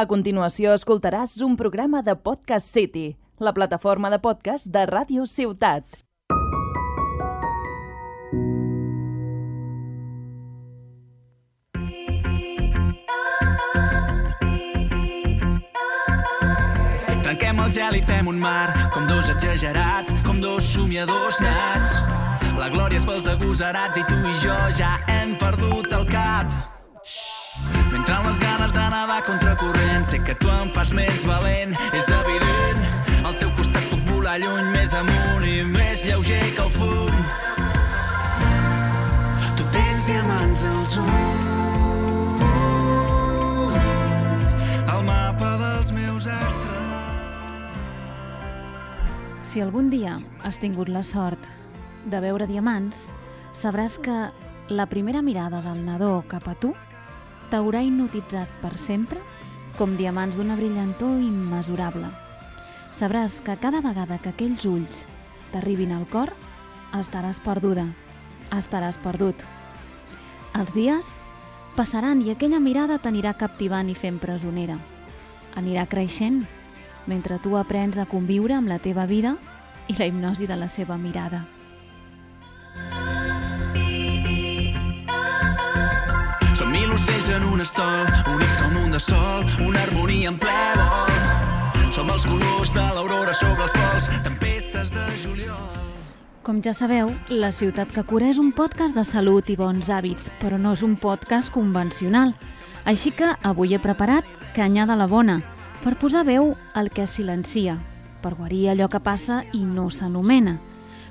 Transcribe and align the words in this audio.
A 0.00 0.06
continuació 0.08 0.70
escoltaràs 0.72 1.34
un 1.44 1.58
programa 1.60 2.00
de 2.00 2.14
Podcast 2.16 2.70
City, 2.72 3.18
la 3.36 3.50
plataforma 3.52 4.08
de 4.08 4.16
podcast 4.24 4.70
de 4.72 4.86
Ràdio 4.88 5.26
Ciutat. 5.28 5.84
Trenquem 17.20 17.60
el 17.66 17.76
gel 17.76 17.98
i 17.98 18.02
fem 18.08 18.32
un 18.32 18.40
mar, 18.40 18.72
com 18.96 19.04
dos 19.10 19.28
exagerats, 19.34 20.16
com 20.24 20.40
dos 20.40 20.64
somiadors 20.78 21.42
nats. 21.44 22.00
La 22.56 22.72
glòria 22.72 23.02
és 23.02 23.04
pels 23.04 23.28
agosarats 23.28 24.00
i 24.00 24.08
tu 24.08 24.16
i 24.16 24.34
jo 24.46 24.56
ja 24.80 24.96
hem 25.12 25.36
perdut 25.44 25.92
el 25.92 26.08
cap. 26.08 26.56
M'entren 28.00 28.24
les 28.24 28.38
ganes 28.40 28.72
de 28.72 28.80
nedar 28.80 29.22
contra 29.26 29.52
corrent, 29.60 30.04
sé 30.08 30.22
que 30.24 30.32
tu 30.40 30.48
em 30.48 30.70
fas 30.72 30.88
més 30.96 31.20
valent, 31.28 31.74
és 31.92 32.06
evident. 32.16 32.80
Al 33.28 33.36
teu 33.36 33.50
costat 33.58 33.84
puc 33.90 34.00
volar 34.08 34.38
lluny, 34.40 34.70
més 34.72 34.94
amunt 34.96 35.44
i 35.44 35.60
més 35.68 36.00
lleuger 36.08 36.40
que 36.56 36.64
el 36.64 36.70
fum. 36.72 37.12
Tu 39.52 39.68
tens 39.76 40.08
diamants 40.08 40.64
als 40.70 40.96
ulls, 41.04 41.20
el 44.96 45.04
mapa 45.04 45.60
dels 45.60 45.92
meus 45.92 46.24
astres. 46.24 47.76
Si 49.44 49.60
algun 49.60 49.92
dia 49.92 50.16
has 50.40 50.56
tingut 50.56 50.88
la 50.88 51.04
sort 51.04 51.44
de 52.08 52.16
veure 52.24 52.48
diamants, 52.48 53.12
sabràs 53.52 54.00
que 54.00 54.32
la 54.72 54.88
primera 54.88 55.20
mirada 55.20 55.60
del 55.60 55.84
nadó 55.84 56.24
cap 56.24 56.48
a 56.48 56.56
tu 56.56 56.72
t'haurà 57.50 57.82
hipnotitzat 57.82 58.50
per 58.62 58.76
sempre 58.78 59.20
com 59.78 59.96
diamants 59.98 60.38
d'una 60.38 60.56
brillantor 60.58 61.20
immesurable. 61.22 62.08
Sabràs 62.92 63.38
que 63.44 63.56
cada 63.60 63.80
vegada 63.84 64.18
que 64.18 64.32
aquells 64.32 64.66
ulls 64.66 65.04
t'arribin 65.52 65.92
al 65.94 66.06
cor, 66.10 66.32
estaràs 66.96 67.40
perduda, 67.42 67.86
estaràs 68.54 68.98
perdut. 69.02 69.36
Els 70.58 70.72
dies 70.74 71.12
passaran 71.76 72.22
i 72.22 72.32
aquella 72.32 72.58
mirada 72.62 72.98
t'anirà 72.98 73.36
captivant 73.38 73.90
i 73.90 73.94
fent 73.94 74.18
presonera. 74.22 74.78
Anirà 75.58 75.86
creixent 75.90 76.42
mentre 77.10 77.38
tu 77.42 77.56
aprens 77.58 77.98
a 77.98 78.06
conviure 78.06 78.58
amb 78.58 78.70
la 78.70 78.78
teva 78.78 79.06
vida 79.06 79.36
i 79.88 79.96
la 79.98 80.06
hipnosi 80.06 80.46
de 80.46 80.58
la 80.58 80.68
seva 80.68 80.98
mirada. 80.98 81.46
Som 82.74 83.09
en 87.32 87.44
un 87.44 87.60
estol, 87.60 88.06
units 88.34 88.56
com 88.58 88.76
un 88.82 88.90
de 88.90 88.98
sol, 88.98 89.44
una 89.66 89.82
harmonia 89.82 90.30
en 90.30 90.38
ple 90.38 90.54
vol. 90.76 91.90
Som 91.94 92.10
els 92.10 92.24
colors 92.26 92.72
de 92.74 92.86
l'aurora 92.94 93.34
sobre 93.34 93.66
els 93.66 93.74
pols, 93.76 94.08
tempestes 94.24 94.90
de 94.94 95.04
juliol. 95.22 95.76
Com 96.42 96.62
ja 96.64 96.72
sabeu, 96.74 97.12
La 97.28 97.52
Ciutat 97.52 97.92
que 97.92 98.04
cura 98.06 98.30
és 98.30 98.40
un 98.40 98.50
podcast 98.56 98.96
de 98.96 99.04
salut 99.04 99.50
i 99.50 99.56
bons 99.58 99.90
hàbits, 99.90 100.30
però 100.40 100.58
no 100.58 100.72
és 100.74 100.82
un 100.82 100.96
podcast 100.96 101.52
convencional. 101.54 102.34
Així 102.84 103.12
que 103.12 103.34
avui 103.42 103.74
he 103.74 103.82
preparat 103.82 104.26
Canya 104.56 104.86
de 104.88 104.96
la 104.96 105.06
Bona, 105.06 105.40
per 105.84 105.98
posar 106.00 106.24
veu 106.26 106.54
al 106.74 106.90
que 106.90 107.06
silencia, 107.06 107.76
per 108.22 108.34
guarir 108.34 108.70
allò 108.72 108.88
que 108.88 109.02
passa 109.04 109.44
i 109.52 109.62
no 109.64 109.90
s'anomena. 109.90 110.58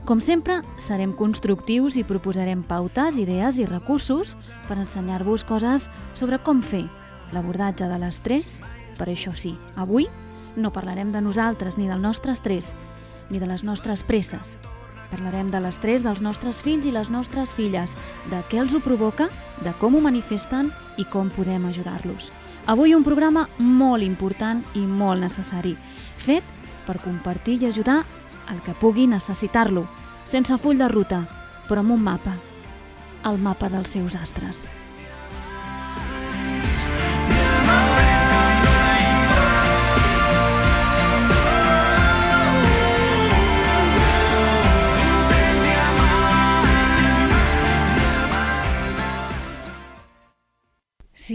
Com 0.09 0.23
sempre, 0.25 0.55
serem 0.81 1.11
constructius 1.13 1.93
i 1.93 2.01
proposarem 2.01 2.63
pautes, 2.65 3.19
idees 3.21 3.59
i 3.61 3.65
recursos 3.69 4.31
per 4.65 4.79
ensenyar-vos 4.81 5.43
coses 5.45 5.83
sobre 6.17 6.39
com 6.41 6.63
fer 6.65 6.87
l'abordatge 7.29 7.85
de 7.85 7.99
l'estrès, 8.01 8.55
però 8.97 9.13
això 9.13 9.35
sí, 9.37 9.51
avui 9.77 10.07
no 10.57 10.71
parlarem 10.73 11.11
de 11.13 11.21
nosaltres 11.21 11.77
ni 11.77 11.85
del 11.85 12.01
nostre 12.01 12.33
estrès, 12.33 12.71
ni 13.29 13.37
de 13.37 13.45
les 13.45 13.61
nostres 13.61 14.01
presses. 14.01 14.55
Parlarem 15.11 15.53
de 15.53 15.61
l'estrès 15.61 16.01
dels 16.01 16.23
nostres 16.25 16.63
fills 16.65 16.89
i 16.89 16.95
les 16.95 17.13
nostres 17.13 17.53
filles, 17.53 17.93
de 18.33 18.41
què 18.49 18.63
els 18.63 18.73
ho 18.73 18.81
provoca, 18.81 19.29
de 19.61 19.75
com 19.77 19.93
ho 19.93 20.01
manifesten 20.01 20.73
i 20.97 21.05
com 21.05 21.29
podem 21.37 21.69
ajudar-los. 21.69 22.31
Avui 22.65 22.97
un 22.97 23.05
programa 23.05 23.45
molt 23.61 24.01
important 24.01 24.65
i 24.73 24.87
molt 24.89 25.21
necessari, 25.21 25.77
fet 26.17 26.41
per 26.89 26.97
compartir 27.05 27.61
i 27.61 27.69
ajudar 27.69 28.01
el 28.49 28.57
que 28.65 28.73
pugui 28.73 29.05
necessitar-lo, 29.05 29.85
sense 30.29 30.57
full 30.61 30.77
de 30.77 30.87
ruta, 30.91 31.23
però 31.67 31.81
amb 31.81 31.95
un 31.95 32.03
mapa, 32.05 32.35
el 33.25 33.41
mapa 33.41 33.69
dels 33.73 33.97
seus 33.97 34.15
astres. 34.15 34.67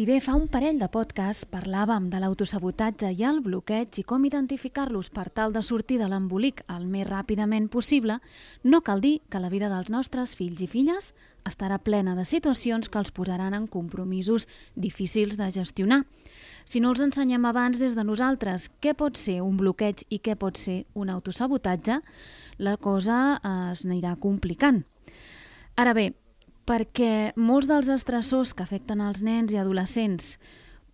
Si 0.04 0.10
bé 0.10 0.18
fa 0.20 0.34
un 0.36 0.50
parell 0.52 0.76
de 0.76 0.84
podcasts 0.92 1.46
parlàvem 1.48 2.10
de 2.12 2.18
l'autosabotatge 2.20 3.08
i 3.16 3.22
el 3.24 3.38
bloqueig 3.40 3.96
i 3.96 4.02
com 4.04 4.26
identificar-los 4.28 5.08
per 5.08 5.30
tal 5.32 5.54
de 5.54 5.62
sortir 5.64 5.96
de 5.96 6.04
l'embolic 6.12 6.58
el 6.74 6.82
més 6.92 7.06
ràpidament 7.08 7.70
possible, 7.72 8.18
no 8.68 8.82
cal 8.84 9.00
dir 9.00 9.22
que 9.32 9.40
la 9.40 9.48
vida 9.48 9.70
dels 9.72 9.88
nostres 9.88 10.34
fills 10.36 10.60
i 10.60 10.68
filles 10.68 11.14
estarà 11.48 11.78
plena 11.80 12.12
de 12.18 12.26
situacions 12.28 12.92
que 12.92 13.00
els 13.00 13.14
posaran 13.16 13.56
en 13.56 13.64
compromisos 13.64 14.44
difícils 14.76 15.38
de 15.40 15.48
gestionar. 15.56 16.02
Si 16.68 16.84
no 16.84 16.90
els 16.92 17.00
ensenyem 17.00 17.48
abans 17.48 17.80
des 17.80 17.96
de 17.96 18.04
nosaltres 18.04 18.68
què 18.84 18.92
pot 18.92 19.16
ser 19.16 19.38
un 19.40 19.56
bloqueig 19.56 20.04
i 20.10 20.18
què 20.20 20.36
pot 20.36 20.60
ser 20.60 20.82
un 20.92 21.08
autosabotatge, 21.08 22.02
la 22.58 22.76
cosa 22.76 23.40
es 23.72 23.86
anirà 23.88 24.18
complicant. 24.20 24.84
Ara 25.80 25.96
bé, 25.96 26.10
perquè 26.64 27.32
molts 27.36 27.68
dels 27.68 27.90
estressors 27.92 28.54
que 28.56 28.64
afecten 28.64 29.02
els 29.04 29.22
nens 29.22 29.52
i 29.52 29.58
adolescents 29.60 30.38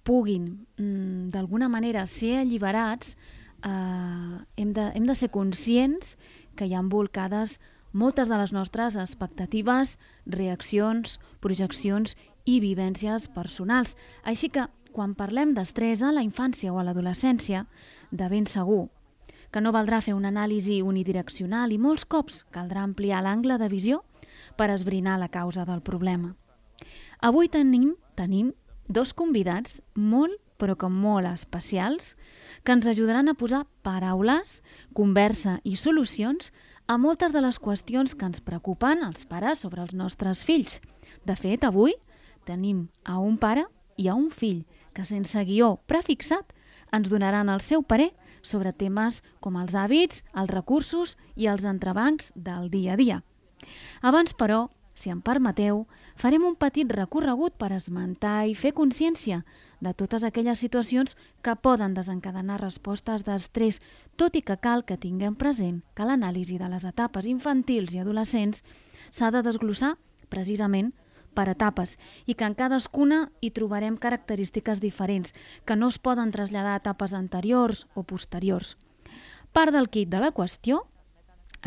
puguin, 0.03 0.66
mm, 0.76 1.28
d'alguna 1.31 1.69
manera, 1.69 2.06
ser 2.06 2.41
alliberats, 2.41 3.16
eh, 3.62 4.38
hem, 4.56 4.72
de, 4.72 4.91
hem 4.94 5.06
de 5.06 5.14
ser 5.14 5.30
conscients 5.30 6.16
que 6.56 6.66
hi 6.66 6.75
ha 6.75 6.82
volcades 6.82 7.60
moltes 7.92 8.28
de 8.28 8.36
les 8.36 8.53
nostres 8.53 8.97
expectatives, 8.97 9.98
reaccions, 10.26 11.19
projeccions 11.41 12.16
i 12.44 12.60
vivències 12.60 13.28
personals. 13.28 13.97
Així 14.25 14.48
que, 14.48 14.66
quan 14.92 15.14
parlem 15.14 15.54
d'estrès 15.54 16.03
a 16.03 16.12
la 16.12 16.22
infància 16.22 16.72
o 16.72 16.78
a 16.78 16.84
l'adolescència, 16.84 17.66
de 18.10 18.28
ben 18.28 18.47
segur 18.47 18.88
que 19.50 19.60
no 19.60 19.72
valdrà 19.75 20.00
fer 20.00 20.14
una 20.14 20.30
anàlisi 20.30 20.80
unidireccional 20.82 21.72
i 21.72 21.78
molts 21.78 22.04
cops 22.06 22.44
caldrà 22.54 22.84
ampliar 22.86 23.22
l'angle 23.22 23.59
de 23.59 23.69
visió 23.69 24.04
per 24.56 24.71
esbrinar 24.71 25.19
la 25.19 25.28
causa 25.28 25.65
del 25.65 25.83
problema. 25.83 26.34
Avui 27.21 27.49
tenim, 27.49 27.94
tenim 28.16 28.53
dos 28.88 29.12
convidats 29.12 29.81
molt, 29.94 30.38
però 30.61 30.77
que 30.77 30.88
molt 30.93 31.28
especials, 31.28 32.16
que 32.65 32.72
ens 32.72 32.89
ajudaran 32.89 33.28
a 33.28 33.34
posar 33.34 33.66
paraules, 33.84 34.60
conversa 34.93 35.59
i 35.65 35.77
solucions 35.77 36.53
a 36.87 36.99
moltes 36.99 37.33
de 37.33 37.41
les 37.41 37.60
qüestions 37.62 38.16
que 38.16 38.27
ens 38.27 38.43
preocupen 38.44 39.05
als 39.06 39.25
pares 39.25 39.62
sobre 39.62 39.81
els 39.84 39.94
nostres 39.94 40.44
fills. 40.44 40.81
De 41.25 41.37
fet, 41.37 41.65
avui 41.65 41.94
tenim 42.44 42.89
a 43.05 43.19
un 43.21 43.39
pare 43.39 43.66
i 43.97 44.09
a 44.09 44.16
un 44.16 44.31
fill 44.31 44.65
que 44.97 45.06
sense 45.06 45.44
guió 45.47 45.77
prefixat 45.87 46.53
ens 46.93 47.09
donaran 47.12 47.49
el 47.49 47.62
seu 47.62 47.84
parer 47.87 48.10
sobre 48.43 48.72
temes 48.72 49.21
com 49.41 49.56
els 49.60 49.77
hàbits, 49.77 50.25
els 50.34 50.50
recursos 50.50 51.16
i 51.37 51.47
els 51.47 51.65
entrebancs 51.69 52.33
del 52.34 52.71
dia 52.72 52.94
a 52.94 53.00
dia. 53.00 53.21
Abans, 54.03 54.34
però, 54.34 54.69
si 54.94 55.10
em 55.10 55.21
permeteu, 55.25 55.87
farem 56.16 56.44
un 56.44 56.56
petit 56.60 56.91
recorregut 56.93 57.54
per 57.56 57.72
esmentar 57.72 58.44
i 58.48 58.54
fer 58.54 58.75
consciència 58.76 59.44
de 59.81 59.94
totes 59.97 60.25
aquelles 60.25 60.60
situacions 60.60 61.16
que 61.41 61.56
poden 61.56 61.95
desencadenar 61.97 62.60
respostes 62.60 63.24
d'estrès, 63.24 63.80
tot 64.21 64.36
i 64.36 64.42
que 64.45 64.59
cal 64.60 64.84
que 64.84 65.01
tinguem 65.01 65.34
present 65.34 65.80
que 65.97 66.04
l'anàlisi 66.04 66.59
de 66.60 66.68
les 66.68 66.84
etapes 66.84 67.27
infantils 67.30 67.95
i 67.95 68.03
adolescents 68.03 68.65
s'ha 69.10 69.30
de 69.33 69.42
desglossar 69.47 69.95
precisament 70.28 70.92
per 71.34 71.48
etapes 71.48 71.97
i 72.27 72.34
que 72.34 72.45
en 72.45 72.57
cadascuna 72.59 73.30
hi 73.41 73.53
trobarem 73.57 73.97
característiques 73.97 74.83
diferents 74.84 75.33
que 75.65 75.77
no 75.77 75.89
es 75.89 75.98
poden 75.98 76.33
traslladar 76.34 76.77
a 76.77 76.83
etapes 76.83 77.15
anteriors 77.15 77.86
o 77.95 78.03
posteriors. 78.03 78.77
Part 79.53 79.72
del 79.74 79.89
kit 79.89 80.10
de 80.10 80.21
la 80.21 80.34
qüestió 80.34 80.84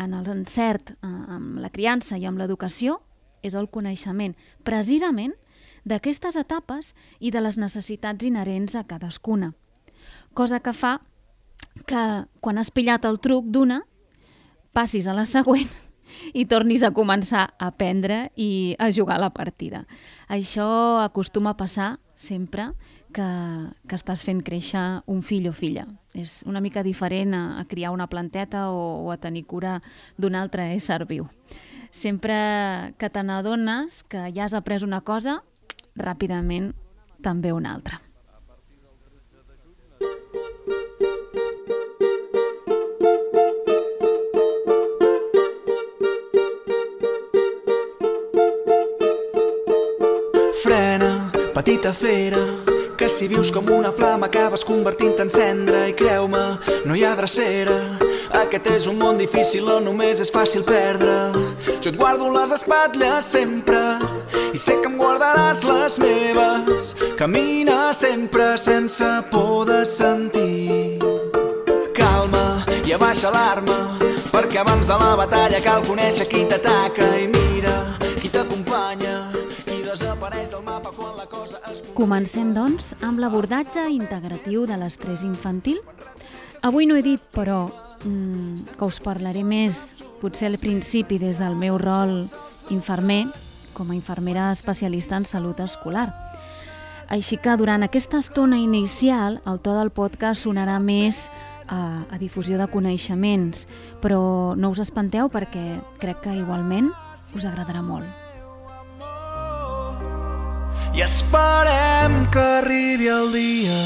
en 0.00 0.14
l'encert 0.26 0.94
eh, 0.94 1.08
amb 1.08 1.58
la 1.62 1.70
criança 1.70 2.18
i 2.18 2.26
amb 2.26 2.38
l'educació 2.38 3.00
és 3.44 3.54
el 3.54 3.68
coneixement 3.68 4.34
precisament 4.64 5.34
d'aquestes 5.84 6.36
etapes 6.40 6.94
i 7.20 7.30
de 7.30 7.42
les 7.44 7.58
necessitats 7.60 8.24
inherents 8.24 8.74
a 8.74 8.84
cadascuna. 8.88 9.52
Cosa 10.32 10.60
que 10.60 10.72
fa 10.72 10.98
que 11.86 12.24
quan 12.40 12.58
has 12.58 12.70
pillat 12.70 13.04
el 13.04 13.18
truc 13.20 13.46
d'una, 13.50 13.82
passis 14.72 15.06
a 15.06 15.14
la 15.14 15.26
següent 15.26 15.70
i 16.40 16.46
tornis 16.50 16.82
a 16.82 16.92
començar 16.94 17.46
a 17.58 17.70
aprendre 17.70 18.30
i 18.36 18.76
a 18.78 18.90
jugar 18.92 19.20
la 19.20 19.32
partida. 19.34 19.84
Això 20.28 21.00
acostuma 21.02 21.54
a 21.54 21.58
passar 21.60 21.98
sempre 22.14 22.72
que, 23.14 23.28
que 23.88 23.96
estàs 23.96 24.24
fent 24.26 24.42
créixer 24.44 24.82
un 25.10 25.22
fill 25.22 25.48
o 25.48 25.54
filla. 25.54 25.86
És 26.14 26.42
una 26.48 26.60
mica 26.60 26.82
diferent 26.82 27.34
a, 27.34 27.44
a 27.60 27.64
criar 27.70 27.94
una 27.94 28.08
planteta 28.10 28.68
o, 28.70 29.06
o 29.06 29.12
a 29.14 29.18
tenir 29.22 29.46
cura 29.46 29.78
d'un 30.18 30.34
altre 30.34 30.72
ésser 30.74 31.04
viu. 31.08 31.28
Sempre 31.94 32.34
que 32.98 33.10
te 33.10 33.22
n'adones 33.22 34.02
que 34.10 34.26
ja 34.34 34.48
has 34.48 34.54
après 34.58 34.82
una 34.82 35.00
cosa, 35.00 35.40
ràpidament 35.94 36.72
també 37.22 37.54
una 37.54 37.74
altra. 37.74 38.00
Frena, 50.64 51.30
petita 51.54 51.92
fera, 51.92 52.63
que 52.96 53.08
si 53.08 53.26
vius 53.28 53.50
com 53.50 53.66
una 53.70 53.90
flama 53.92 54.26
acabes 54.26 54.64
convertint 54.64 55.18
en 55.22 55.30
cendra 55.30 55.84
i 55.88 55.94
creu-me, 55.96 56.42
no 56.86 56.94
hi 56.94 57.04
ha 57.04 57.14
drecera. 57.18 57.76
Aquest 58.40 58.66
és 58.70 58.86
un 58.90 58.98
món 58.98 59.18
difícil 59.18 59.68
on 59.70 59.84
només 59.88 60.20
és 60.22 60.32
fàcil 60.32 60.64
perdre. 60.66 61.14
Jo 61.80 61.90
et 61.90 61.98
guardo 61.98 62.30
les 62.34 62.54
espatlles 62.54 63.30
sempre 63.36 63.80
i 64.54 64.58
sé 64.58 64.78
que 64.82 64.90
em 64.90 64.98
guardaràs 64.98 65.64
les 65.68 65.98
meves. 66.02 66.94
Camina 67.18 67.92
sempre 67.94 68.54
sense 68.58 69.08
por 69.30 69.64
de 69.70 69.84
sentir. 69.86 70.98
Calma 71.94 72.64
i 72.84 72.94
abaixa 72.94 73.32
l'arma, 73.34 73.96
perquè 74.30 74.62
abans 74.62 74.86
de 74.86 75.00
la 75.00 75.14
batalla 75.18 75.62
cal 75.64 75.82
conèixer 75.86 76.28
qui 76.28 76.46
t'ataca 76.50 77.14
i 77.18 77.26
mira 77.26 77.43
Comencem, 81.94 82.48
doncs, 82.50 82.88
amb 83.06 83.20
l'abordatge 83.22 83.84
integratiu 83.94 84.64
de 84.66 84.74
l'estrès 84.74 85.22
infantil. 85.22 85.76
Avui 86.66 86.88
no 86.90 86.96
he 86.98 87.02
dit, 87.06 87.22
però, 87.30 87.70
mm, 88.02 88.74
que 88.76 88.84
us 88.84 88.98
parlaré 88.98 89.44
més, 89.44 89.94
potser 90.20 90.48
al 90.48 90.58
principi, 90.58 91.18
des 91.18 91.38
del 91.38 91.54
meu 91.54 91.78
rol 91.78 92.26
infermer, 92.70 93.28
com 93.74 93.92
a 93.92 93.94
infermera 93.94 94.50
especialista 94.50 95.16
en 95.16 95.24
salut 95.24 95.60
escolar. 95.60 96.12
Així 97.08 97.36
que 97.36 97.56
durant 97.56 97.84
aquesta 97.84 98.18
estona 98.18 98.58
inicial, 98.58 99.40
el 99.46 99.60
to 99.60 99.74
del 99.78 99.90
podcast 99.90 100.42
sonarà 100.42 100.80
més 100.80 101.30
a, 101.68 102.02
a 102.10 102.18
difusió 102.18 102.58
de 102.58 102.66
coneixements, 102.66 103.68
però 104.02 104.56
no 104.56 104.70
us 104.70 104.80
espanteu 104.80 105.28
perquè 105.28 105.80
crec 106.00 106.22
que 106.22 106.34
igualment 106.34 106.90
us 107.36 107.44
agradarà 107.44 107.82
molt. 107.82 108.23
I 110.94 111.02
esperem 111.02 112.30
que 112.30 112.38
arribi 112.38 113.08
el 113.08 113.32
dia. 113.32 113.78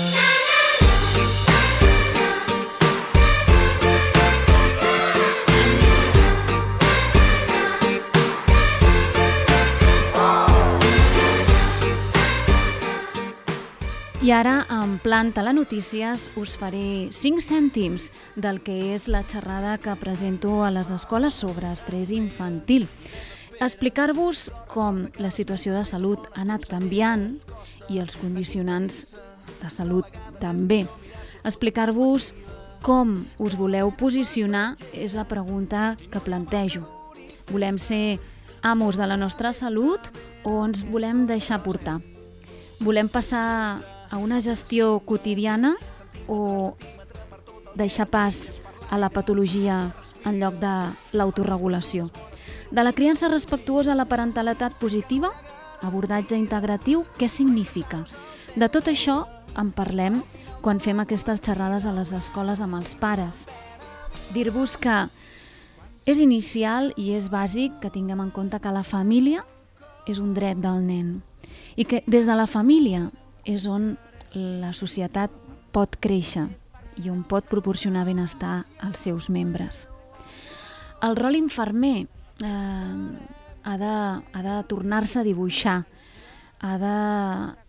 I 14.20 14.30
ara, 14.30 14.66
en 14.68 14.98
plan 15.00 15.32
telenotícies, 15.32 16.26
us 16.36 16.58
faré 16.60 17.08
5 17.16 17.40
cèntims 17.40 18.10
del 18.36 18.60
que 18.60 18.92
és 18.92 19.08
la 19.08 19.22
xerrada 19.24 19.78
que 19.80 19.96
presento 19.96 20.60
a 20.60 20.70
les 20.70 20.92
escoles 20.92 21.32
sobre 21.32 21.72
estrès 21.72 22.12
infantil. 22.12 22.84
Explicar-vos 23.58 24.52
com 24.70 25.08
la 25.18 25.32
situació 25.34 25.72
de 25.74 25.82
salut 25.82 26.28
ha 26.36 26.44
anat 26.44 26.68
canviant 26.70 27.24
i 27.90 27.98
els 27.98 28.14
condicionants 28.20 29.16
de 29.58 29.70
salut 29.74 30.06
també. 30.38 30.84
Explicar-vos 31.42 32.30
com 32.86 33.24
us 33.42 33.56
voleu 33.58 33.90
posicionar 33.98 34.76
és 34.94 35.16
la 35.18 35.26
pregunta 35.26 35.96
que 35.98 36.22
plantejo. 36.22 36.84
Volem 37.50 37.82
ser 37.82 38.20
amos 38.62 38.96
de 38.96 39.10
la 39.10 39.18
nostra 39.18 39.52
salut 39.52 40.06
o 40.46 40.54
ens 40.62 40.84
volem 40.86 41.26
deixar 41.26 41.58
portar? 41.66 41.98
Volem 42.78 43.10
passar 43.10 43.82
a 44.08 44.22
una 44.22 44.38
gestió 44.40 45.00
quotidiana 45.00 45.74
o 46.28 46.76
deixar 47.74 48.06
pas 48.06 48.62
a 48.88 49.02
la 49.02 49.10
patologia 49.10 49.90
en 50.24 50.38
lloc 50.38 50.62
de 50.62 50.74
l'autorregulació. 51.12 52.06
De 52.70 52.84
la 52.84 52.92
criança 52.92 53.28
respectuosa 53.28 53.92
a 53.92 53.96
la 53.96 54.04
parentalitat 54.04 54.74
positiva, 54.76 55.30
abordatge 55.80 56.36
integratiu, 56.36 57.04
què 57.16 57.28
significa? 57.32 58.02
De 58.56 58.68
tot 58.68 58.90
això 58.92 59.22
en 59.56 59.70
parlem 59.72 60.20
quan 60.60 60.80
fem 60.82 61.00
aquestes 61.00 61.40
xerrades 61.40 61.86
a 61.86 61.94
les 61.96 62.12
escoles 62.12 62.60
amb 62.60 62.76
els 62.76 62.92
pares. 62.98 63.46
Dir-vos 64.34 64.76
que 64.76 65.06
és 66.08 66.20
inicial 66.20 66.92
i 66.96 67.14
és 67.16 67.30
bàsic 67.32 67.78
que 67.80 67.92
tinguem 67.94 68.20
en 68.20 68.30
compte 68.34 68.60
que 68.60 68.74
la 68.74 68.84
família 68.84 69.44
és 70.08 70.20
un 70.20 70.34
dret 70.36 70.60
del 70.60 70.84
nen 70.84 71.18
i 71.76 71.84
que 71.88 72.02
des 72.06 72.28
de 72.28 72.36
la 72.36 72.48
família 72.48 73.06
és 73.48 73.64
on 73.68 73.94
la 74.34 74.74
societat 74.76 75.32
pot 75.72 75.96
créixer 76.00 76.48
i 76.98 77.08
on 77.08 77.22
pot 77.24 77.48
proporcionar 77.48 78.04
benestar 78.04 78.64
als 78.82 79.04
seus 79.06 79.28
membres. 79.30 79.86
El 81.00 81.14
rol 81.16 81.38
infermer 81.38 82.08
eh, 82.44 82.94
ha 83.64 83.78
de, 83.78 83.94
ha 84.32 84.42
de 84.42 84.56
tornar-se 84.68 85.20
a 85.20 85.26
dibuixar, 85.26 85.84
ha 86.60 86.74
de, 86.78 86.94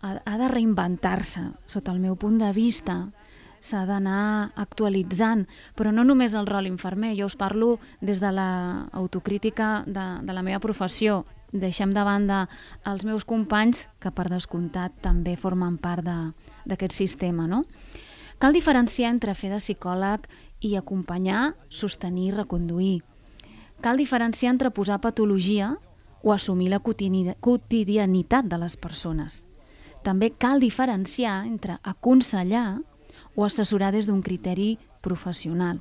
ha, 0.00 0.10
ha 0.24 0.36
de 0.38 0.48
reinventar-se, 0.48 1.46
sota 1.66 1.92
el 1.92 2.00
meu 2.02 2.16
punt 2.16 2.38
de 2.40 2.52
vista, 2.56 3.02
s'ha 3.60 3.84
d'anar 3.84 4.52
actualitzant, 4.56 5.44
però 5.76 5.92
no 5.92 6.04
només 6.04 6.34
el 6.34 6.48
rol 6.48 6.68
infermer, 6.70 7.12
jo 7.18 7.28
us 7.28 7.36
parlo 7.36 7.78
des 8.00 8.20
de 8.20 8.32
l'autocrítica 8.32 9.82
de, 9.86 10.06
de 10.24 10.32
la 10.36 10.42
meva 10.42 10.62
professió, 10.64 11.24
deixem 11.52 11.92
de 11.92 12.04
banda 12.06 12.44
els 12.86 13.04
meus 13.04 13.26
companys, 13.26 13.88
que 14.00 14.12
per 14.14 14.28
descomptat 14.30 14.94
també 15.02 15.36
formen 15.36 15.76
part 15.82 16.06
d'aquest 16.06 16.94
sistema. 16.96 17.46
No? 17.50 17.64
Cal 18.40 18.56
diferenciar 18.56 19.10
entre 19.12 19.34
fer 19.34 19.50
de 19.52 19.60
psicòleg 19.60 20.24
i 20.64 20.76
acompanyar, 20.78 21.54
sostenir 21.68 22.30
i 22.30 22.36
reconduir. 22.38 23.00
Cal 23.80 23.96
diferenciar 23.96 24.52
entre 24.52 24.70
posar 24.70 25.00
patologia 25.00 25.78
o 26.22 26.32
assumir 26.32 26.68
la 26.68 26.80
quotidianitat 26.80 28.44
de 28.44 28.58
les 28.60 28.76
persones. 28.76 29.44
També 30.04 30.30
cal 30.32 30.60
diferenciar 30.60 31.46
entre 31.46 31.78
aconsellar 31.82 32.80
o 33.34 33.44
assessorar 33.44 33.92
des 33.92 34.06
d'un 34.06 34.22
criteri 34.22 34.78
professional. 35.00 35.80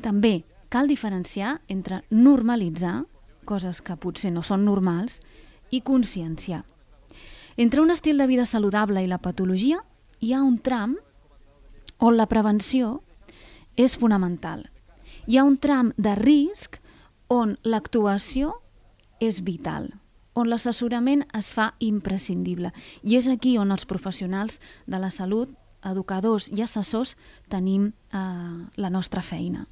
També 0.00 0.44
cal 0.68 0.88
diferenciar 0.88 1.60
entre 1.68 2.04
normalitzar 2.10 3.04
coses 3.48 3.80
que 3.80 3.96
potser 3.96 4.30
no 4.32 4.42
són 4.44 4.64
normals, 4.68 5.20
i 5.70 5.80
conscienciar. 5.80 6.62
Entre 7.56 7.80
un 7.80 7.90
estil 7.90 8.18
de 8.18 8.26
vida 8.26 8.46
saludable 8.46 9.02
i 9.02 9.08
la 9.10 9.18
patologia 9.18 9.82
hi 10.20 10.32
ha 10.32 10.42
un 10.42 10.58
tram 10.58 10.96
on 11.98 12.16
la 12.16 12.28
prevenció 12.30 13.00
és 13.76 13.96
fonamental. 13.98 14.68
Hi 15.28 15.36
ha 15.36 15.44
un 15.44 15.58
tram 15.60 15.92
de 16.00 16.14
risc 16.16 16.78
on 17.28 17.58
l'actuació 17.62 18.54
és 19.20 19.42
vital, 19.44 19.90
on 20.32 20.48
l'assessorament 20.48 21.26
es 21.36 21.52
fa 21.52 21.74
imprescindible. 21.84 22.72
I 23.04 23.18
és 23.18 23.28
aquí 23.28 23.58
on 23.60 23.74
els 23.74 23.84
professionals 23.84 24.62
de 24.86 24.98
la 24.98 25.10
salut, 25.12 25.52
educadors 25.84 26.48
i 26.48 26.62
assessors, 26.64 27.14
tenim 27.52 27.92
eh, 27.92 28.20
la 28.80 28.90
nostra 28.90 29.22
feina 29.22 29.66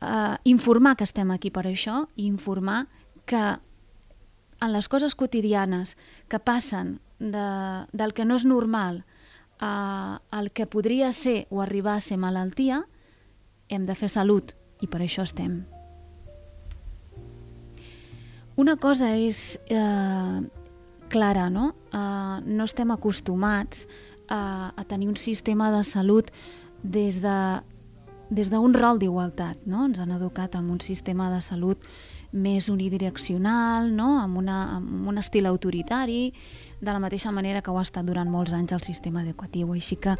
eh, 0.00 0.36
informar 0.44 0.96
que 0.96 1.04
estem 1.04 1.30
aquí 1.30 1.50
per 1.50 1.66
això 1.68 2.04
i 2.16 2.26
informar 2.26 2.86
que 3.26 3.42
en 4.60 4.72
les 4.72 4.88
coses 4.88 5.14
quotidianes 5.14 5.96
que 6.28 6.38
passen 6.38 6.98
de, 7.18 7.86
del 7.92 8.12
que 8.12 8.24
no 8.24 8.36
és 8.40 8.44
normal 8.44 9.04
a, 9.60 10.20
al 10.30 10.50
que 10.52 10.66
podria 10.66 11.12
ser 11.12 11.46
o 11.50 11.60
arribar 11.62 11.96
a 11.96 12.04
ser 12.04 12.18
malaltia, 12.20 12.84
hem 13.70 13.86
de 13.86 13.94
fer 13.94 14.10
salut 14.12 14.54
i 14.80 14.88
per 14.90 15.00
això 15.04 15.24
estem. 15.26 15.62
Una 18.60 18.76
cosa 18.76 19.14
és 19.16 19.56
eh, 19.72 20.38
clara, 21.08 21.48
no? 21.48 21.72
Eh, 21.94 22.36
no 22.44 22.66
estem 22.68 22.90
acostumats 22.92 23.86
a, 24.28 24.72
a 24.76 24.84
tenir 24.84 25.08
un 25.08 25.16
sistema 25.16 25.70
de 25.72 25.84
salut 25.84 26.30
des 26.82 27.22
de 27.22 27.36
des 28.30 28.48
d'un 28.48 28.72
rol 28.72 28.98
d'igualtat. 29.02 29.66
No? 29.66 29.84
Ens 29.90 29.98
han 30.00 30.14
educat 30.14 30.54
amb 30.56 30.70
un 30.70 30.80
sistema 30.80 31.28
de 31.34 31.42
salut 31.42 31.82
més 32.30 32.68
unidireccional, 32.70 33.90
no? 33.90 34.20
amb, 34.22 34.38
una, 34.38 34.76
amb 34.76 35.08
un 35.10 35.18
estil 35.18 35.50
autoritari, 35.50 36.30
de 36.80 36.92
la 36.92 37.02
mateixa 37.02 37.32
manera 37.34 37.60
que 37.60 37.74
ho 37.74 37.78
ha 37.78 37.84
estat 37.84 38.06
durant 38.06 38.30
molts 38.30 38.54
anys 38.54 38.72
el 38.72 38.86
sistema 38.86 39.24
educatiu. 39.26 39.74
Així 39.74 39.98
que 39.98 40.14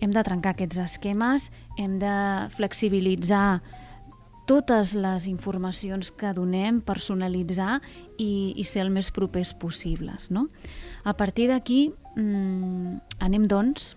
hem 0.00 0.12
de 0.14 0.22
trencar 0.26 0.54
aquests 0.54 0.80
esquemes, 0.82 1.50
hem 1.78 1.98
de 2.02 2.14
flexibilitzar 2.56 3.62
totes 4.46 4.92
les 4.94 5.26
informacions 5.26 6.10
que 6.12 6.32
donem, 6.36 6.80
personalitzar 6.84 7.80
i, 8.18 8.52
i 8.56 8.64
ser 8.68 8.84
el 8.84 8.92
més 8.92 9.10
propers 9.14 9.54
possibles. 9.56 10.30
No? 10.30 10.48
A 11.04 11.14
partir 11.16 11.48
d'aquí, 11.48 11.94
mm, 12.16 13.20
anem, 13.24 13.48
doncs, 13.48 13.94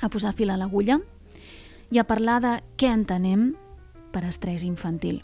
a 0.00 0.08
posar 0.08 0.34
fil 0.34 0.50
a 0.50 0.58
l'agulla 0.58 1.00
i 1.90 1.98
a 1.98 2.06
parlar 2.06 2.40
de 2.42 2.54
què 2.78 2.90
entenem 2.92 3.54
per 4.12 4.24
estrès 4.28 4.62
infantil. 4.62 5.22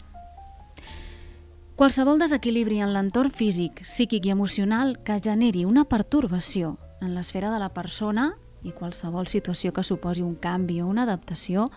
Qualsevol 1.79 2.19
desequilibri 2.21 2.81
en 2.83 2.91
l'entorn 2.93 3.31
físic, 3.33 3.81
psíquic 3.87 4.27
i 4.27 4.33
emocional 4.35 4.99
que 5.01 5.17
generi 5.23 5.63
una 5.65 5.85
pertorbació 5.89 6.75
en 7.01 7.15
l'esfera 7.15 7.49
de 7.49 7.57
la 7.57 7.71
persona 7.73 8.35
i 8.63 8.71
qualsevol 8.71 9.27
situació 9.27 9.73
que 9.73 9.83
suposi 9.83 10.21
un 10.21 10.35
canvi 10.35 10.81
o 10.81 10.87
una 10.87 11.05
adaptació 11.07 11.69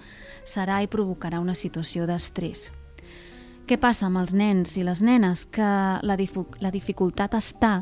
serà 0.45 0.83
i 0.83 0.91
provocarà 0.91 1.41
una 1.41 1.55
situació 1.55 2.07
d'estrès. 2.07 2.71
Què 3.64 3.79
passa 3.81 4.11
amb 4.11 4.21
els 4.21 4.35
nens 4.37 4.76
i 4.76 4.85
les 4.85 5.00
nenes? 5.00 5.47
Que 5.49 5.64
la, 5.64 6.17
la 6.61 6.73
dificultat 6.75 7.37
està 7.38 7.79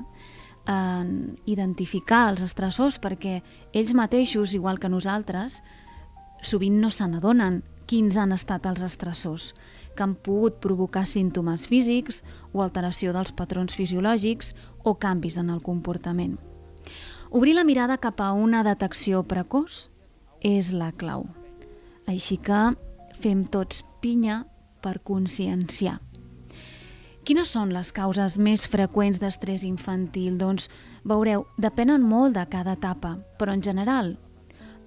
en 0.71 1.35
identificar 1.51 2.29
els 2.31 2.45
estressors 2.47 3.01
perquè 3.03 3.41
ells 3.75 3.91
mateixos, 3.99 4.55
igual 4.55 4.79
que 4.79 4.93
nosaltres, 4.93 5.59
sovint 6.43 6.79
no 6.79 6.91
se 6.91 7.09
n'adonen 7.11 7.63
quins 7.91 8.17
han 8.17 8.31
estat 8.33 8.67
els 8.71 8.85
estressors, 8.87 9.51
que 9.97 10.07
han 10.07 10.15
pogut 10.15 10.63
provocar 10.63 11.03
símptomes 11.07 11.67
físics 11.67 12.23
o 12.53 12.63
alteració 12.63 13.13
dels 13.13 13.35
patrons 13.35 13.75
fisiològics 13.75 14.55
o 14.85 14.95
canvis 15.03 15.37
en 15.43 15.51
el 15.51 15.61
comportament. 15.67 16.39
Obrir 17.35 17.55
la 17.55 17.65
mirada 17.65 17.97
cap 17.97 18.19
a 18.21 18.35
una 18.37 18.59
detecció 18.61 19.23
precoç 19.25 19.87
és 20.45 20.67
la 20.77 20.91
clau. 20.93 21.23
Així 22.05 22.37
que 22.37 22.75
fem 23.25 23.47
tots 23.49 23.79
pinya 24.03 24.43
per 24.85 24.99
conscienciar. 25.01 25.95
Quines 27.25 27.55
són 27.57 27.73
les 27.73 27.89
causes 27.97 28.37
més 28.37 28.67
freqüents 28.69 29.17
d'estrès 29.23 29.65
infantil? 29.65 30.37
Doncs, 30.37 30.69
veureu, 31.09 31.47
depenen 31.57 32.05
molt 32.05 32.37
de 32.37 32.45
cada 32.53 32.75
etapa, 32.77 33.15
però 33.41 33.57
en 33.57 33.65
general, 33.65 34.13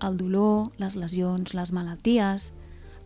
el 0.05 0.21
dolor, 0.21 0.69
les 0.77 0.93
lesions, 1.01 1.55
les 1.57 1.73
malalties, 1.73 2.51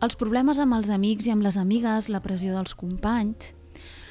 els 0.03 0.19
problemes 0.19 0.59
amb 0.59 0.75
els 0.75 0.91
amics 0.91 1.29
i 1.29 1.31
amb 1.31 1.47
les 1.47 1.55
amigues, 1.55 2.11
la 2.11 2.19
pressió 2.19 2.57
dels 2.57 2.75
companys, 2.75 3.53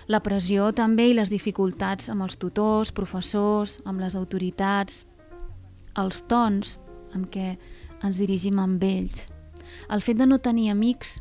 la 0.09 0.23
pressió 0.25 0.73
també 0.73 1.11
i 1.11 1.19
les 1.21 1.29
dificultats 1.29 2.09
amb 2.09 2.25
els 2.25 2.41
tutors, 2.41 2.97
professors, 2.97 3.77
amb 3.85 4.01
les 4.01 4.17
autoritats, 4.17 5.05
els 5.99 6.23
tons 6.31 6.79
amb 7.17 7.29
què 7.33 7.57
ens 8.05 8.21
dirigim 8.21 8.59
amb 8.63 8.83
ells, 8.85 9.27
el 9.91 10.03
fet 10.05 10.19
de 10.19 10.27
no 10.27 10.39
tenir 10.39 10.71
amics 10.71 11.19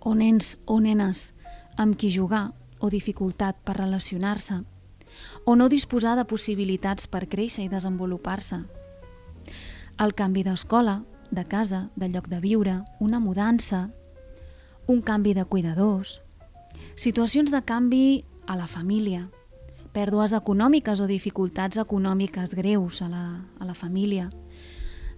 o 0.00 0.14
nens 0.14 0.56
o 0.66 0.80
nenes 0.80 1.32
amb 1.78 1.96
qui 1.98 2.10
jugar 2.10 2.50
o 2.80 2.90
dificultat 2.90 3.58
per 3.64 3.76
relacionar-se, 3.78 4.62
o 5.44 5.54
no 5.56 5.68
disposar 5.68 6.16
de 6.18 6.26
possibilitats 6.28 7.06
per 7.10 7.26
créixer 7.30 7.66
i 7.66 7.72
desenvolupar-se. 7.72 8.60
El 9.98 10.14
canvi 10.14 10.44
d'escola, 10.46 11.00
de 11.30 11.44
casa, 11.44 11.88
de 11.96 12.08
lloc 12.08 12.28
de 12.28 12.38
viure, 12.40 12.80
una 13.00 13.18
mudança, 13.18 13.88
un 14.86 15.02
canvi 15.02 15.34
de 15.34 15.44
cuidadors, 15.44 16.20
situacions 16.94 17.50
de 17.50 17.62
canvi 17.62 18.24
a 18.46 18.56
la 18.56 18.66
família, 18.66 19.28
pèrdues 19.92 20.34
econòmiques 20.36 21.00
o 21.00 21.06
dificultats 21.06 21.78
econòmiques 21.80 22.54
greus 22.54 23.02
a 23.02 23.08
la, 23.08 23.24
a 23.58 23.64
la 23.64 23.74
família. 23.74 24.28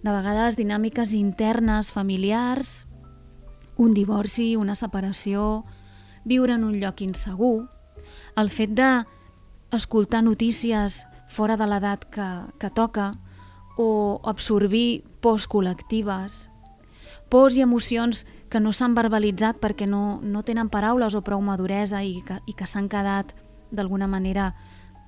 De 0.02 0.12
vegades 0.12 0.56
dinàmiques 0.56 1.12
internes 1.14 1.92
familiars, 1.92 2.86
un 3.76 3.94
divorci, 3.94 4.56
una 4.56 4.76
separació, 4.76 5.64
viure 6.24 6.54
en 6.54 6.64
un 6.64 6.78
lloc 6.80 7.00
insegur, 7.04 7.68
el 8.36 8.50
fet 8.50 8.72
de 8.76 10.22
notícies 10.22 11.06
fora 11.28 11.56
de 11.56 11.66
l'edat 11.66 12.04
que, 12.10 12.28
que 12.58 12.70
toca 12.70 13.12
o 13.78 14.20
absorbir 14.24 15.04
pors 15.20 15.46
col·lectives, 15.48 16.48
pors 17.30 17.56
i 17.56 17.62
emocions 17.62 18.26
que 18.50 18.60
no 18.60 18.72
s'han 18.72 18.96
verbalitzat 18.98 19.60
perquè 19.62 19.86
no, 19.86 20.20
no 20.22 20.42
tenen 20.42 20.68
paraules 20.68 21.14
o 21.14 21.22
prou 21.22 21.40
maduresa 21.40 22.02
i 22.02 22.20
que, 22.26 22.40
i 22.46 22.52
que 22.52 22.66
s'han 22.66 22.90
quedat 22.90 23.32
d'alguna 23.70 24.06
manera 24.06 24.54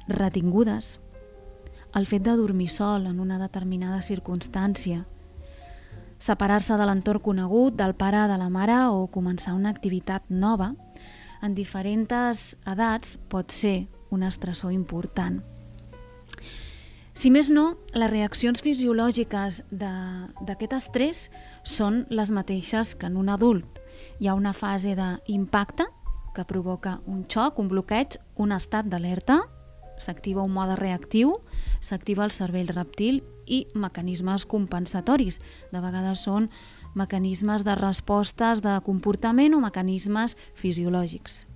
retingudes, 0.08 0.98
el 1.94 2.06
fet 2.06 2.22
de 2.24 2.36
dormir 2.36 2.70
sol 2.70 3.06
en 3.06 3.20
una 3.20 3.38
determinada 3.38 4.00
circumstància, 4.02 5.04
separar-se 6.22 6.76
de 6.78 6.86
l'entorn 6.86 7.20
conegut, 7.20 7.74
del 7.76 7.94
pare, 7.98 8.26
de 8.30 8.38
la 8.38 8.48
mare 8.48 8.78
o 8.94 9.08
començar 9.10 9.56
una 9.58 9.72
activitat 9.74 10.28
nova, 10.30 10.72
en 11.42 11.56
diferents 11.58 12.54
edats 12.70 13.16
pot 13.28 13.50
ser 13.50 13.88
un 14.14 14.22
estressor 14.22 14.72
important. 14.72 15.40
Si 17.12 17.30
més 17.30 17.50
no, 17.52 17.76
les 17.92 18.10
reaccions 18.10 18.62
fisiològiques 18.64 19.62
d'aquest 19.70 20.72
estrès 20.78 21.26
són 21.62 22.06
les 22.08 22.30
mateixes 22.32 22.94
que 22.96 23.10
en 23.10 23.18
un 23.20 23.28
adult. 23.28 23.66
Hi 24.18 24.30
ha 24.30 24.38
una 24.38 24.54
fase 24.56 24.94
d'impacte 24.96 25.84
que 26.34 26.44
provoca 26.48 27.00
un 27.06 27.24
xoc, 27.28 27.58
un 27.58 27.68
bloqueig, 27.68 28.18
un 28.40 28.52
estat 28.52 28.88
d'alerta, 28.88 29.42
s'activa 30.02 30.42
un 30.42 30.52
mode 30.52 30.76
reactiu, 30.76 31.36
s'activa 31.80 32.24
el 32.24 32.32
cervell 32.32 32.72
reptil 32.72 33.22
i 33.46 33.66
mecanismes 33.74 34.46
compensatoris. 34.48 35.40
De 35.72 35.80
vegades 35.80 36.24
són 36.24 36.48
mecanismes 36.94 37.64
de 37.64 37.76
respostes 37.78 38.62
de 38.64 38.78
comportament 38.84 39.54
o 39.54 39.62
mecanismes 39.62 40.36
fisiològics. 40.58 41.46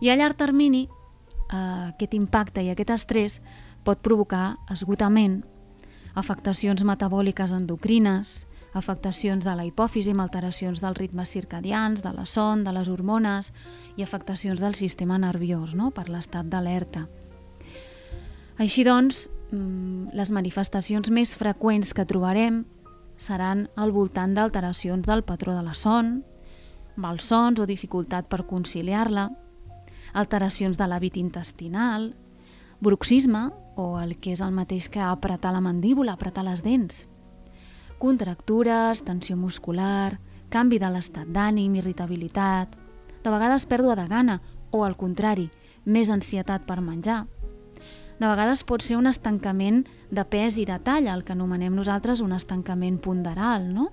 I 0.00 0.10
a 0.10 0.16
llarg 0.16 0.36
termini, 0.36 0.88
eh, 0.88 1.92
aquest 1.92 2.14
impacte 2.14 2.62
i 2.62 2.70
aquest 2.70 2.90
estrès 2.90 3.40
pot 3.84 4.00
provocar 4.02 4.56
esgotament, 4.70 5.44
afectacions 6.14 6.82
metabòliques 6.84 7.52
endocrines, 7.52 8.47
afectacions 8.76 9.44
de 9.44 9.54
la 9.56 9.64
hipòfisi 9.64 10.12
amb 10.12 10.22
alteracions 10.24 10.82
dels 10.82 10.98
ritmes 10.98 11.30
circadians, 11.32 12.02
de 12.02 12.12
la 12.12 12.26
son, 12.26 12.64
de 12.64 12.72
les 12.72 12.88
hormones 12.88 13.52
i 13.96 14.04
afectacions 14.04 14.60
del 14.60 14.74
sistema 14.74 15.18
nerviós 15.18 15.74
no? 15.74 15.90
per 15.90 16.08
l'estat 16.08 16.48
d'alerta. 16.50 17.06
Així 18.58 18.84
doncs, 18.84 19.28
mm, 19.52 20.10
les 20.12 20.32
manifestacions 20.34 21.10
més 21.10 21.36
freqüents 21.38 21.94
que 21.94 22.06
trobarem 22.06 22.64
seran 23.16 23.68
al 23.76 23.92
voltant 23.92 24.34
d'alteracions 24.34 25.06
del 25.06 25.24
patró 25.24 25.54
de 25.54 25.62
la 25.62 25.74
son, 25.74 26.24
malsons 26.96 27.60
o 27.60 27.66
dificultat 27.66 28.26
per 28.28 28.46
conciliar-la, 28.46 29.28
alteracions 30.12 30.78
de 30.78 30.86
l'hàbit 30.86 31.16
intestinal, 31.16 32.14
bruxisme, 32.80 33.50
o 33.78 34.00
el 34.00 34.16
que 34.18 34.32
és 34.34 34.42
el 34.42 34.50
mateix 34.54 34.88
que 34.90 35.00
apretar 35.00 35.52
la 35.54 35.62
mandíbula, 35.62 36.16
apretar 36.18 36.42
les 36.46 36.64
dents, 36.66 37.06
contractures, 37.98 39.02
tensió 39.04 39.36
muscular, 39.36 40.18
canvi 40.48 40.78
de 40.80 40.90
l'estat 40.92 41.28
d'ànim, 41.28 41.74
irritabilitat, 41.76 42.76
de 43.22 43.30
vegades 43.30 43.66
pèrdua 43.66 43.96
de 43.98 44.06
gana 44.08 44.40
o, 44.70 44.84
al 44.84 44.96
contrari, 44.96 45.48
més 45.84 46.10
ansietat 46.10 46.64
per 46.68 46.80
menjar. 46.80 47.26
De 48.18 48.26
vegades 48.26 48.64
pot 48.66 48.82
ser 48.82 48.96
un 48.98 49.06
estancament 49.06 49.84
de 50.10 50.24
pes 50.26 50.58
i 50.58 50.66
de 50.66 50.78
talla, 50.82 51.14
el 51.14 51.24
que 51.24 51.34
anomenem 51.36 51.74
nosaltres 51.76 52.22
un 52.24 52.32
estancament 52.34 52.98
ponderal, 52.98 53.68
no? 53.74 53.90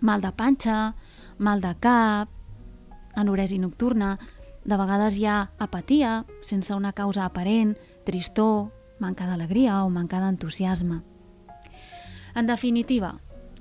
Mal 0.00 0.22
de 0.22 0.30
panxa, 0.30 0.94
mal 1.38 1.60
de 1.60 1.74
cap, 1.82 2.30
anoresi 3.18 3.58
nocturna, 3.58 4.16
de 4.64 4.76
vegades 4.76 5.18
hi 5.18 5.26
ha 5.26 5.48
apatia, 5.58 6.24
sense 6.42 6.74
una 6.74 6.92
causa 6.92 7.24
aparent, 7.24 7.74
tristor, 8.06 8.68
manca 9.00 9.26
d'alegria 9.26 9.82
o 9.84 9.90
manca 9.90 10.20
d'entusiasme. 10.22 11.02
En 12.38 12.46
definitiva, 12.46 13.16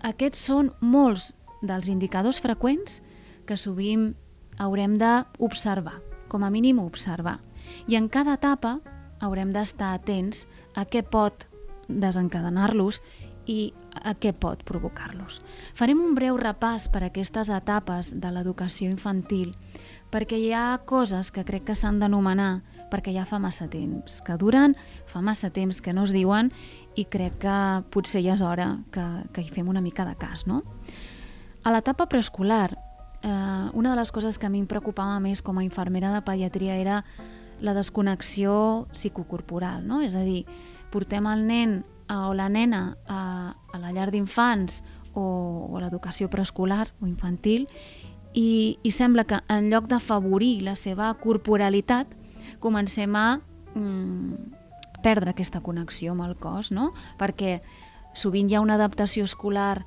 aquests 0.05 0.43
són 0.51 0.67
molts 0.85 1.31
dels 1.65 1.87
indicadors 1.89 2.37
freqüents 2.43 2.99
que 3.49 3.57
sovint 3.57 4.11
haurem 4.61 4.93
d'observar, 5.01 5.95
com 6.29 6.45
a 6.45 6.51
mínim 6.53 6.77
observar. 6.83 7.39
I 7.89 7.97
en 7.97 8.05
cada 8.09 8.35
etapa 8.37 8.77
haurem 9.19 9.49
d'estar 9.55 9.95
atents 9.97 10.45
a 10.77 10.85
què 10.85 11.01
pot 11.01 11.47
desencadenar-los 11.87 13.01
i 13.47 13.71
a 14.03 14.13
què 14.13 14.33
pot 14.35 14.61
provocar-los. 14.67 15.39
Farem 15.73 16.03
un 16.03 16.13
breu 16.13 16.37
repàs 16.37 16.85
per 16.91 17.01
aquestes 17.07 17.49
etapes 17.49 18.11
de 18.13 18.31
l'educació 18.31 18.91
infantil 18.91 19.55
perquè 20.11 20.37
hi 20.37 20.51
ha 20.53 20.83
coses 20.85 21.31
que 21.31 21.45
crec 21.47 21.65
que 21.71 21.75
s'han 21.75 21.97
d'anomenar 22.03 22.61
perquè 22.91 23.15
ja 23.15 23.25
fa 23.27 23.39
massa 23.39 23.67
temps, 23.71 24.21
que 24.21 24.37
duren, 24.39 24.75
fa 25.07 25.23
massa 25.23 25.49
temps 25.49 25.81
que 25.81 25.95
no 25.95 26.05
es 26.07 26.13
diuen 26.15 26.51
i 26.97 27.05
crec 27.05 27.37
que 27.45 27.55
potser 27.93 28.23
ja 28.25 28.33
és 28.33 28.41
hora 28.41 28.71
que, 28.93 29.05
que 29.33 29.43
hi 29.45 29.51
fem 29.53 29.69
una 29.69 29.83
mica 29.85 30.05
de 30.07 30.15
cas. 30.17 30.47
No? 30.49 30.63
A 31.63 31.73
l'etapa 31.73 32.07
preescolar, 32.09 32.71
eh, 33.21 33.67
una 33.73 33.93
de 33.93 33.99
les 33.99 34.11
coses 34.11 34.37
que 34.37 34.47
a 34.47 34.49
mi 34.49 34.63
em 34.63 34.67
preocupava 34.69 35.19
més 35.21 35.43
com 35.45 35.59
a 35.59 35.65
infermera 35.65 36.11
de 36.15 36.23
pediatria 36.25 36.77
era 36.81 37.03
la 37.61 37.73
desconnexió 37.77 38.87
psicocorporal, 38.91 39.85
no? 39.85 40.01
és 40.01 40.15
a 40.15 40.25
dir, 40.25 40.45
portem 40.93 41.25
el 41.29 41.45
nen 41.47 41.79
o 42.09 42.33
la 42.37 42.47
nena 42.49 42.97
a, 43.05 43.53
a 43.73 43.79
la 43.81 43.91
llar 43.91 44.09
d'infants 44.13 44.81
o, 45.13 45.21
o 45.21 45.77
a 45.77 45.81
l'educació 45.83 46.29
preescolar 46.31 46.87
o 47.01 47.07
infantil 47.09 47.67
i, 48.33 48.77
i 48.81 48.91
sembla 48.93 49.25
que 49.27 49.41
en 49.51 49.69
lloc 49.71 49.89
d'afavorir 49.91 50.61
la 50.63 50.77
seva 50.79 51.09
corporalitat 51.19 52.13
comencem 52.63 53.15
a 53.17 53.27
mm, 53.73 54.56
perdre 55.03 55.31
aquesta 55.31 55.61
connexió 55.61 56.13
amb 56.13 56.25
el 56.25 56.35
cos, 56.39 56.71
no? 56.71 56.93
Perquè 57.19 57.59
sovint 58.17 58.49
hi 58.49 58.57
ha 58.57 58.63
una 58.63 58.75
adaptació 58.75 59.25
escolar 59.25 59.85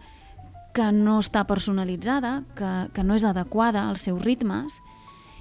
que 0.75 0.93
no 0.95 1.19
està 1.19 1.45
personalitzada, 1.49 2.45
que, 2.55 2.71
que 2.95 3.03
no 3.03 3.17
és 3.19 3.27
adequada 3.27 3.89
als 3.89 4.07
seus 4.07 4.23
ritmes, 4.23 4.79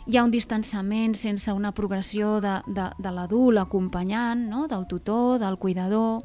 hi 0.09 0.17
ha 0.17 0.23
un 0.25 0.31
distanciament 0.33 1.13
sense 1.13 1.53
una 1.53 1.71
progressió 1.77 2.39
de, 2.41 2.55
de, 2.65 2.87
de 2.97 3.11
l'adult 3.13 3.61
acompanyant, 3.61 4.47
no? 4.49 4.65
del 4.67 4.87
tutor, 4.89 5.37
del 5.37 5.59
cuidador. 5.61 6.23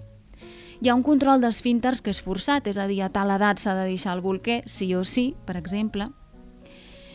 Hi 0.80 0.88
ha 0.88 0.94
un 0.96 1.04
control 1.04 1.42
d'esfínters 1.42 2.00
que 2.00 2.14
és 2.14 2.22
forçat, 2.24 2.66
és 2.70 2.78
a 2.80 2.86
dir, 2.88 3.02
a 3.04 3.10
tal 3.12 3.34
edat 3.34 3.60
s'ha 3.60 3.76
de 3.76 3.84
deixar 3.90 4.16
el 4.16 4.24
bolquer, 4.24 4.62
sí 4.66 4.88
o 4.96 5.04
sí, 5.04 5.34
per 5.44 5.58
exemple. 5.60 6.08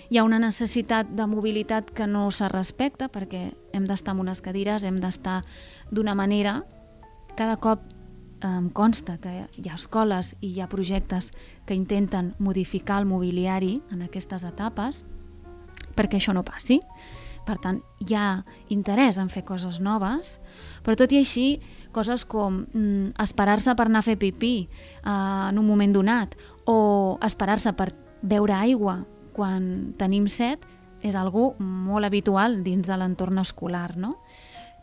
Hi 0.10 0.18
ha 0.18 0.26
una 0.26 0.40
necessitat 0.42 1.10
de 1.14 1.26
mobilitat 1.30 1.90
que 1.94 2.08
no 2.10 2.30
se 2.34 2.48
respecta 2.50 3.10
perquè 3.14 3.44
hem 3.74 3.90
d'estar 3.90 4.14
en 4.14 4.24
unes 4.24 4.42
cadires, 4.42 4.86
hem 4.86 5.02
d'estar 5.02 5.44
d'una 5.92 6.16
manera. 6.16 6.64
Cada 7.36 7.58
cop 7.58 7.86
em 8.46 8.70
consta 8.72 9.18
que 9.20 9.32
hi 9.58 9.70
ha 9.70 9.76
escoles 9.76 10.34
i 10.40 10.54
hi 10.54 10.62
ha 10.62 10.70
projectes 10.72 11.32
que 11.68 11.76
intenten 11.76 12.34
modificar 12.40 13.02
el 13.02 13.08
mobiliari 13.10 13.82
en 13.92 14.04
aquestes 14.06 14.46
etapes 14.48 15.04
perquè 15.96 16.20
això 16.20 16.34
no 16.34 16.46
passi. 16.48 16.80
Per 17.46 17.58
tant, 17.58 17.80
hi 18.00 18.14
ha 18.14 18.44
interès 18.70 19.18
en 19.18 19.30
fer 19.34 19.44
coses 19.48 19.80
noves, 19.82 20.38
però 20.86 20.96
tot 21.00 21.12
i 21.12 21.20
així, 21.20 21.48
coses 21.96 22.26
com 22.30 22.62
mm, 22.68 23.16
esperar-se 23.20 23.74
per 23.76 23.88
anar 23.90 24.04
a 24.04 24.06
fer 24.06 24.20
pipí 24.22 24.54
eh, 24.68 25.10
en 25.10 25.58
un 25.58 25.66
moment 25.66 25.96
donat 25.96 26.36
o 26.70 27.18
esperar-se 27.26 27.74
per 27.74 27.90
beure 28.22 28.54
aigua 28.54 29.00
quan 29.34 29.96
tenim 29.98 30.28
set 30.30 30.68
és 31.02 31.16
algo 31.16 31.54
molt 31.60 32.06
habitual 32.06 32.60
dins 32.64 32.86
de 32.88 32.98
l'entorn 33.00 33.40
escolar, 33.42 33.96
no? 33.98 34.18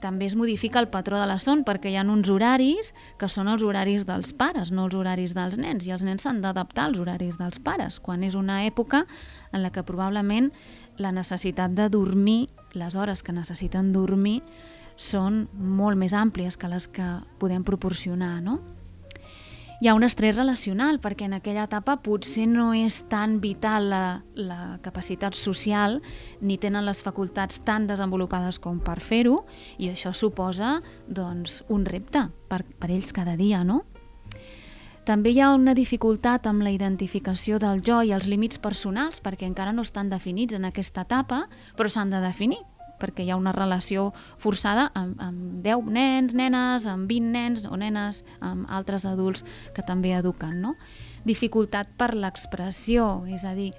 També 0.00 0.26
es 0.26 0.36
modifica 0.36 0.80
el 0.80 0.88
patró 0.92 1.18
de 1.20 1.26
la 1.26 1.38
son 1.42 1.64
perquè 1.64 1.90
hi 1.90 1.96
ha 1.96 2.04
uns 2.04 2.28
horaris 2.30 2.92
que 3.20 3.28
són 3.32 3.48
els 3.48 3.64
horaris 3.64 4.06
dels 4.06 4.32
pares, 4.36 4.70
no 4.72 4.86
els 4.86 4.94
horaris 4.94 5.34
dels 5.34 5.56
nens, 5.56 5.86
i 5.86 5.94
els 5.94 6.04
nens 6.06 6.26
s'han 6.26 6.42
d'adaptar 6.44 6.90
als 6.90 7.00
horaris 7.00 7.38
dels 7.40 7.58
pares, 7.58 8.00
quan 8.00 8.24
és 8.24 8.34
una 8.34 8.64
època 8.66 9.04
en 9.52 9.62
la 9.62 9.72
que 9.72 9.86
probablement 9.86 10.52
la 10.98 11.12
necessitat 11.12 11.74
de 11.76 11.88
dormir, 11.92 12.48
les 12.74 12.94
hores 12.94 13.22
que 13.22 13.32
necessiten 13.32 13.92
dormir, 13.92 14.42
són 14.96 15.46
molt 15.52 15.98
més 16.00 16.14
àmplies 16.16 16.56
que 16.56 16.68
les 16.72 16.88
que 16.88 17.06
podem 17.40 17.64
proporcionar, 17.64 18.40
no? 18.42 18.60
Hi 19.80 19.88
ha 19.88 19.94
un 19.94 20.04
estrès 20.06 20.34
relacional, 20.36 21.00
perquè 21.04 21.26
en 21.28 21.34
aquella 21.36 21.66
etapa 21.68 21.98
potser 22.00 22.46
no 22.48 22.70
és 22.72 23.02
tan 23.10 23.40
vital 23.42 23.90
la, 23.92 24.04
la 24.32 24.78
capacitat 24.84 25.36
social 25.36 25.98
ni 26.40 26.56
tenen 26.56 26.86
les 26.86 27.02
facultats 27.04 27.60
tan 27.66 27.86
desenvolupades 27.88 28.58
com 28.62 28.78
per 28.80 28.98
fer-ho, 29.04 29.42
i 29.76 29.90
això 29.92 30.14
suposa 30.16 30.78
doncs, 31.08 31.60
un 31.68 31.84
repte 31.84 32.24
per, 32.48 32.62
per 32.64 32.90
ells 32.90 33.12
cada 33.12 33.36
dia, 33.36 33.64
no? 33.64 33.82
També 35.06 35.30
hi 35.30 35.38
ha 35.38 35.52
una 35.54 35.76
dificultat 35.76 36.48
amb 36.50 36.64
la 36.66 36.72
identificació 36.74 37.60
del 37.62 37.84
jo 37.84 38.00
i 38.02 38.10
els 38.16 38.26
límits 38.26 38.58
personals, 38.58 39.20
perquè 39.22 39.46
encara 39.46 39.76
no 39.76 39.84
estan 39.86 40.08
definits 40.10 40.56
en 40.56 40.64
aquesta 40.66 41.04
etapa, 41.06 41.44
però 41.76 41.92
s'han 41.92 42.10
de 42.10 42.24
definir 42.24 42.64
perquè 43.00 43.24
hi 43.24 43.32
ha 43.32 43.40
una 43.40 43.54
relació 43.56 44.10
forçada 44.42 44.90
amb, 44.94 45.18
amb 45.22 45.60
10 45.64 45.90
nens, 45.92 46.36
nenes, 46.36 46.86
amb 46.90 47.10
20 47.10 47.32
nens 47.34 47.66
o 47.68 47.76
nenes, 47.76 48.22
amb 48.40 48.66
altres 48.68 49.06
adults 49.06 49.44
que 49.74 49.84
també 49.86 50.14
eduquen. 50.16 50.60
No? 50.62 50.76
Dificultat 51.26 51.90
per 51.98 52.14
l'expressió, 52.14 53.26
és 53.26 53.44
a 53.44 53.54
dir, 53.56 53.72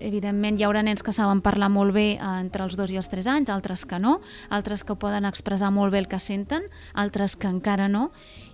evidentment 0.00 0.58
hi 0.58 0.66
haurà 0.66 0.82
nens 0.84 1.02
que 1.02 1.14
saben 1.14 1.40
parlar 1.44 1.70
molt 1.72 1.94
bé 1.96 2.08
eh, 2.16 2.20
entre 2.40 2.66
els 2.66 2.76
2 2.76 2.92
i 2.92 3.00
els 3.00 3.08
3 3.12 3.30
anys, 3.32 3.52
altres 3.52 3.86
que 3.88 4.00
no, 4.02 4.20
altres 4.50 4.84
que 4.84 4.98
poden 4.98 5.24
expressar 5.24 5.72
molt 5.72 5.94
bé 5.94 6.04
el 6.04 6.10
que 6.10 6.20
senten, 6.20 6.68
altres 6.94 7.36
que 7.36 7.48
encara 7.48 7.88
no, 7.88 8.10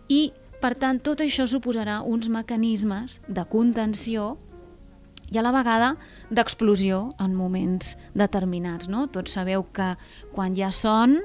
i 0.08 0.30
per 0.62 0.76
tant 0.78 1.00
tot 1.02 1.20
això 1.24 1.48
suposarà 1.50 2.00
uns 2.06 2.28
mecanismes 2.30 3.18
de 3.26 3.44
contenció 3.50 4.36
i 5.32 5.38
a 5.38 5.44
la 5.44 5.54
vegada 5.54 5.94
d'explosió 6.30 7.08
en 7.22 7.34
moments 7.34 7.96
determinats. 8.14 8.88
No? 8.92 9.08
Tots 9.08 9.32
sabeu 9.32 9.64
que 9.72 9.94
quan 10.34 10.56
hi 10.56 10.66
ha 10.66 10.72
son 10.72 11.18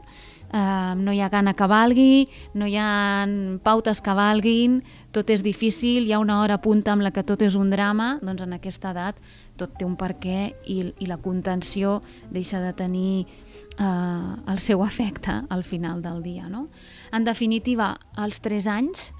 eh, 0.53 0.93
no 0.97 1.13
hi 1.13 1.19
ha 1.21 1.29
gana 1.29 1.53
que 1.53 1.67
valgui, 1.67 2.27
no 2.53 2.67
hi 2.67 2.77
ha 2.79 3.27
pautes 3.63 4.01
que 4.01 4.15
valguin, 4.15 4.79
tot 5.11 5.29
és 5.33 5.43
difícil, 5.43 6.07
hi 6.07 6.13
ha 6.13 6.21
una 6.23 6.41
hora 6.41 6.59
punta 6.63 6.93
amb 6.93 7.03
la 7.03 7.11
que 7.11 7.25
tot 7.27 7.41
és 7.43 7.57
un 7.59 7.71
drama, 7.73 8.15
doncs 8.21 8.45
en 8.45 8.55
aquesta 8.57 8.93
edat 8.95 9.19
tot 9.57 9.73
té 9.77 9.85
un 9.85 9.97
perquè 9.97 10.53
i, 10.69 10.79
i 11.01 11.09
la 11.09 11.17
contenció 11.17 11.97
deixa 12.31 12.61
de 12.61 12.73
tenir 12.77 13.25
eh, 13.25 14.33
el 14.47 14.59
seu 14.63 14.85
efecte 14.85 15.41
al 15.49 15.63
final 15.63 16.03
del 16.05 16.21
dia. 16.23 16.47
No? 16.49 16.67
En 17.11 17.25
definitiva, 17.25 17.95
als 18.15 18.39
3 18.45 18.69
anys 18.71 19.11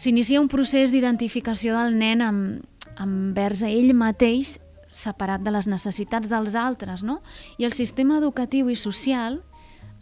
s'inicia 0.00 0.40
un 0.40 0.48
procés 0.50 0.90
d'identificació 0.90 1.76
del 1.76 1.98
nen 2.00 2.24
amb, 2.24 2.64
envers 3.00 3.62
a 3.62 3.70
ell 3.70 3.94
mateix 3.96 4.58
separat 4.94 5.42
de 5.42 5.50
les 5.50 5.66
necessitats 5.66 6.30
dels 6.30 6.54
altres, 6.54 7.02
no? 7.02 7.20
I 7.58 7.66
el 7.66 7.74
sistema 7.74 8.20
educatiu 8.20 8.70
i 8.70 8.78
social 8.78 9.40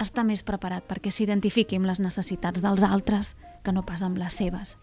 està 0.02 0.24
més 0.26 0.42
preparat 0.44 0.84
perquè 0.88 1.12
s'identifiqui 1.12 1.78
amb 1.78 1.88
les 1.88 2.00
necessitats 2.02 2.62
dels 2.62 2.84
altres 2.84 3.34
que 3.62 3.72
no 3.72 3.84
pas 3.86 4.02
amb 4.02 4.18
les 4.18 4.34
seves. 4.34 4.76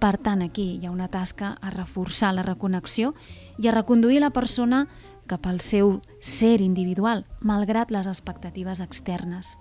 Per 0.00 0.16
tant, 0.22 0.42
aquí 0.42 0.78
hi 0.78 0.86
ha 0.86 0.94
una 0.94 1.10
tasca 1.10 1.56
a 1.60 1.70
reforçar 1.74 2.32
la 2.34 2.46
reconnexió 2.46 3.14
i 3.58 3.68
a 3.68 3.74
reconduir 3.74 4.20
la 4.20 4.30
persona 4.30 4.86
cap 5.30 5.46
al 5.46 5.60
seu 5.60 6.00
ser 6.20 6.60
individual, 6.60 7.24
malgrat 7.40 7.90
les 7.90 8.06
expectatives 8.10 8.80
externes. 8.80 9.56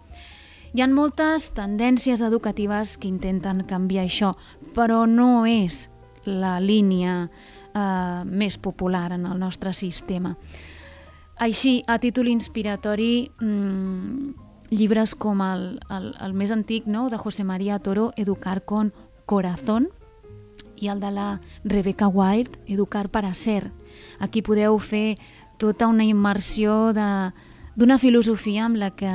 Hi 0.73 0.83
ha 0.83 0.87
moltes 0.89 1.49
tendències 1.57 2.21
educatives 2.21 2.97
que 2.97 3.09
intenten 3.09 3.63
canviar 3.65 4.05
això, 4.05 4.35
però 4.75 5.05
no 5.09 5.45
és 5.49 5.87
la 6.25 6.59
línia 6.61 7.23
eh, 7.25 7.58
més 7.73 8.57
popular 8.57 9.11
en 9.13 9.25
el 9.25 9.39
nostre 9.39 9.73
sistema. 9.73 10.35
Així, 11.39 11.83
a 11.87 11.99
títol 11.99 12.27
inspiratori, 12.27 13.31
mmm, 13.39 14.33
llibres 14.69 15.15
com 15.15 15.41
el, 15.41 15.79
el, 15.89 16.11
el 16.19 16.33
més 16.33 16.51
antic 16.51 16.85
no? 16.85 17.07
de 17.09 17.17
José 17.17 17.43
María 17.43 17.79
Toro, 17.79 18.11
Educar 18.17 18.65
con 18.65 18.93
Corazón, 19.25 19.89
i 20.79 20.87
el 20.87 20.99
de 20.99 21.11
la 21.11 21.41
Rebecca 21.63 22.07
Wild, 22.07 22.57
Educar 22.67 23.09
para 23.09 23.33
ser. 23.33 23.71
Aquí 24.19 24.41
podeu 24.41 24.79
fer 24.79 25.17
tota 25.59 25.87
una 25.87 26.05
immersió 26.07 26.93
d'una 26.95 27.97
filosofia 27.99 28.65
amb 28.65 28.79
la 28.79 28.91
que 28.95 29.11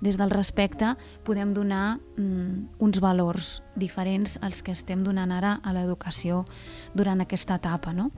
des 0.00 0.18
del 0.18 0.30
respecte 0.30 0.94
podem 1.24 1.54
donar 1.54 1.98
mm, 2.16 2.78
uns 2.78 3.00
valors 3.00 3.62
diferents 3.76 4.38
als 4.42 4.62
que 4.62 4.72
estem 4.72 5.04
donant 5.04 5.32
ara 5.34 5.58
a 5.62 5.74
l'educació 5.74 6.44
durant 6.94 7.20
aquesta 7.20 7.58
etapa. 7.58 7.92
No? 7.92 8.10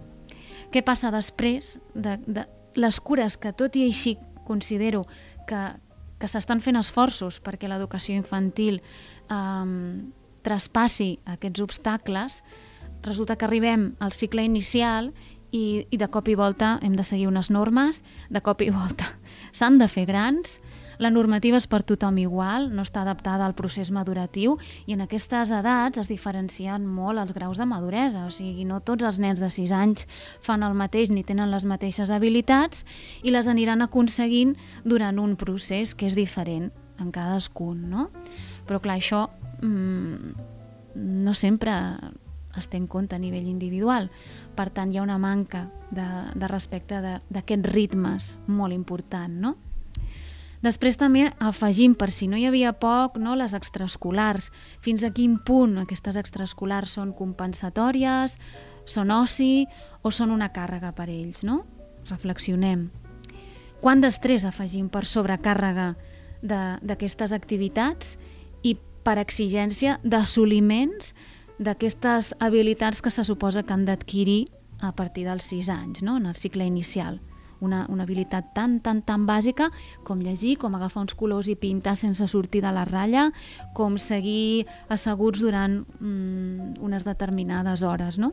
Què 0.71 0.83
passa 0.87 1.11
després 1.11 1.79
de, 1.95 2.19
de 2.27 2.47
les 2.77 3.01
cures 3.01 3.37
que 3.37 3.53
tot 3.53 3.77
i 3.77 3.87
així 3.89 4.17
considero 4.47 5.05
que, 5.49 5.61
que 6.19 6.29
s'estan 6.29 6.61
fent 6.61 6.79
esforços 6.81 7.41
perquè 7.43 7.69
l'educació 7.69 8.17
infantil 8.19 8.81
eh, 8.81 9.67
traspassi 10.43 11.19
aquests 11.29 11.61
obstacles, 11.65 12.43
resulta 13.03 13.37
que 13.37 13.47
arribem 13.49 13.95
al 14.01 14.13
cicle 14.13 14.45
inicial 14.45 15.13
i, 15.51 15.87
i 15.91 15.97
de 15.99 16.09
cop 16.13 16.29
i 16.29 16.37
volta 16.39 16.79
hem 16.85 16.95
de 16.97 17.05
seguir 17.05 17.29
unes 17.29 17.51
normes, 17.51 18.03
de 18.31 18.41
cop 18.45 18.63
i 18.63 18.71
volta 18.71 19.09
s'han 19.53 19.79
de 19.81 19.89
fer 19.91 20.07
grans, 20.09 20.61
la 21.01 21.09
normativa 21.09 21.57
és 21.57 21.67
per 21.71 21.81
tothom 21.89 22.19
igual, 22.21 22.69
no 22.77 22.85
està 22.85 23.01
adaptada 23.01 23.47
al 23.47 23.57
procés 23.57 23.89
maduratiu 23.91 24.59
i 24.85 24.93
en 24.93 25.01
aquestes 25.07 25.53
edats 25.57 25.99
es 26.03 26.11
diferencien 26.13 26.85
molt 26.85 27.23
els 27.23 27.33
graus 27.33 27.57
de 27.57 27.67
maduresa, 27.67 28.27
o 28.29 28.35
sigui, 28.35 28.67
no 28.69 28.83
tots 28.85 29.07
els 29.09 29.19
nens 29.23 29.41
de 29.41 29.49
6 29.49 29.73
anys 29.73 30.07
fan 30.45 30.63
el 30.67 30.77
mateix 30.77 31.09
ni 31.09 31.25
tenen 31.25 31.51
les 31.51 31.65
mateixes 31.65 32.13
habilitats 32.13 32.85
i 33.25 33.33
les 33.33 33.49
aniran 33.49 33.81
aconseguint 33.81 34.57
durant 34.85 35.19
un 35.19 35.37
procés 35.41 35.97
que 35.97 36.11
és 36.11 36.19
diferent 36.19 36.69
en 37.01 37.09
cadascun, 37.15 37.89
no? 37.89 38.11
Però 38.69 38.83
clar, 38.85 38.99
això 39.01 39.25
mmm, 39.65 40.35
no 41.25 41.33
sempre 41.33 41.73
es 42.59 42.69
té 42.69 42.77
en 42.77 42.87
compte 42.91 43.17
a 43.17 43.23
nivell 43.23 43.49
individual. 43.49 44.11
Per 44.57 44.69
tant, 44.75 44.93
hi 44.93 44.99
ha 44.99 45.07
una 45.07 45.19
manca 45.23 45.65
de, 45.91 46.07
de 46.35 46.49
respecte 46.51 47.01
d'aquests 47.01 47.73
ritmes 47.73 48.35
molt 48.51 48.77
important, 48.77 49.41
no? 49.41 49.57
Després 50.61 50.99
també 51.01 51.25
afegim, 51.41 51.95
per 51.97 52.11
si 52.13 52.27
no 52.29 52.37
hi 52.37 52.45
havia 52.45 52.75
poc, 52.77 53.17
no, 53.17 53.33
les 53.37 53.55
extraescolars. 53.57 54.51
Fins 54.85 55.05
a 55.05 55.11
quin 55.17 55.39
punt 55.41 55.79
aquestes 55.81 56.19
extraescolars 56.21 56.99
són 56.99 57.15
compensatòries, 57.17 58.37
són 58.85 59.13
oci 59.15 59.67
o 60.05 60.13
són 60.13 60.35
una 60.35 60.51
càrrega 60.53 60.93
per 60.97 61.09
ells, 61.09 61.45
no? 61.49 61.63
Reflexionem. 62.11 62.91
Quant 63.81 64.05
d'estrès 64.05 64.45
afegim 64.45 64.91
per 64.93 65.07
sobrecàrrega 65.09 65.95
d'aquestes 66.45 67.33
activitats 67.33 68.19
i 68.63 68.77
per 69.05 69.17
exigència 69.21 69.97
d'assoliments 70.05 71.15
d'aquestes 71.61 72.35
habilitats 72.41 73.01
que 73.01 73.13
se 73.13 73.25
suposa 73.25 73.65
que 73.65 73.73
han 73.73 73.87
d'adquirir 73.89 74.47
a 74.81 74.93
partir 74.97 75.25
dels 75.25 75.49
6 75.49 75.73
anys, 75.73 76.05
no? 76.05 76.17
en 76.17 76.29
el 76.29 76.37
cicle 76.37 76.65
inicial 76.69 77.21
una, 77.61 77.85
una 77.89 78.05
habilitat 78.05 78.53
tan, 78.55 78.79
tan, 78.81 79.03
tan 79.07 79.27
bàsica 79.29 79.71
com 80.05 80.21
llegir, 80.21 80.57
com 80.59 80.75
agafar 80.75 81.05
uns 81.05 81.15
colors 81.15 81.49
i 81.49 81.57
pintar 81.57 81.97
sense 81.97 82.27
sortir 82.29 82.65
de 82.65 82.73
la 82.75 82.85
ratlla, 82.89 83.31
com 83.75 83.99
seguir 83.99 84.67
asseguts 84.89 85.41
durant 85.41 85.83
mm, 86.01 86.79
unes 86.85 87.05
determinades 87.05 87.83
hores, 87.83 88.19
no? 88.19 88.33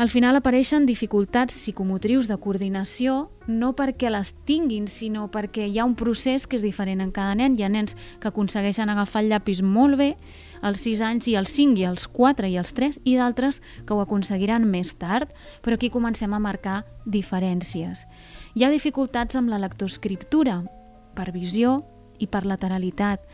Al 0.00 0.08
final 0.08 0.32
apareixen 0.38 0.86
dificultats 0.88 1.52
psicomotrius 1.58 2.24
de 2.24 2.38
coordinació 2.40 3.26
no 3.52 3.74
perquè 3.76 4.08
les 4.08 4.30
tinguin, 4.48 4.86
sinó 4.88 5.26
perquè 5.28 5.66
hi 5.68 5.76
ha 5.76 5.84
un 5.84 5.92
procés 5.92 6.46
que 6.48 6.56
és 6.56 6.64
diferent 6.64 7.02
en 7.04 7.10
cada 7.12 7.34
nen. 7.36 7.58
Hi 7.58 7.66
ha 7.66 7.68
nens 7.68 7.98
que 8.16 8.30
aconsegueixen 8.30 8.88
agafar 8.88 9.20
el 9.20 9.28
llapis 9.28 9.60
molt 9.60 10.00
bé 10.00 10.14
als 10.62 10.84
6 10.84 11.00
anys 11.06 11.28
i 11.28 11.36
als 11.36 11.54
5 11.56 11.78
i 11.78 11.86
als 11.88 12.06
4 12.08 12.48
i 12.48 12.58
als 12.58 12.74
3 12.76 13.00
i 13.04 13.16
d'altres 13.16 13.60
que 13.86 13.94
ho 13.94 14.00
aconseguiran 14.00 14.66
més 14.68 14.94
tard, 14.98 15.32
però 15.62 15.76
aquí 15.76 15.90
comencem 15.90 16.34
a 16.34 16.42
marcar 16.42 16.84
diferències. 17.06 18.06
Hi 18.54 18.64
ha 18.64 18.70
dificultats 18.70 19.36
amb 19.36 19.48
la 19.48 19.60
lectoescriptura, 19.62 20.62
per 21.14 21.32
visió 21.32 21.80
i 22.18 22.26
per 22.26 22.44
lateralitat. 22.46 23.24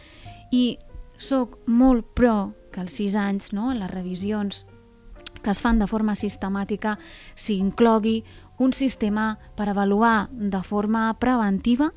I 0.53 0.79
sóc 1.19 1.59
molt 1.67 2.15
pro 2.15 2.55
que 2.73 2.81
als 2.81 2.97
6 2.99 3.17
anys, 3.17 3.53
no, 3.53 3.71
en 3.73 3.81
les 3.81 3.93
revisions 3.93 4.65
que 5.43 5.53
es 5.53 5.61
fan 5.63 5.79
de 5.79 5.87
forma 5.87 6.17
sistemàtica 6.19 6.97
s'inclogui 7.39 8.17
un 8.59 8.73
sistema 8.73 9.37
per 9.55 9.69
avaluar 9.69 10.29
de 10.33 10.63
forma 10.65 11.13
preventiva 11.21 11.93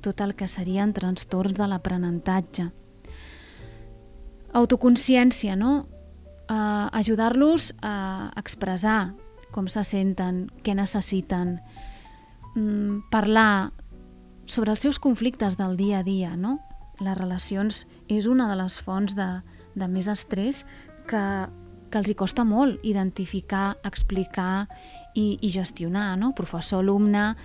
tot 0.00 0.20
el 0.20 0.34
que 0.38 0.48
serien 0.48 0.92
trastorns 0.96 1.56
de 1.56 1.68
l'aprenentatge. 1.68 2.70
Autoconsciència, 4.54 5.56
no? 5.58 5.86
Uh, 6.44 6.88
Ajudar-los 6.92 7.72
a 7.82 8.30
expressar 8.38 9.14
com 9.54 9.68
se 9.70 9.84
senten, 9.86 10.48
què 10.66 10.74
necessiten, 10.74 11.60
mm, 12.54 13.10
parlar 13.10 13.72
sobre 14.46 14.72
els 14.74 14.80
seus 14.80 14.98
conflictes 14.98 15.56
del 15.56 15.76
dia 15.76 16.00
a 16.00 16.06
dia, 16.06 16.36
no? 16.36 16.58
Les 17.00 17.16
relacions 17.18 17.86
és 18.08 18.26
una 18.26 18.48
de 18.48 18.56
les 18.56 18.80
fonts 18.82 19.14
de, 19.14 19.42
de 19.74 19.88
més 19.88 20.08
estrès 20.08 20.64
que 21.06 21.22
que 21.94 22.00
els 22.02 22.10
hi 22.10 22.16
costa 22.18 22.42
molt 22.42 22.82
identificar, 22.82 23.76
explicar 23.86 24.66
i, 25.14 25.38
i 25.46 25.48
gestionar, 25.54 26.16
no? 26.18 26.32
Professor-alumne, 26.34 27.36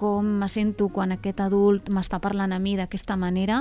com 0.00 0.30
me 0.40 0.48
sento 0.48 0.86
quan 0.88 1.12
aquest 1.12 1.42
adult 1.44 1.90
m'està 1.92 2.16
parlant 2.24 2.56
a 2.56 2.58
mi 2.58 2.72
d'aquesta 2.78 3.18
manera, 3.20 3.58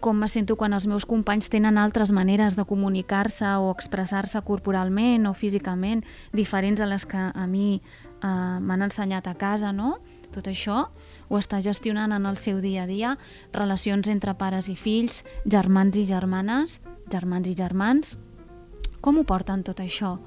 com 0.00 0.16
me 0.16 0.28
sento 0.28 0.56
quan 0.56 0.72
els 0.72 0.86
meus 0.88 1.06
companys 1.06 1.50
tenen 1.52 1.78
altres 1.78 2.10
maneres 2.12 2.56
de 2.56 2.64
comunicar-se 2.64 3.48
o 3.60 3.70
expressar-se 3.70 4.40
corporalment 4.42 5.28
o 5.28 5.34
físicament, 5.34 6.02
diferents 6.32 6.80
a 6.80 6.88
les 6.88 7.06
que 7.06 7.20
a 7.20 7.46
mi 7.46 7.76
eh, 7.76 8.26
m'han 8.26 8.88
ensenyat 8.88 9.28
a 9.28 9.36
casa, 9.36 9.72
no? 9.72 9.98
Tot 10.32 10.48
això 10.48 10.88
ho 11.28 11.38
està 11.38 11.60
gestionant 11.62 12.12
en 12.12 12.26
el 12.26 12.36
seu 12.40 12.60
dia 12.60 12.84
a 12.84 12.88
dia, 12.88 13.14
relacions 13.52 14.08
entre 14.08 14.34
pares 14.34 14.68
i 14.68 14.74
fills, 14.74 15.22
germans 15.44 15.96
i 15.96 16.04
germanes, 16.08 16.80
germans 17.10 17.46
i 17.46 17.54
germans, 17.54 18.16
com 19.00 19.18
ho 19.18 19.24
porten 19.24 19.62
tot 19.64 19.80
això? 19.80 20.18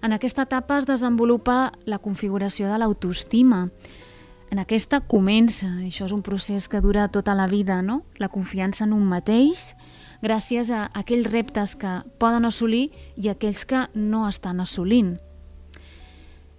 En 0.00 0.14
aquesta 0.16 0.46
etapa 0.48 0.78
es 0.80 0.86
desenvolupa 0.88 1.72
la 1.84 1.98
configuració 2.00 2.70
de 2.70 2.78
l'autoestima. 2.80 3.66
En 4.50 4.58
aquesta 4.58 4.98
comença, 5.06 5.68
això 5.78 6.08
és 6.08 6.12
un 6.12 6.24
procés 6.26 6.66
que 6.66 6.80
dura 6.82 7.06
tota 7.08 7.36
la 7.38 7.46
vida, 7.46 7.82
no? 7.86 8.02
la 8.18 8.28
confiança 8.28 8.82
en 8.82 8.92
un 8.92 9.04
mateix, 9.06 9.76
gràcies 10.22 10.72
a 10.74 10.88
aquells 10.90 11.30
reptes 11.30 11.76
que 11.78 12.00
poden 12.18 12.44
assolir 12.44 12.88
i 13.14 13.30
aquells 13.30 13.62
que 13.64 13.86
no 13.94 14.24
estan 14.26 14.58
assolint. 14.58 15.14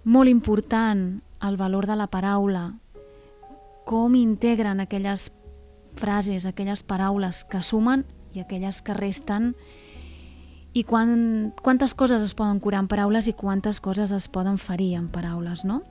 Molt 0.04 0.32
important 0.32 1.20
el 1.44 1.58
valor 1.60 1.86
de 1.86 1.98
la 2.00 2.08
paraula, 2.08 2.72
com 3.84 4.16
integren 4.16 4.80
aquelles 4.80 5.28
frases, 6.00 6.46
aquelles 6.46 6.82
paraules 6.82 7.44
que 7.44 7.60
sumen 7.60 8.06
i 8.32 8.40
aquelles 8.40 8.80
que 8.80 8.96
resten 8.96 9.52
i 10.72 10.86
quan, 10.88 11.52
quantes 11.60 11.92
coses 11.92 12.22
es 12.24 12.32
poden 12.32 12.56
curar 12.62 12.80
amb 12.80 12.88
paraules 12.88 13.28
i 13.28 13.36
quantes 13.36 13.82
coses 13.84 14.14
es 14.16 14.30
poden 14.32 14.56
ferir 14.56 14.94
amb 14.96 15.12
paraules, 15.12 15.66
no? 15.68 15.82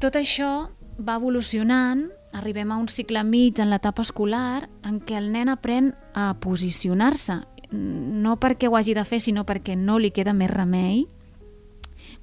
Tot 0.00 0.16
això 0.16 0.70
va 0.96 1.18
evolucionant, 1.18 2.06
arribem 2.32 2.70
a 2.72 2.78
un 2.80 2.86
cicle 2.88 3.20
mig 3.20 3.58
en 3.60 3.68
l'etapa 3.68 4.00
escolar 4.00 4.70
en 4.88 4.96
què 5.04 5.18
el 5.18 5.26
nen 5.28 5.50
aprèn 5.52 5.90
a 6.16 6.30
posicionar-se, 6.40 7.36
no 7.70 8.38
perquè 8.40 8.70
ho 8.70 8.78
hagi 8.78 8.94
de 8.96 9.04
fer, 9.04 9.18
sinó 9.20 9.44
perquè 9.44 9.76
no 9.76 9.98
li 10.00 10.08
queda 10.08 10.32
més 10.32 10.48
remei. 10.48 11.02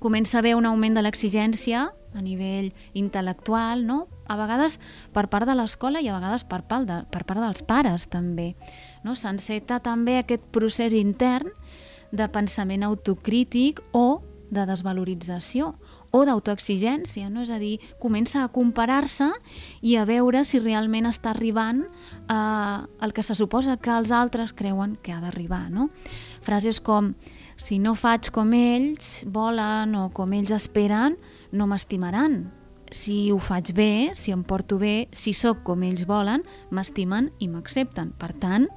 Comença 0.02 0.38
a 0.38 0.42
haver 0.42 0.56
un 0.58 0.66
augment 0.66 0.98
de 0.98 1.04
l'exigència 1.06 1.84
a 2.18 2.24
nivell 2.26 2.72
intel·lectual, 2.98 3.86
no? 3.86 4.08
a 4.26 4.40
vegades 4.42 4.80
per 5.14 5.28
part 5.30 5.46
de 5.46 5.54
l'escola 5.54 6.02
i 6.02 6.10
a 6.10 6.16
vegades 6.18 6.48
per 6.50 6.64
part, 6.66 6.90
de, 6.90 7.04
per 7.14 7.28
part 7.30 7.44
dels 7.46 7.62
pares 7.62 8.08
també. 8.10 8.56
No? 9.06 9.14
S'enceta 9.14 9.78
també 9.86 10.18
aquest 10.18 10.50
procés 10.50 10.98
intern 10.98 11.54
de 12.10 12.26
pensament 12.34 12.82
autocrític 12.90 13.84
o 13.94 14.24
de 14.50 14.66
desvalorització 14.66 15.76
o 16.18 16.26
d'autoexigència, 16.26 17.30
no? 17.30 17.44
és 17.46 17.52
a 17.54 17.60
dir, 17.62 17.78
comença 18.02 18.44
a 18.44 18.52
comparar-se 18.52 19.30
i 19.86 19.96
a 19.98 20.06
veure 20.10 20.44
si 20.48 20.60
realment 20.60 21.08
està 21.10 21.32
arribant 21.32 21.84
a 22.28 22.88
el 23.02 23.14
que 23.14 23.24
se 23.24 23.36
suposa 23.38 23.78
que 23.78 23.94
els 23.94 24.12
altres 24.12 24.54
creuen 24.58 24.98
que 25.02 25.14
ha 25.14 25.22
d'arribar. 25.22 25.68
No? 25.70 25.90
Frases 26.42 26.82
com 26.82 27.14
si 27.58 27.80
no 27.82 27.96
faig 27.98 28.30
com 28.34 28.54
ells 28.54 29.24
volen 29.34 29.96
o 29.98 30.08
com 30.14 30.34
ells 30.38 30.54
esperen, 30.54 31.18
no 31.52 31.68
m'estimaran. 31.70 32.44
Si 32.94 33.32
ho 33.34 33.40
faig 33.44 33.74
bé, 33.76 34.12
si 34.16 34.32
em 34.32 34.44
porto 34.48 34.78
bé, 34.80 35.08
si 35.12 35.34
sóc 35.36 35.64
com 35.68 35.82
ells 35.84 36.06
volen, 36.08 36.46
m'estimen 36.72 37.32
i 37.44 37.50
m'accepten. 37.52 38.14
Per 38.16 38.32
tant, 38.40 38.70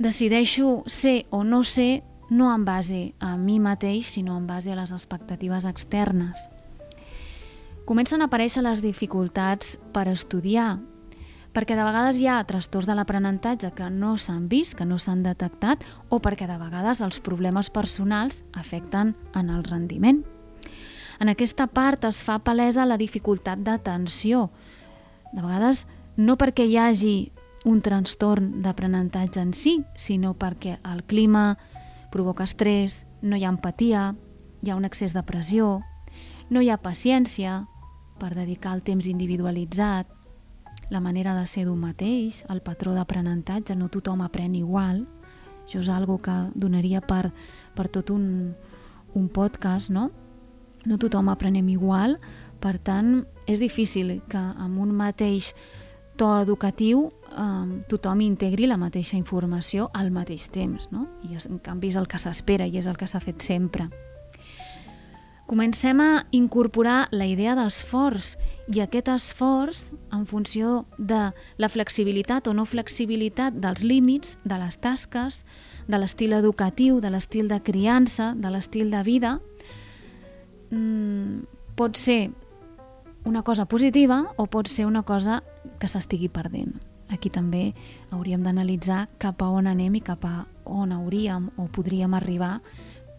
decideixo 0.00 0.80
ser 0.88 1.26
o 1.30 1.44
no 1.44 1.62
ser 1.62 2.02
no 2.30 2.54
en 2.54 2.64
base 2.64 3.14
a 3.18 3.36
mi 3.36 3.58
mateix, 3.60 4.06
sinó 4.06 4.38
en 4.38 4.46
base 4.46 4.72
a 4.72 4.78
les 4.78 4.92
expectatives 4.92 5.66
externes. 5.66 6.48
Comencen 7.84 8.22
a 8.22 8.30
aparèixer 8.30 8.62
les 8.62 8.80
dificultats 8.80 9.74
per 9.92 10.06
estudiar, 10.08 10.78
perquè 11.50 11.74
de 11.74 11.84
vegades 11.84 12.20
hi 12.20 12.28
ha 12.30 12.38
trastorns 12.46 12.86
de 12.86 12.94
l'aprenentatge 12.94 13.72
que 13.74 13.88
no 13.90 14.14
s'han 14.16 14.46
vist, 14.48 14.76
que 14.78 14.86
no 14.86 15.00
s'han 15.02 15.24
detectat, 15.26 15.82
o 16.08 16.20
perquè 16.22 16.46
de 16.46 16.58
vegades 16.60 17.02
els 17.02 17.18
problemes 17.18 17.70
personals 17.74 18.44
afecten 18.54 19.16
en 19.34 19.50
el 19.50 19.66
rendiment. 19.66 20.22
En 21.20 21.28
aquesta 21.28 21.66
part 21.66 22.06
es 22.08 22.22
fa 22.24 22.38
palesa 22.38 22.86
la 22.86 22.96
dificultat 22.96 23.60
d'atenció. 23.60 24.48
De 25.34 25.42
vegades, 25.42 25.86
no 26.16 26.38
perquè 26.38 26.64
hi 26.64 26.78
hagi 26.78 27.16
un 27.68 27.82
trastorn 27.84 28.62
d'aprenentatge 28.62 29.42
en 29.42 29.52
si, 29.52 29.80
sinó 29.98 30.32
perquè 30.38 30.78
el 30.86 31.02
clima 31.04 31.58
provoca 32.10 32.44
estrès, 32.44 33.04
no 33.22 33.36
hi 33.36 33.44
ha 33.44 33.52
empatia, 33.52 34.14
hi 34.62 34.70
ha 34.70 34.76
un 34.76 34.84
excés 34.84 35.14
de 35.14 35.22
pressió, 35.26 35.80
no 36.50 36.62
hi 36.62 36.70
ha 36.70 36.80
paciència 36.82 37.64
per 38.20 38.34
dedicar 38.34 38.74
el 38.76 38.82
temps 38.82 39.06
individualitzat, 39.06 40.08
la 40.90 41.00
manera 41.00 41.36
de 41.38 41.46
ser 41.46 41.64
d'un 41.68 41.78
mateix, 41.78 42.44
el 42.50 42.60
patró 42.66 42.92
d'aprenentatge, 42.96 43.76
no 43.78 43.88
tothom 43.88 44.24
aprèn 44.26 44.56
igual. 44.58 45.04
Això 45.62 45.78
és 45.78 45.88
algo 45.88 46.18
que 46.18 46.34
donaria 46.58 47.00
per, 47.00 47.30
per 47.76 47.86
tot 47.88 48.10
un, 48.10 48.56
un 49.14 49.28
podcast, 49.30 49.90
no? 49.94 50.10
no 50.84 50.98
tothom 50.98 51.28
aprenem 51.28 51.68
igual, 51.68 52.18
per 52.60 52.78
tant, 52.78 53.24
és 53.48 53.60
difícil 53.60 54.18
que 54.28 54.40
amb 54.40 54.80
un 54.80 54.92
mateix 54.96 55.54
to 56.20 56.28
educatiu 56.42 57.08
eh, 57.32 57.82
tothom 57.88 58.20
integri 58.20 58.68
la 58.68 58.76
mateixa 58.76 59.16
informació 59.16 59.88
al 59.96 60.10
mateix 60.12 60.50
temps, 60.52 60.90
no? 60.92 61.06
I 61.24 61.38
en 61.40 61.58
canvi 61.64 61.88
és 61.88 61.96
el 61.96 62.08
que 62.10 62.20
s'espera 62.20 62.66
i 62.68 62.76
és 62.76 62.88
el 62.90 62.98
que 63.00 63.08
s'ha 63.08 63.22
fet 63.24 63.40
sempre. 63.40 63.88
Comencem 65.48 65.98
a 66.04 66.26
incorporar 66.36 67.08
la 67.10 67.26
idea 67.26 67.56
d'esforç 67.58 68.36
i 68.70 68.82
aquest 68.84 69.08
esforç 69.10 69.86
en 70.14 70.26
funció 70.28 70.84
de 70.98 71.32
la 71.58 71.70
flexibilitat 71.72 72.46
o 72.46 72.54
no 72.54 72.68
flexibilitat 72.68 73.56
dels 73.56 73.82
límits, 73.82 74.36
de 74.44 74.60
les 74.60 74.76
tasques, 74.78 75.40
de 75.88 75.98
l'estil 75.98 76.36
educatiu, 76.36 77.00
de 77.00 77.10
l'estil 77.10 77.48
de 77.48 77.62
criança, 77.64 78.34
de 78.36 78.52
l'estil 78.52 78.92
de 78.92 79.02
vida, 79.02 79.40
mm, 80.70 81.48
pot 81.74 81.96
ser 81.96 82.30
una 83.24 83.42
cosa 83.42 83.64
positiva 83.64 84.34
o 84.36 84.46
pot 84.46 84.68
ser 84.68 84.86
una 84.86 85.02
cosa 85.02 85.42
que 85.80 85.88
s'estigui 85.88 86.28
perdent. 86.28 86.76
Aquí 87.10 87.32
també 87.32 87.72
hauríem 88.14 88.44
d'analitzar 88.46 89.08
cap 89.18 89.42
a 89.42 89.50
on 89.50 89.66
anem 89.66 89.96
i 89.98 90.04
cap 90.04 90.24
a 90.28 90.46
on 90.64 90.92
hauríem 90.94 91.50
o 91.58 91.66
podríem 91.66 92.14
arribar 92.14 92.60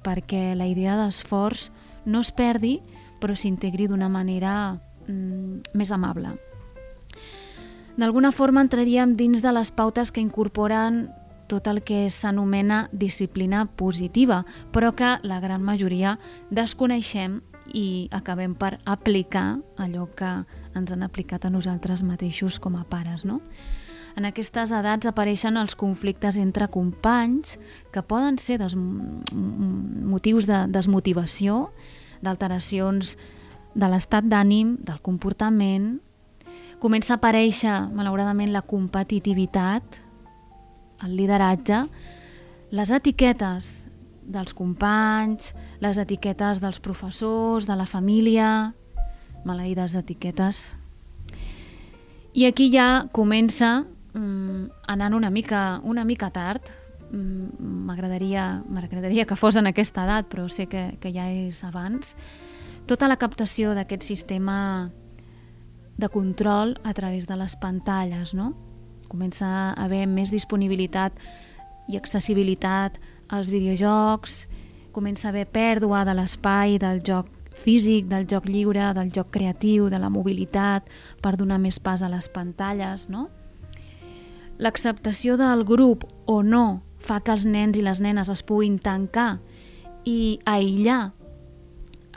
perquè 0.05 0.55
la 0.55 0.69
idea 0.69 0.95
d'esforç 0.97 1.69
no 2.05 2.21
es 2.21 2.31
perdi 2.31 2.79
però 3.21 3.37
s'integri 3.37 3.85
d'una 3.87 4.09
manera 4.09 4.73
mm, 5.07 5.77
més 5.77 5.91
amable. 5.93 6.33
D'alguna 7.95 8.31
forma 8.31 8.63
entraríem 8.65 9.15
dins 9.19 9.43
de 9.43 9.51
les 9.53 9.69
pautes 9.71 10.11
que 10.11 10.23
incorporen 10.23 11.11
tot 11.51 11.67
el 11.67 11.81
que 11.83 12.05
s'anomena 12.09 12.87
disciplina 12.91 13.65
positiva, 13.67 14.45
però 14.71 14.93
que 14.95 15.17
la 15.27 15.41
gran 15.43 15.61
majoria 15.61 16.17
desconeixem 16.49 17.41
i 17.75 18.07
acabem 18.11 18.55
per 18.55 18.79
aplicar 18.85 19.59
allò 19.77 20.07
que 20.15 20.31
ens 20.75 20.91
han 20.91 21.03
aplicat 21.03 21.45
a 21.45 21.51
nosaltres 21.53 22.03
mateixos 22.03 22.59
com 22.59 22.75
a 22.79 22.83
pares, 22.87 23.25
no? 23.25 23.41
En 24.15 24.27
aquestes 24.27 24.73
edats 24.75 25.07
apareixen 25.07 25.55
els 25.59 25.75
conflictes 25.79 26.37
entre 26.39 26.67
companys 26.71 27.57
que 27.93 28.03
poden 28.03 28.37
ser 28.43 28.57
des 28.59 28.75
motius 28.75 30.47
de 30.49 30.65
desmotivació, 30.67 31.69
d'alteracions 32.21 33.15
de 33.73 33.87
l'estat 33.87 34.27
d'ànim, 34.27 34.75
del 34.83 34.99
comportament. 34.99 36.01
Comença 36.83 37.15
a 37.15 37.21
aparèixer, 37.21 37.77
malauradament, 37.95 38.51
la 38.51 38.65
competitivitat, 38.67 40.01
el 41.05 41.15
lideratge, 41.15 41.85
les 42.71 42.91
etiquetes 42.91 43.71
dels 44.21 44.53
companys, 44.53 45.53
les 45.81 45.97
etiquetes 45.97 46.59
dels 46.61 46.79
professors, 46.83 47.65
de 47.67 47.75
la 47.79 47.87
família, 47.87 48.73
maleïdes 49.45 49.95
etiquetes. 49.95 50.75
I 52.33 52.45
aquí 52.47 52.69
ja 52.71 53.07
comença 53.11 53.83
mm, 54.13 54.85
anant 54.87 55.17
una 55.17 55.29
mica, 55.29 55.81
una 55.83 56.05
mica 56.05 56.29
tard, 56.31 56.61
mm, 57.11 57.59
m'agradaria 57.87 58.63
m'agradaria 58.69 59.25
que 59.25 59.35
fos 59.35 59.57
en 59.59 59.67
aquesta 59.67 60.05
edat, 60.05 60.29
però 60.31 60.47
sé 60.49 60.67
que, 60.67 60.97
que 61.01 61.11
ja 61.11 61.27
és 61.27 61.63
abans, 61.67 62.15
tota 62.87 63.07
la 63.07 63.19
captació 63.19 63.75
d'aquest 63.75 64.03
sistema 64.03 64.91
de 65.97 66.09
control 66.09 66.79
a 66.83 66.93
través 66.93 67.27
de 67.27 67.35
les 67.35 67.55
pantalles, 67.55 68.33
no? 68.33 68.53
Comença 69.11 69.45
a 69.45 69.83
haver 69.83 70.07
més 70.07 70.31
disponibilitat 70.31 71.17
i 71.91 71.97
accessibilitat 71.99 72.97
als 73.27 73.51
videojocs, 73.51 74.45
comença 74.91 75.27
a 75.27 75.31
haver 75.31 75.47
pèrdua 75.51 76.05
de 76.07 76.15
l'espai 76.15 76.77
del 76.79 77.03
joc 77.03 77.27
físic, 77.61 78.07
del 78.09 78.27
joc 78.29 78.47
lliure, 78.49 78.91
del 78.97 79.11
joc 79.13 79.31
creatiu, 79.33 79.89
de 79.89 79.99
la 80.01 80.09
mobilitat, 80.09 80.87
per 81.21 81.35
donar 81.37 81.59
més 81.61 81.79
pas 81.79 82.01
a 82.01 82.09
les 82.11 82.27
pantalles, 82.33 83.07
no? 83.09 83.29
L'acceptació 84.61 85.37
del 85.39 85.63
grup 85.65 86.05
o 86.29 86.41
no 86.43 86.81
fa 87.01 87.19
que 87.21 87.33
els 87.33 87.47
nens 87.49 87.77
i 87.77 87.85
les 87.85 88.01
nenes 88.01 88.29
es 88.29 88.43
puguin 88.45 88.77
tancar 88.79 89.39
i 90.05 90.39
aïllar 90.45 91.11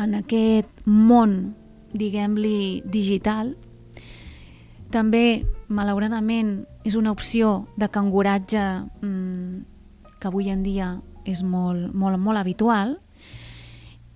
en 0.01 0.17
aquest 0.19 0.85
món, 0.85 1.55
diguem-li, 1.95 2.83
digital, 2.85 3.55
també, 4.95 5.45
malauradament, 5.69 6.65
és 6.85 6.95
una 6.99 7.13
opció 7.15 7.65
de 7.81 7.89
canguratge 7.91 8.63
mmm, 9.01 9.65
que 10.21 10.29
avui 10.29 10.51
en 10.53 10.63
dia 10.63 10.99
és 11.25 11.43
molt, 11.43 11.95
molt, 11.95 12.21
molt 12.21 12.39
habitual 12.39 12.99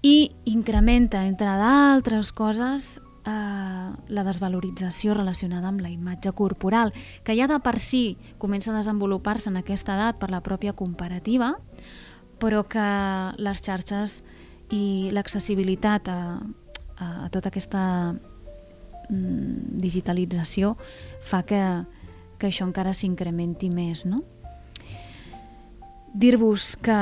i 0.03 0.31
incrementa, 0.45 1.25
entre 1.27 1.51
d'altres 1.59 2.31
coses, 2.33 3.01
eh, 3.27 3.91
la 4.09 4.25
desvalorització 4.25 5.15
relacionada 5.15 5.69
amb 5.69 5.83
la 5.83 5.91
imatge 5.91 6.33
corporal, 6.33 6.93
que 7.25 7.37
ja 7.37 7.49
de 7.51 7.59
per 7.61 7.79
si 7.83 8.17
comença 8.39 8.73
a 8.73 8.79
desenvolupar-se 8.79 9.51
en 9.51 9.59
aquesta 9.59 9.97
edat 9.97 10.19
per 10.19 10.31
la 10.31 10.43
pròpia 10.43 10.73
comparativa, 10.73 11.57
però 12.39 12.63
que 12.69 12.89
les 13.43 13.63
xarxes 13.63 14.23
i 14.71 15.11
l'accessibilitat 15.13 16.09
a, 16.09 16.39
a, 16.99 17.07
a 17.27 17.29
tota 17.35 17.51
aquesta 17.51 18.15
mm, 19.11 19.79
digitalització 19.83 20.77
fa 21.25 21.43
que, 21.43 21.63
que 22.39 22.51
això 22.53 22.69
encara 22.69 22.95
s'incrementi 22.95 23.71
més, 23.73 24.05
no? 24.07 24.23
Dir-vos 26.15 26.75
que, 26.83 26.99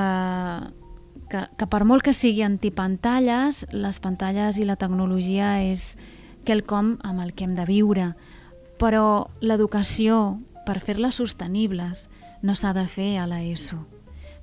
que, 1.31 1.47
que 1.59 1.67
per 1.67 1.85
molt 1.85 2.05
que 2.07 2.15
sigui 2.15 2.45
antipantalles, 2.47 3.65
les 3.73 4.01
pantalles 4.03 4.59
i 4.59 4.67
la 4.69 4.79
tecnologia 4.81 5.57
és 5.65 5.95
quelcom 6.47 6.97
amb 7.05 7.25
el 7.25 7.35
que 7.35 7.47
hem 7.47 7.57
de 7.59 7.67
viure, 7.67 8.11
però 8.81 9.27
l'educació, 9.41 10.39
per 10.67 10.81
fer-les 10.81 11.19
sostenibles, 11.19 12.09
no 12.43 12.55
s'ha 12.55 12.73
de 12.77 12.87
fer 12.91 13.17
a 13.19 13.27
l'ESO. 13.27 13.81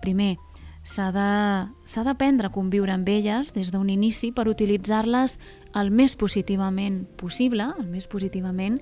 Primer, 0.04 0.36
s'ha 0.84 1.12
d'aprendre 1.14 2.50
a 2.50 2.54
conviure 2.54 2.92
amb 2.92 3.08
elles 3.08 3.54
des 3.56 3.72
d'un 3.72 3.90
inici 3.90 4.34
per 4.36 4.50
utilitzar-les 4.52 5.38
el 5.80 5.92
més 5.92 6.18
positivament 6.20 7.06
possible, 7.18 7.70
el 7.80 7.88
més 7.88 8.08
positivament, 8.12 8.82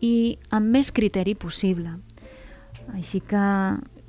i 0.00 0.38
amb 0.50 0.68
més 0.76 0.92
criteri 0.92 1.34
possible. 1.34 1.96
Així 2.94 3.20
que 3.20 3.40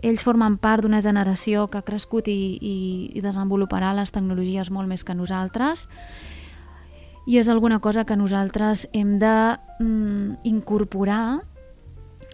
ells 0.03 0.23
formen 0.23 0.57
part 0.57 0.83
d'una 0.83 1.01
generació 1.01 1.67
que 1.67 1.79
ha 1.79 1.87
crescut 1.87 2.27
i, 2.31 2.57
i, 2.59 2.75
i 3.15 3.23
desenvoluparà 3.23 3.93
les 3.97 4.11
tecnologies 4.15 4.71
molt 4.71 4.89
més 4.89 5.03
que 5.03 5.15
nosaltres 5.17 5.87
i 7.29 7.37
és 7.37 7.49
alguna 7.51 7.79
cosa 7.79 8.05
que 8.09 8.17
nosaltres 8.17 8.87
hem 8.93 9.17
de 9.21 9.35
mm, 9.79 10.41
incorporar 10.49 11.41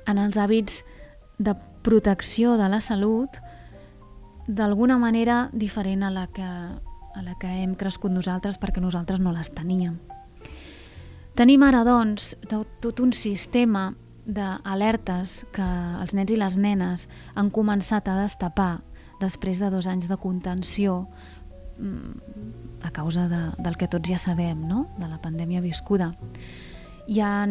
en 0.06 0.21
els 0.21 0.38
hàbits 0.38 0.84
de 1.38 1.56
protecció 1.84 2.56
de 2.58 2.69
la 2.69 2.80
salut 2.82 3.41
d'alguna 4.47 4.97
manera 5.01 5.49
diferent 5.54 6.06
a 6.06 6.12
la, 6.13 6.28
que, 6.28 6.45
a 6.45 7.21
la 7.25 7.36
que 7.41 7.49
hem 7.63 7.75
crescut 7.75 8.13
nosaltres 8.13 8.60
perquè 8.62 8.82
nosaltres 8.82 9.19
no 9.19 9.34
les 9.34 9.49
teníem. 9.51 9.97
Tenim 11.36 11.65
ara, 11.67 11.84
doncs, 11.84 12.36
tot, 12.47 13.01
un 13.04 13.12
sistema 13.12 13.89
d'alertes 14.26 15.44
que 15.54 15.66
els 16.02 16.16
nens 16.18 16.32
i 16.34 16.40
les 16.40 16.58
nenes 16.58 17.08
han 17.36 17.52
començat 17.54 18.08
a 18.10 18.18
destapar 18.24 18.82
després 19.22 19.62
de 19.62 19.70
dos 19.72 19.88
anys 19.88 20.10
de 20.10 20.18
contenció 20.18 21.06
mm, 21.78 22.82
a 22.84 22.92
causa 22.92 23.28
de, 23.32 23.42
del 23.62 23.78
que 23.78 23.88
tots 23.88 24.10
ja 24.10 24.18
sabem, 24.18 24.66
no? 24.68 24.88
de 24.98 25.08
la 25.08 25.22
pandèmia 25.22 25.62
viscuda. 25.62 26.14
Hi 27.08 27.22
ha 27.22 27.46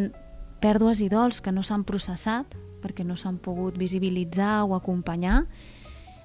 pèrdues 0.60 1.00
i 1.00 1.08
dols 1.08 1.40
que 1.40 1.54
no 1.54 1.62
s'han 1.62 1.86
processat 1.86 2.58
perquè 2.84 3.06
no 3.06 3.16
s'han 3.16 3.38
pogut 3.40 3.78
visibilitzar 3.80 4.64
o 4.66 4.74
acompanyar 4.76 5.44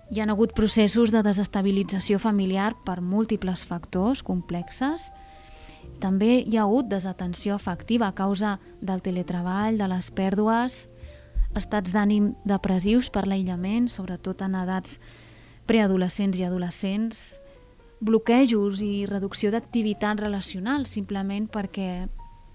hi 0.09 0.21
ha 0.21 0.25
hagut 0.25 0.55
processos 0.57 1.11
de 1.13 1.21
desestabilització 1.21 2.17
familiar 2.17 2.71
per 2.85 2.97
múltiples 2.97 3.61
factors 3.69 4.23
complexes. 4.25 5.11
També 5.99 6.39
hi 6.39 6.57
ha 6.57 6.63
hagut 6.63 6.87
desatenció 6.87 7.55
afectiva 7.55 8.07
a 8.07 8.15
causa 8.15 8.57
del 8.81 9.01
teletreball, 9.03 9.77
de 9.77 9.87
les 9.91 10.11
pèrdues, 10.15 10.87
estats 11.57 11.91
d'ànim 11.91 12.33
depressius 12.47 13.09
per 13.09 13.25
l'aïllament, 13.27 13.89
sobretot 13.89 14.41
en 14.45 14.55
edats 14.61 14.99
preadolescents 15.67 16.39
i 16.39 16.45
adolescents, 16.47 17.39
bloquejos 17.99 18.79
i 18.81 19.05
reducció 19.09 19.51
d'activitat 19.51 20.21
relacional 20.23 20.85
simplement 20.87 21.49
perquè 21.51 22.07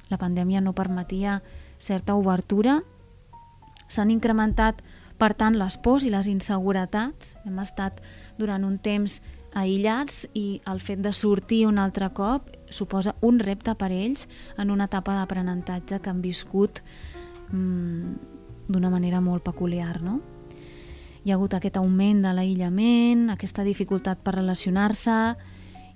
la 0.09 0.19
pandèmia 0.19 0.63
no 0.65 0.73
permetia 0.73 1.43
certa 1.79 2.17
obertura. 2.17 2.81
S'han 3.89 4.11
incrementat 4.11 4.81
per 5.19 5.33
tant, 5.39 5.55
les 5.59 5.77
pors 5.79 6.05
i 6.05 6.11
les 6.11 6.27
inseguretats, 6.27 7.37
hem 7.47 7.59
estat 7.63 8.01
durant 8.39 8.65
un 8.67 8.79
temps 8.83 9.21
aïllats 9.55 10.25
i 10.35 10.61
el 10.67 10.81
fet 10.83 11.05
de 11.05 11.13
sortir 11.15 11.65
un 11.69 11.79
altre 11.79 12.09
cop 12.17 12.51
suposa 12.75 13.15
un 13.23 13.39
repte 13.41 13.75
per 13.79 13.91
ells 13.95 14.29
en 14.59 14.71
una 14.75 14.89
etapa 14.91 15.15
d'aprenentatge 15.17 16.01
que 16.03 16.11
han 16.11 16.23
viscut 16.25 16.83
mmm, 17.51 18.15
d'una 18.69 18.91
manera 18.91 19.21
molt 19.21 19.45
peculiar, 19.45 20.01
no? 20.03 20.21
Hi 21.25 21.33
ha 21.33 21.39
hagut 21.39 21.55
aquest 21.57 21.79
augment 21.81 22.21
de 22.25 22.35
l'aïllament, 22.37 23.31
aquesta 23.33 23.65
dificultat 23.65 24.21
per 24.21 24.35
relacionar-se, 24.37 25.19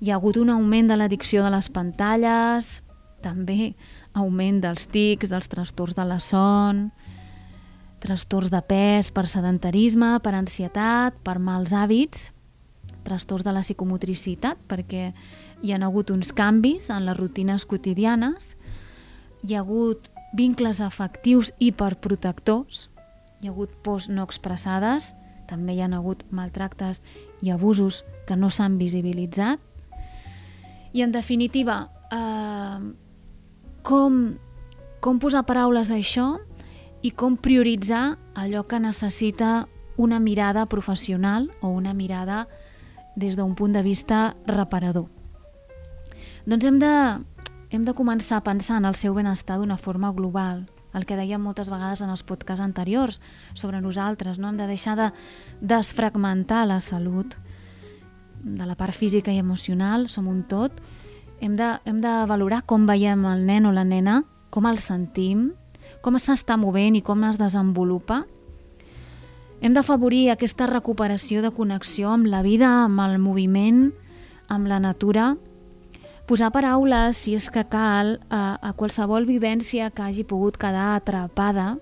hi 0.01 0.11
ha 0.11 0.17
hagut 0.17 0.39
un 0.41 0.55
augment 0.55 0.89
de 0.89 0.97
l'addicció 0.97 1.43
de 1.45 1.51
les 1.53 1.69
pantalles, 1.75 2.79
també 3.21 3.75
augment 4.17 4.63
dels 4.63 4.87
tics, 4.89 5.29
dels 5.29 5.51
trastorns 5.51 5.97
de 5.99 6.07
la 6.07 6.19
son, 6.23 6.89
trastorns 8.01 8.51
de 8.51 8.61
pes 8.63 9.11
per 9.13 9.27
sedentarisme, 9.27 10.15
per 10.23 10.35
ansietat, 10.39 11.19
per 11.25 11.39
mals 11.43 11.75
hàbits, 11.75 12.31
trastorns 13.05 13.45
de 13.45 13.55
la 13.55 13.65
psicomotricitat, 13.65 14.61
perquè 14.71 15.13
hi 15.63 15.73
han 15.73 15.83
hagut 15.83 16.11
uns 16.11 16.33
canvis 16.33 16.91
en 16.91 17.07
les 17.07 17.17
rutines 17.17 17.65
quotidianes, 17.67 18.57
hi 19.43 19.55
ha 19.55 19.63
hagut 19.63 20.11
vincles 20.37 20.81
afectius 20.81 21.53
hiperprotectors, 21.59 22.89
hi 23.41 23.49
ha 23.49 23.53
hagut 23.53 23.75
pors 23.83 24.09
no 24.09 24.27
expressades, 24.27 25.15
també 25.49 25.75
hi 25.75 25.83
han 25.83 25.97
hagut 25.97 26.25
maltractes 26.31 27.01
i 27.41 27.51
abusos 27.51 28.05
que 28.29 28.37
no 28.37 28.51
s'han 28.51 28.77
visibilitzat. 28.79 29.61
I, 30.93 31.03
en 31.03 31.13
definitiva, 31.13 31.89
eh, 32.13 32.81
com, 33.83 34.21
com 35.01 35.19
posar 35.19 35.47
paraules 35.49 35.91
a 35.91 35.99
això 35.99 36.37
i 37.03 37.11
com 37.11 37.37
prioritzar 37.37 38.19
allò 38.35 38.67
que 38.69 38.81
necessita 38.81 39.69
una 39.97 40.21
mirada 40.21 40.67
professional 40.67 41.51
o 41.61 41.69
una 41.69 41.95
mirada 41.95 42.47
des 43.17 43.37
d'un 43.37 43.55
punt 43.55 43.73
de 43.75 43.83
vista 43.83 44.37
reparador. 44.47 45.18
Doncs 46.49 46.65
hem 46.65 46.79
de, 46.81 46.91
hem 47.69 47.83
de 47.85 47.93
començar 47.93 48.39
a 48.39 48.45
pensar 48.47 48.79
en 48.81 48.87
el 48.89 48.95
seu 48.97 49.13
benestar 49.13 49.59
d'una 49.61 49.77
forma 49.77 50.09
global, 50.17 50.63
el 50.97 51.03
que 51.05 51.19
dèiem 51.19 51.43
moltes 51.45 51.69
vegades 51.69 52.01
en 52.01 52.09
els 52.09 52.23
podcasts 52.25 52.63
anteriors 52.65 53.19
sobre 53.53 53.83
nosaltres, 53.85 54.39
no? 54.41 54.49
hem 54.49 54.57
de 54.57 54.65
deixar 54.71 54.95
de 54.97 55.11
desfragmentar 55.61 56.63
la 56.65 56.79
salut 56.81 57.37
de 58.41 58.65
la 58.65 58.79
part 58.81 58.97
física 58.97 59.29
i 59.29 59.43
emocional, 59.43 60.07
som 60.09 60.25
un 60.33 60.41
tot, 60.49 60.73
hem 61.45 61.59
de, 61.59 61.69
hem 61.85 62.01
de 62.01 62.15
valorar 62.31 62.63
com 62.65 62.87
veiem 62.89 63.27
el 63.29 63.45
nen 63.45 63.69
o 63.69 63.75
la 63.77 63.85
nena, 63.85 64.23
com 64.49 64.65
el 64.73 64.81
sentim, 64.81 65.51
com 66.01 66.17
s'està 66.17 66.57
movent 66.57 66.97
i 66.97 67.05
com 67.05 67.29
es 67.29 67.37
desenvolupa. 67.37 68.23
Hem 69.61 69.77
d'afavorir 69.77 70.31
aquesta 70.33 70.65
recuperació 70.73 71.45
de 71.45 71.53
connexió 71.53 72.17
amb 72.17 72.33
la 72.33 72.41
vida, 72.41 72.73
amb 72.87 73.05
el 73.05 73.19
moviment, 73.21 73.91
amb 74.49 74.73
la 74.73 74.81
natura, 74.81 75.35
posar 76.29 76.51
paraules, 76.53 77.17
si 77.17 77.35
és 77.35 77.49
que 77.49 77.65
cal, 77.73 78.19
a, 78.29 78.59
a 78.61 78.75
qualsevol 78.77 79.25
vivència 79.25 79.89
que 79.91 80.05
hagi 80.05 80.27
pogut 80.29 80.59
quedar 80.61 80.93
atrapada 80.99 81.79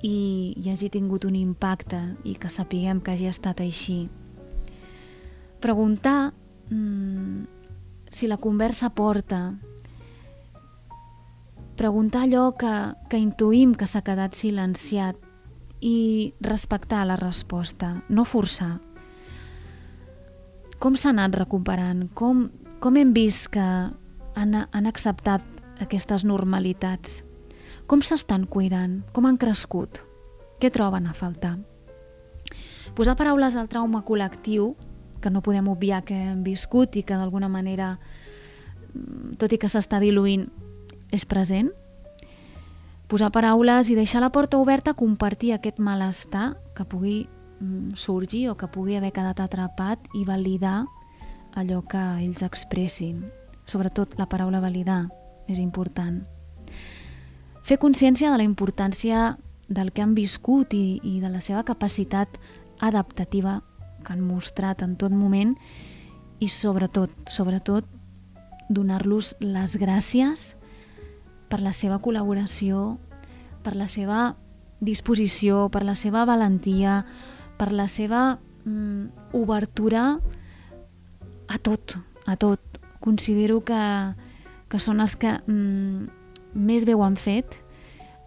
i, 0.00 0.56
i 0.56 0.70
hagi 0.72 0.88
tingut 0.88 1.26
un 1.28 1.36
impacte 1.36 2.00
i 2.24 2.34
que 2.40 2.48
sapiguem 2.48 3.02
que 3.04 3.12
hagi 3.12 3.28
estat 3.28 3.60
així. 3.60 4.06
Preguntar 5.60 6.32
mmm, 6.70 7.44
si 8.10 8.28
la 8.30 8.38
conversa 8.40 8.88
porta, 8.96 9.52
preguntar 11.76 12.24
allò 12.24 12.52
que, 12.56 12.74
que 13.10 13.20
intuïm 13.20 13.74
que 13.76 13.86
s'ha 13.86 14.02
quedat 14.06 14.34
silenciat 14.34 15.18
i 15.84 16.32
respectar 16.40 17.04
la 17.06 17.18
resposta, 17.20 17.98
no 18.08 18.24
forçar. 18.24 18.78
Com 20.78 20.96
s'ha 20.96 21.12
anat 21.12 21.36
recuperant? 21.38 22.06
Com, 22.14 22.48
com 22.80 22.96
hem 22.96 23.12
vist 23.12 23.48
que 23.50 23.62
han, 23.62 24.54
han 24.54 24.86
acceptat 24.86 25.42
aquestes 25.82 26.24
normalitats? 26.24 27.22
Com 27.90 28.02
s'estan 28.04 28.46
cuidant? 28.46 29.00
Com 29.12 29.26
han 29.26 29.38
crescut? 29.40 30.02
Què 30.62 30.70
troben 30.74 31.08
a 31.08 31.14
faltar? 31.14 31.56
Posar 32.94 33.16
paraules 33.18 33.56
al 33.56 33.68
trauma 33.70 34.02
col·lectiu, 34.06 34.72
que 35.22 35.30
no 35.30 35.42
podem 35.42 35.68
obviar 35.70 36.04
que 36.06 36.16
hem 36.30 36.44
viscut 36.46 36.96
i 36.96 37.02
que 37.02 37.18
d'alguna 37.18 37.50
manera, 37.50 37.96
tot 39.38 39.52
i 39.52 39.58
que 39.58 39.70
s'està 39.70 39.98
diluint, 40.02 40.46
és 41.14 41.26
present. 41.26 41.70
Posar 43.08 43.32
paraules 43.32 43.90
i 43.90 43.96
deixar 43.96 44.22
la 44.22 44.30
porta 44.30 44.58
oberta 44.60 44.92
a 44.92 44.98
compartir 44.98 45.54
aquest 45.54 45.80
malestar 45.80 46.52
que 46.76 46.84
pugui 46.84 47.22
mm, 47.58 47.96
sorgir 47.96 48.50
o 48.52 48.56
que 48.56 48.68
pugui 48.70 48.98
haver 48.98 49.14
quedat 49.16 49.40
atrapat 49.40 50.10
i 50.14 50.26
validar 50.28 50.84
allò 51.58 51.82
que 51.86 52.00
ells 52.22 52.44
expressin. 52.46 53.26
Sobretot 53.68 54.16
la 54.18 54.28
paraula 54.30 54.62
validar 54.62 55.08
és 55.48 55.58
important. 55.58 56.22
Fer 57.62 57.78
consciència 57.82 58.30
de 58.30 58.38
la 58.40 58.46
importància 58.46 59.36
del 59.68 59.92
que 59.92 60.02
han 60.02 60.14
viscut 60.16 60.72
i, 60.72 61.00
i 61.04 61.18
de 61.20 61.28
la 61.28 61.42
seva 61.44 61.64
capacitat 61.68 62.38
adaptativa 62.80 63.58
que 64.04 64.14
han 64.14 64.22
mostrat 64.24 64.82
en 64.82 64.96
tot 64.96 65.12
moment 65.12 65.56
i 66.40 66.48
sobretot, 66.48 67.12
sobretot, 67.28 67.84
donar-los 68.68 69.34
les 69.40 69.76
gràcies 69.80 70.54
per 71.48 71.60
la 71.64 71.72
seva 71.72 71.98
col·laboració, 72.04 72.98
per 73.64 73.74
la 73.76 73.88
seva 73.88 74.36
disposició, 74.80 75.66
per 75.72 75.82
la 75.84 75.96
seva 75.98 76.24
valentia, 76.28 77.02
per 77.58 77.72
la 77.72 77.88
seva 77.90 78.38
mm, 78.64 79.32
obertura 79.34 80.18
a 81.48 81.58
tot, 81.58 81.96
a 82.26 82.36
tot. 82.36 82.60
Considero 83.00 83.62
que, 83.64 83.80
que 84.68 84.80
són 84.82 85.00
els 85.00 85.16
que 85.16 85.32
mm, 85.38 86.08
més 86.54 86.84
bé 86.86 86.94
ho 86.94 87.04
han 87.06 87.16
fet, 87.16 87.56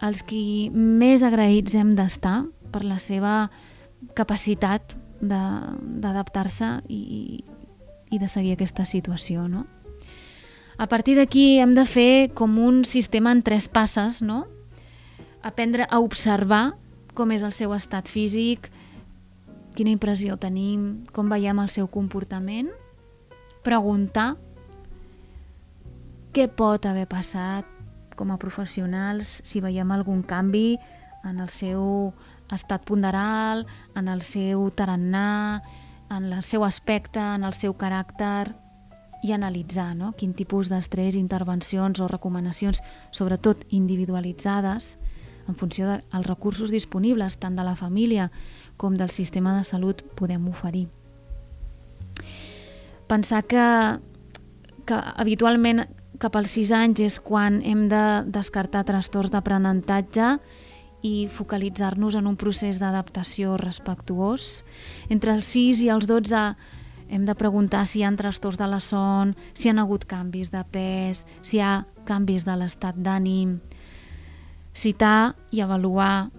els 0.01 0.23
qui 0.25 0.71
més 0.73 1.23
agraïts 1.23 1.75
hem 1.77 1.93
d'estar 1.95 2.45
per 2.73 2.83
la 2.83 2.97
seva 2.99 3.51
capacitat 4.17 4.95
d'adaptar-se 5.21 6.79
i, 6.89 7.43
i 8.09 8.17
de 8.17 8.27
seguir 8.27 8.55
aquesta 8.55 8.87
situació, 8.89 9.45
no? 9.47 9.67
A 10.81 10.87
partir 10.89 11.13
d'aquí 11.19 11.59
hem 11.61 11.75
de 11.77 11.85
fer 11.85 12.31
com 12.33 12.57
un 12.57 12.81
sistema 12.89 13.29
en 13.35 13.43
tres 13.45 13.67
passes, 13.69 14.23
no? 14.25 14.47
Aprendre 15.45 15.85
a 15.85 15.99
observar 16.01 16.71
com 17.13 17.31
és 17.35 17.43
el 17.45 17.53
seu 17.53 17.75
estat 17.75 18.09
físic, 18.09 18.71
quina 19.75 19.93
impressió 19.93 20.37
tenim, 20.41 21.03
com 21.13 21.29
veiem 21.29 21.59
el 21.61 21.69
seu 21.69 21.87
comportament, 21.91 22.71
preguntar 23.63 24.35
què 26.31 26.47
pot 26.47 26.85
haver 26.87 27.07
passat 27.11 27.67
com 28.15 28.31
a 28.31 28.39
professionals, 28.39 29.41
si 29.43 29.61
veiem 29.63 29.91
algun 29.91 30.21
canvi 30.23 30.77
en 31.27 31.39
el 31.39 31.49
seu 31.49 32.13
estat 32.51 32.83
ponderal, 32.87 33.65
en 33.95 34.07
el 34.11 34.23
seu 34.25 34.69
tarannà, 34.75 35.61
en 36.11 36.31
el 36.31 36.43
seu 36.43 36.65
aspecte, 36.67 37.19
en 37.19 37.45
el 37.47 37.55
seu 37.55 37.75
caràcter, 37.77 38.51
i 39.21 39.31
analitzar 39.33 39.93
no? 39.95 40.11
quin 40.17 40.33
tipus 40.33 40.69
d'estrès, 40.71 41.15
intervencions 41.15 42.01
o 42.01 42.07
recomanacions, 42.09 42.81
sobretot 43.13 43.65
individualitzades, 43.69 44.97
en 45.47 45.57
funció 45.57 45.87
dels 45.89 46.27
recursos 46.27 46.71
disponibles 46.73 47.37
tant 47.41 47.57
de 47.57 47.65
la 47.65 47.75
família 47.75 48.29
com 48.77 48.97
del 48.97 49.13
sistema 49.13 49.55
de 49.57 49.63
salut 49.67 50.03
podem 50.17 50.47
oferir. 50.49 50.89
Pensar 53.11 53.43
que, 53.43 53.63
que 54.87 54.95
habitualment 54.95 55.83
cap 56.21 56.37
als 56.39 56.53
6 56.55 56.69
anys 56.77 57.01
és 57.03 57.17
quan 57.19 57.57
hem 57.67 57.89
de 57.91 58.03
descartar 58.31 58.85
trastorns 58.87 59.33
d'aprenentatge 59.33 60.37
i 61.03 61.27
focalitzar-nos 61.33 62.15
en 62.15 62.29
un 62.29 62.37
procés 62.39 62.79
d'adaptació 62.79 63.57
respectuós. 63.59 64.61
Entre 65.09 65.33
els 65.35 65.49
6 65.51 65.81
i 65.83 65.89
els 65.91 66.07
12 66.07 66.43
hem 67.11 67.25
de 67.27 67.35
preguntar 67.35 67.83
si 67.83 67.99
hi 67.99 68.05
ha 68.07 68.13
trastorns 68.15 68.61
de 68.61 68.69
la 68.71 68.79
son, 68.79 69.35
si 69.51 69.67
hi 69.67 69.73
ha 69.73 69.81
hagut 69.81 70.07
canvis 70.07 70.53
de 70.53 70.63
pes, 70.71 71.25
si 71.41 71.57
hi 71.57 71.65
ha 71.65 71.73
canvis 72.07 72.47
de 72.47 72.55
l'estat 72.55 72.95
d'ànim, 72.95 73.57
citar 74.71 75.35
i 75.51 75.59
avaluar 75.59 76.29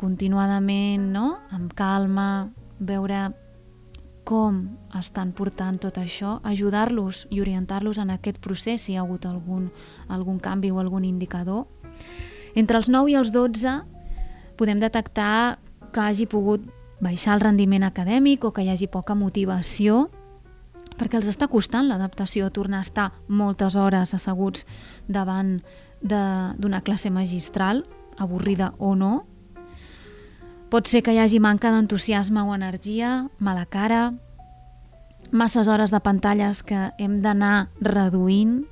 continuadament, 0.00 1.10
no? 1.12 1.36
amb 1.52 1.76
calma, 1.76 2.48
veure 2.80 3.26
com 4.30 4.60
estan 4.94 5.32
portant 5.34 5.80
tot 5.82 5.96
això, 5.98 6.38
ajudar-los 6.46 7.24
i 7.34 7.40
orientar-los 7.42 7.98
en 7.98 8.12
aquest 8.14 8.38
procés 8.38 8.84
si 8.86 8.92
hi 8.92 8.98
ha 8.98 9.02
hagut 9.02 9.26
algun, 9.26 9.72
algun 10.06 10.38
canvi 10.38 10.70
o 10.70 10.78
algun 10.78 11.04
indicador. 11.04 11.66
Entre 12.54 12.78
els 12.78 12.86
9 12.88 13.10
i 13.10 13.16
els 13.18 13.32
12 13.34 13.74
podem 14.58 14.78
detectar 14.78 15.58
que 15.90 16.04
hagi 16.04 16.28
pogut 16.30 16.62
baixar 17.02 17.34
el 17.34 17.42
rendiment 17.42 17.82
acadèmic 17.82 18.44
o 18.44 18.52
que 18.54 18.62
hi 18.62 18.70
hagi 18.70 18.86
poca 18.86 19.16
motivació 19.18 20.06
perquè 21.00 21.18
els 21.18 21.30
està 21.32 21.48
costant 21.48 21.88
l'adaptació 21.88 22.46
a 22.46 22.54
tornar 22.54 22.84
a 22.84 22.86
estar 22.86 23.08
moltes 23.26 23.74
hores 23.74 24.14
asseguts 24.14 24.66
davant 25.08 25.56
d'una 26.00 26.82
classe 26.84 27.10
magistral, 27.10 27.82
avorrida 28.18 28.74
o 28.78 28.94
no. 28.94 29.24
Pot 30.70 30.86
ser 30.86 31.00
que 31.02 31.10
hi 31.10 31.18
hagi 31.18 31.40
manca 31.42 31.72
d'entusiasme 31.74 32.44
o 32.46 32.52
energia, 32.54 33.24
mala 33.42 33.64
cara, 33.66 34.12
masses 35.34 35.66
hores 35.66 35.90
de 35.90 35.98
pantalles 35.98 36.60
que 36.62 36.78
hem 36.94 37.16
d'anar 37.24 37.72
reduint, 37.82 38.68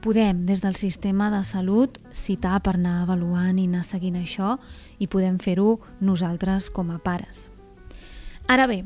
podem, 0.00 0.46
des 0.48 0.62
del 0.64 0.78
sistema 0.80 1.28
de 1.28 1.42
salut, 1.44 1.98
citar 2.08 2.62
per 2.64 2.78
anar 2.78 3.02
avaluant 3.02 3.58
i 3.60 3.66
anar 3.68 3.82
seguint 3.84 4.16
això 4.16 4.54
i 4.96 5.10
podem 5.12 5.36
fer-ho 5.36 5.76
nosaltres 6.00 6.70
com 6.72 6.88
a 6.88 6.96
pares. 7.04 7.50
Ara 8.48 8.64
bé, 8.64 8.80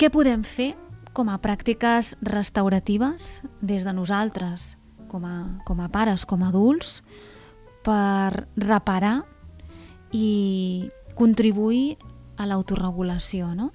què 0.00 0.08
podem 0.08 0.40
fer 0.40 0.72
com 1.12 1.28
a 1.28 1.36
pràctiques 1.36 2.14
restauratives 2.24 3.42
des 3.60 3.84
de 3.84 3.92
nosaltres, 3.92 4.78
com 5.12 5.28
a, 5.28 5.36
com 5.68 5.84
a 5.84 5.92
pares, 5.92 6.24
com 6.24 6.40
a 6.40 6.48
adults, 6.48 7.02
per 7.84 8.48
reparar 8.56 9.18
i 10.14 10.90
contribuir 11.18 11.96
a 12.38 12.46
l'autoregulació, 12.46 13.50
no? 13.54 13.72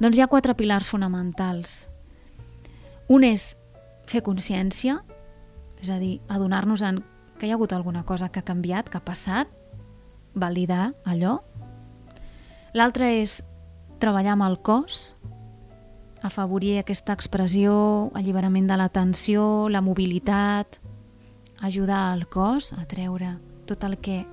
Doncs 0.00 0.16
hi 0.16 0.24
ha 0.24 0.30
quatre 0.32 0.54
pilars 0.56 0.90
fonamentals. 0.92 1.86
Un 3.08 3.24
és 3.24 3.54
fer 4.08 4.22
consciència, 4.24 5.00
és 5.80 5.90
a 5.92 5.98
dir, 6.00 6.18
adonar-nos 6.28 6.84
en 6.84 7.02
que 7.40 7.48
hi 7.48 7.52
ha 7.52 7.56
hagut 7.56 7.72
alguna 7.72 8.04
cosa 8.04 8.28
que 8.28 8.40
ha 8.40 8.46
canviat, 8.46 8.88
que 8.88 9.00
ha 9.00 9.04
passat, 9.04 9.48
validar 10.34 10.92
allò. 11.08 11.40
L'altre 12.76 13.08
és 13.20 13.40
treballar 14.00 14.36
amb 14.36 14.46
el 14.46 14.58
cos, 14.64 15.14
afavorir 16.22 16.78
aquesta 16.78 17.16
expressió, 17.16 17.72
alliberament 18.14 18.68
de 18.68 18.76
la 18.76 18.90
tensió, 18.92 19.68
la 19.72 19.80
mobilitat, 19.80 20.78
ajudar 21.60 22.10
al 22.12 22.26
cos 22.28 22.74
a 22.76 22.84
treure 22.88 23.38
tot 23.68 23.84
el 23.84 23.98
que 24.00 24.24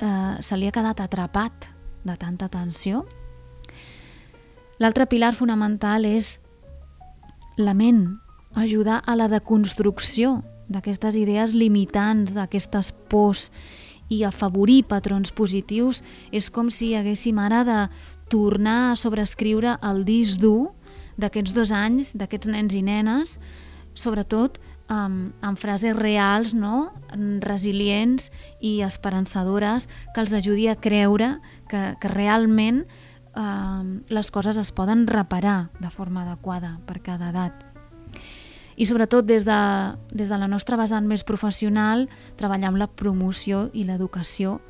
eh, 0.00 0.36
se 0.40 0.56
li 0.56 0.68
ha 0.68 0.74
quedat 0.74 1.00
atrapat 1.00 1.68
de 2.04 2.16
tanta 2.16 2.48
tensió. 2.48 3.04
L'altre 4.78 5.08
pilar 5.10 5.34
fonamental 5.34 6.06
és 6.06 6.38
la 7.58 7.74
ment, 7.74 8.20
ajudar 8.54 9.02
a 9.04 9.16
la 9.18 9.28
deconstrucció 9.28 10.38
d'aquestes 10.68 11.16
idees 11.18 11.54
limitants, 11.54 12.32
d'aquestes 12.36 12.92
pors 13.10 13.48
i 14.08 14.22
afavorir 14.24 14.84
patrons 14.88 15.32
positius 15.34 16.02
és 16.32 16.48
com 16.50 16.70
si 16.72 16.94
haguéssim 16.96 17.38
ara 17.42 17.64
de 17.66 17.78
tornar 18.32 18.92
a 18.92 18.96
sobreescriure 18.96 19.76
el 19.84 20.04
disc 20.06 20.40
dur 20.40 20.70
d'aquests 21.18 21.54
dos 21.56 21.72
anys, 21.74 22.12
d'aquests 22.14 22.48
nens 22.52 22.74
i 22.76 22.82
nenes, 22.84 23.38
sobretot 23.98 24.60
amb, 24.88 25.36
amb 25.44 25.60
frases 25.60 25.96
reals, 25.96 26.54
no? 26.54 26.90
resilients 27.44 28.32
i 28.60 28.80
esperançadores 28.84 29.88
que 30.14 30.24
els 30.24 30.34
ajudi 30.36 30.68
a 30.68 30.76
creure 30.76 31.38
que, 31.68 31.94
que 32.00 32.08
realment 32.12 32.84
eh, 32.84 34.00
les 34.08 34.30
coses 34.30 34.58
es 34.60 34.72
poden 34.72 35.06
reparar 35.06 35.70
de 35.80 35.90
forma 35.90 36.24
adequada 36.24 36.78
per 36.86 37.00
cada 37.04 37.30
edat. 37.30 37.64
I 38.78 38.86
sobretot 38.86 39.26
des 39.26 39.44
de, 39.44 39.60
des 40.14 40.28
de 40.30 40.36
la 40.38 40.46
nostra 40.46 40.78
vessant 40.78 41.06
més 41.10 41.24
professional 41.26 42.06
treballar 42.38 42.70
amb 42.70 42.78
la 42.78 42.86
promoció 42.86 43.66
i 43.74 43.82
l'educació 43.84 44.60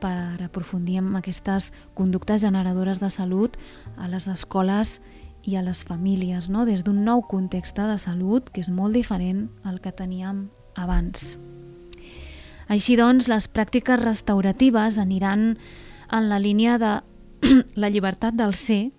per 0.00 0.40
aprofundir 0.40 1.00
en 1.02 1.16
aquestes 1.18 1.72
conductes 1.94 2.40
generadores 2.40 3.02
de 3.02 3.10
salut 3.10 3.58
a 3.98 4.08
les 4.08 4.28
escoles 4.32 5.00
i 5.00 5.19
a 5.46 5.62
les 5.62 5.84
famílies, 5.84 6.48
no? 6.48 6.64
des 6.64 6.84
d'un 6.84 7.04
nou 7.04 7.22
context 7.26 7.76
de 7.76 7.98
salut 7.98 8.50
que 8.50 8.60
és 8.60 8.68
molt 8.68 8.94
diferent 8.94 9.48
al 9.64 9.80
que 9.80 9.92
teníem 9.92 10.48
abans. 10.76 11.36
Així 12.70 12.94
doncs, 12.96 13.26
les 13.26 13.48
pràctiques 13.50 13.98
restauratives 13.98 14.98
aniran 14.98 15.56
en 16.12 16.28
la 16.30 16.38
línia 16.38 16.78
de 16.78 17.00
la 17.82 17.90
llibertat 17.90 18.36
del 18.38 18.54
ser, 18.54 18.92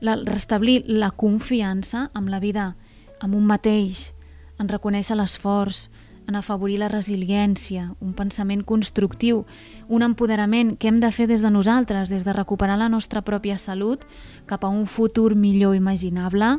la, 0.00 0.16
restablir 0.22 0.84
la 0.86 1.10
confiança 1.10 2.08
amb 2.14 2.30
la 2.30 2.38
vida, 2.40 2.74
amb 3.20 3.34
un 3.34 3.48
mateix, 3.48 4.12
en 4.60 4.68
reconèixer 4.68 5.16
l'esforç, 5.16 5.88
en 6.28 6.36
afavorir 6.36 6.78
la 6.78 6.88
resiliència, 6.88 7.90
un 8.00 8.12
pensament 8.14 8.62
constructiu, 8.66 9.44
un 9.88 10.02
empoderament 10.06 10.76
que 10.78 10.88
hem 10.88 11.00
de 11.00 11.10
fer 11.12 11.26
des 11.30 11.42
de 11.42 11.50
nosaltres, 11.50 12.10
des 12.10 12.24
de 12.24 12.34
recuperar 12.36 12.78
la 12.78 12.88
nostra 12.88 13.22
pròpia 13.22 13.58
salut 13.58 14.04
cap 14.46 14.64
a 14.64 14.70
un 14.70 14.86
futur 14.86 15.34
millor 15.34 15.74
imaginable 15.76 16.58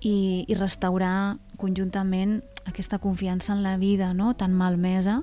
i, 0.00 0.44
i 0.48 0.54
restaurar 0.54 1.38
conjuntament 1.58 2.40
aquesta 2.66 2.98
confiança 2.98 3.52
en 3.52 3.62
la 3.62 3.76
vida 3.76 4.12
no? 4.14 4.34
tan 4.34 4.52
malmesa. 4.54 5.22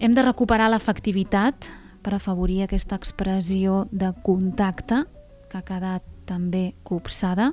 Hem 0.00 0.14
de 0.14 0.24
recuperar 0.24 0.70
l'efectivitat 0.70 1.66
per 2.00 2.14
afavorir 2.16 2.62
aquesta 2.64 2.96
expressió 2.96 3.86
de 3.90 4.14
contacte 4.24 5.04
que 5.50 5.58
ha 5.58 5.66
quedat 5.66 6.06
també 6.24 6.70
copsada 6.86 7.50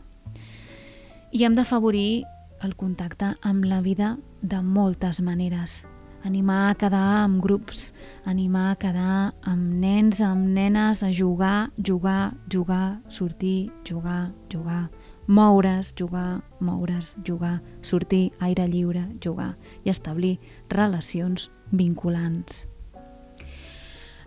i 1.31 1.43
hem 1.43 1.57
d'afavorir 1.57 2.23
el 2.63 2.75
contacte 2.75 3.35
amb 3.41 3.65
la 3.65 3.81
vida 3.81 4.17
de 4.41 4.61
moltes 4.61 5.21
maneres. 5.21 5.83
Animar 6.25 6.71
a 6.71 6.75
quedar 6.75 7.23
amb 7.23 7.41
grups, 7.43 7.93
animar 8.25 8.71
a 8.71 8.77
quedar 8.79 9.33
amb 9.47 9.75
nens, 9.79 10.21
amb 10.21 10.47
nenes, 10.55 11.03
a 11.03 11.11
jugar, 11.13 11.69
jugar, 11.77 12.33
jugar, 12.51 12.99
sortir, 13.07 13.71
jugar, 13.87 14.31
jugar, 14.51 14.89
moure's, 15.27 15.93
jugar, 15.95 16.41
moure's, 16.59 17.15
jugar, 17.23 17.61
sortir, 17.81 18.31
aire 18.39 18.67
lliure, 18.67 19.05
jugar 19.23 19.55
i 19.85 19.91
establir 19.91 20.39
relacions 20.69 21.51
vinculants. 21.71 22.65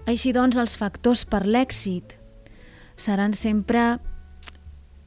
Així 0.06 0.32
doncs, 0.32 0.56
els 0.56 0.78
factors 0.78 1.26
per 1.28 1.44
l'èxit 1.44 2.16
seran 2.96 3.34
sempre 3.34 3.98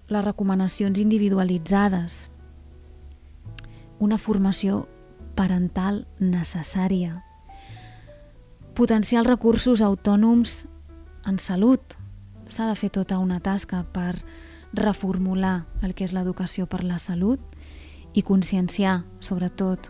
les 0.09 0.26
recomanacions 0.26 0.99
individualitzades, 0.99 2.28
una 4.04 4.20
formació 4.20 4.84
parental 5.38 6.04
necessària, 6.20 7.22
potenciar 8.76 9.22
els 9.24 9.30
recursos 9.30 9.82
autònoms 9.82 10.64
en 11.30 11.39
salut. 11.39 11.95
S'ha 12.45 12.68
de 12.68 12.76
fer 12.76 12.91
tota 12.91 13.22
una 13.24 13.39
tasca 13.39 13.86
per 13.95 14.18
reformular 14.76 15.64
el 15.86 15.93
que 15.95 16.04
és 16.04 16.12
l'educació 16.12 16.68
per 16.68 16.84
la 16.84 16.99
salut 16.99 17.39
i 18.14 18.26
conscienciar, 18.28 19.04
sobretot 19.24 19.89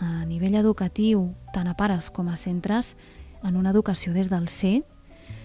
a 0.00 0.24
nivell 0.24 0.56
educatiu, 0.56 1.28
tant 1.52 1.68
a 1.68 1.76
pares 1.76 2.08
com 2.10 2.30
a 2.32 2.38
centres, 2.40 2.94
en 3.44 3.56
una 3.56 3.74
educació 3.74 4.14
des 4.16 4.30
del 4.32 4.48
ser 4.48 4.80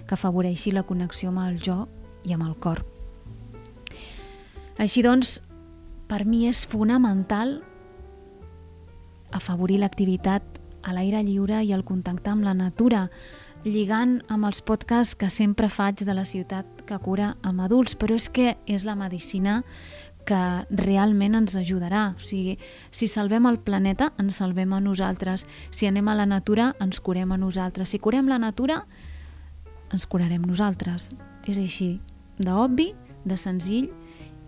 que 0.07 0.15
afavoreixi 0.15 0.71
la 0.71 0.85
connexió 0.87 1.33
amb 1.33 1.43
el 1.43 1.59
jo 1.59 1.85
i 2.23 2.33
amb 2.33 2.47
el 2.47 2.55
cor. 2.61 2.85
Així 4.79 5.03
doncs, 5.03 5.41
per 6.07 6.23
mi 6.25 6.45
és 6.47 6.65
fonamental 6.69 7.59
afavorir 9.35 9.81
l'activitat 9.81 10.61
a 10.85 10.93
l'aire 10.93 11.21
lliure 11.25 11.59
i 11.65 11.73
el 11.75 11.83
contacte 11.83 12.31
amb 12.31 12.45
la 12.45 12.53
natura, 12.55 13.09
lligant 13.65 14.19
amb 14.29 14.45
els 14.45 14.61
podcasts 14.61 15.17
que 15.17 15.31
sempre 15.33 15.69
faig 15.69 16.05
de 16.05 16.13
la 16.13 16.25
ciutat 16.25 16.83
que 16.85 16.99
cura 17.01 17.33
amb 17.41 17.65
adults, 17.65 17.97
però 17.97 18.15
és 18.15 18.29
que 18.29 18.53
és 18.69 18.85
la 18.85 18.95
medicina 18.95 19.63
que 20.25 20.41
realment 20.69 21.37
ens 21.37 21.55
ajudarà. 21.57 22.13
O 22.17 22.21
sigui, 22.21 22.57
si 22.91 23.09
salvem 23.09 23.45
el 23.49 23.59
planeta, 23.61 24.11
ens 24.21 24.39
salvem 24.41 24.73
a 24.73 24.81
nosaltres. 24.81 25.45
Si 25.71 25.89
anem 25.89 26.07
a 26.09 26.17
la 26.17 26.25
natura, 26.25 26.73
ens 26.81 27.01
curem 27.01 27.33
a 27.33 27.37
nosaltres. 27.37 27.89
Si 27.89 28.01
curem 28.01 28.29
la 28.29 28.39
natura, 28.41 28.83
ens 29.93 30.05
curarem 30.09 30.45
nosaltres. 30.45 31.13
És 31.45 31.61
així, 31.61 31.99
d'obvi, 32.41 32.93
de 33.25 33.37
senzill 33.37 33.89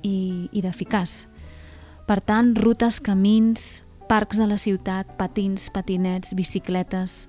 i, 0.02 0.50
i 0.52 0.62
d'eficaç. 0.66 1.26
Per 2.10 2.22
tant, 2.26 2.56
rutes, 2.58 3.02
camins, 3.04 3.84
parcs 4.08 4.40
de 4.40 4.48
la 4.48 4.58
ciutat, 4.58 5.10
patins, 5.20 5.70
patinets, 5.74 6.34
bicicletes, 6.36 7.28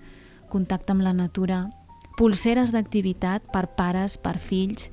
contacte 0.49 0.95
amb 0.95 1.05
la 1.05 1.13
natura, 1.13 1.67
pulseres 2.19 2.73
d'activitat 2.75 3.45
per 3.53 3.67
pares, 3.79 4.17
per 4.19 4.39
fills, 4.39 4.89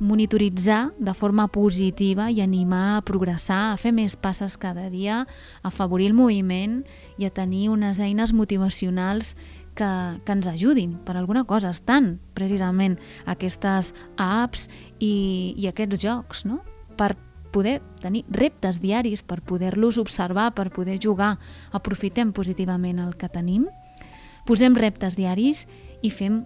monitoritzar 0.00 0.92
de 0.98 1.14
forma 1.14 1.46
positiva 1.48 2.28
i 2.30 2.40
animar 2.42 2.96
a 2.96 3.02
progressar, 3.06 3.72
a 3.72 3.78
fer 3.80 3.92
més 3.94 4.16
passes 4.16 4.56
cada 4.58 4.88
dia, 4.90 5.22
a 5.24 5.68
afavorir 5.70 6.10
el 6.10 6.16
moviment 6.18 6.82
i 7.18 7.28
a 7.28 7.32
tenir 7.32 7.68
unes 7.70 8.00
eines 8.02 8.34
motivacionals 8.34 9.34
que, 9.74 9.90
que 10.24 10.32
ens 10.34 10.48
ajudin 10.50 10.98
per 11.06 11.16
alguna 11.16 11.44
cosa. 11.44 11.70
Estan 11.70 12.18
precisament 12.34 12.98
aquestes 13.26 13.94
apps 14.18 14.68
i, 14.98 15.54
i 15.56 15.68
aquests 15.70 16.02
jocs, 16.02 16.44
no? 16.48 16.62
per 16.94 17.14
poder 17.54 17.78
tenir 18.02 18.24
reptes 18.34 18.80
diaris 18.82 19.22
per 19.22 19.38
poder-los 19.46 20.00
observar, 20.02 20.50
per 20.58 20.72
poder 20.74 20.98
jugar. 20.98 21.38
Aprofitem 21.70 22.32
positivament 22.34 22.98
el 22.98 23.14
que 23.14 23.30
tenim, 23.30 23.68
posem 24.48 24.74
reptes 24.74 25.14
diaris 25.14 25.64
i 26.02 26.10
fem 26.10 26.42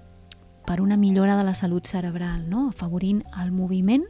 per 0.69 0.83
una 0.85 0.99
millora 1.01 1.39
de 1.39 1.47
la 1.49 1.57
salut 1.57 1.89
cerebral, 1.89 2.45
no? 2.51 2.69
afavorint 2.69 3.23
el 3.41 3.53
moviment 3.57 4.05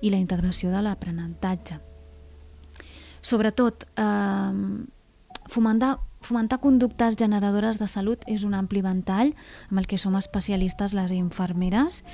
i 0.00 0.12
la 0.14 0.20
integració 0.20 0.70
de 0.70 0.84
l'aprenentatge. 0.84 1.80
Sobretot, 3.20 3.88
eh, 3.98 4.86
fomentar, 5.50 5.96
fomentar 6.22 6.60
conductes 6.62 7.18
generadores 7.18 7.80
de 7.82 7.88
salut 7.90 8.22
és 8.30 8.44
un 8.46 8.54
ampli 8.54 8.80
ventall 8.80 9.34
amb 9.72 9.82
el 9.82 9.90
que 9.90 9.98
som 9.98 10.14
especialistes 10.14 10.94
les 10.94 11.10
infermeres, 11.10 12.04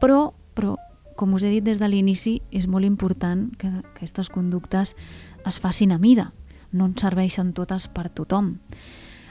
però, 0.00 0.32
però 0.56 0.78
com 1.22 1.36
us 1.38 1.44
he 1.46 1.52
dit 1.52 1.62
des 1.62 1.78
de 1.78 1.86
l'inici, 1.86 2.40
és 2.50 2.66
molt 2.66 2.82
important 2.82 3.44
que 3.54 3.68
aquestes 3.78 4.26
conductes 4.26 4.96
es 5.46 5.58
facin 5.62 5.92
a 5.94 5.98
mida, 6.02 6.32
no 6.74 6.88
ens 6.90 7.04
serveixen 7.04 7.52
totes 7.54 7.86
per 7.86 8.08
tothom. 8.10 8.56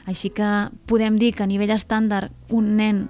Així 0.08 0.30
que 0.32 0.70
podem 0.88 1.18
dir 1.20 1.34
que 1.36 1.44
a 1.44 1.50
nivell 1.50 1.74
estàndard 1.76 2.32
un 2.48 2.78
nen 2.78 3.02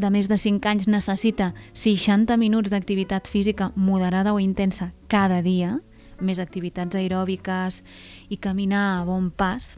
de 0.00 0.08
més 0.08 0.30
de 0.32 0.40
5 0.40 0.64
anys 0.70 0.88
necessita 0.88 1.50
60 1.76 2.40
minuts 2.40 2.72
d'activitat 2.72 3.28
física 3.28 3.68
moderada 3.76 4.32
o 4.32 4.40
intensa 4.40 4.94
cada 5.12 5.42
dia, 5.44 5.76
més 6.16 6.40
activitats 6.40 6.96
aeròbiques 6.96 7.82
i 8.32 8.40
caminar 8.40 8.86
a 8.94 9.04
bon 9.04 9.28
pas, 9.28 9.76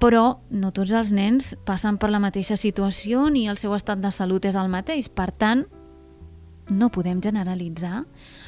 però 0.00 0.40
no 0.48 0.72
tots 0.72 0.96
els 0.96 1.12
nens 1.12 1.52
passen 1.68 2.00
per 2.00 2.08
la 2.08 2.24
mateixa 2.24 2.56
situació 2.56 3.28
ni 3.28 3.44
el 3.48 3.60
seu 3.60 3.76
estat 3.76 4.00
de 4.00 4.08
salut 4.08 4.48
és 4.48 4.56
el 4.56 4.72
mateix. 4.72 5.12
Per 5.12 5.30
tant, 5.36 5.66
no 6.70 6.90
podem 6.90 7.20
generalitzar, 7.22 8.04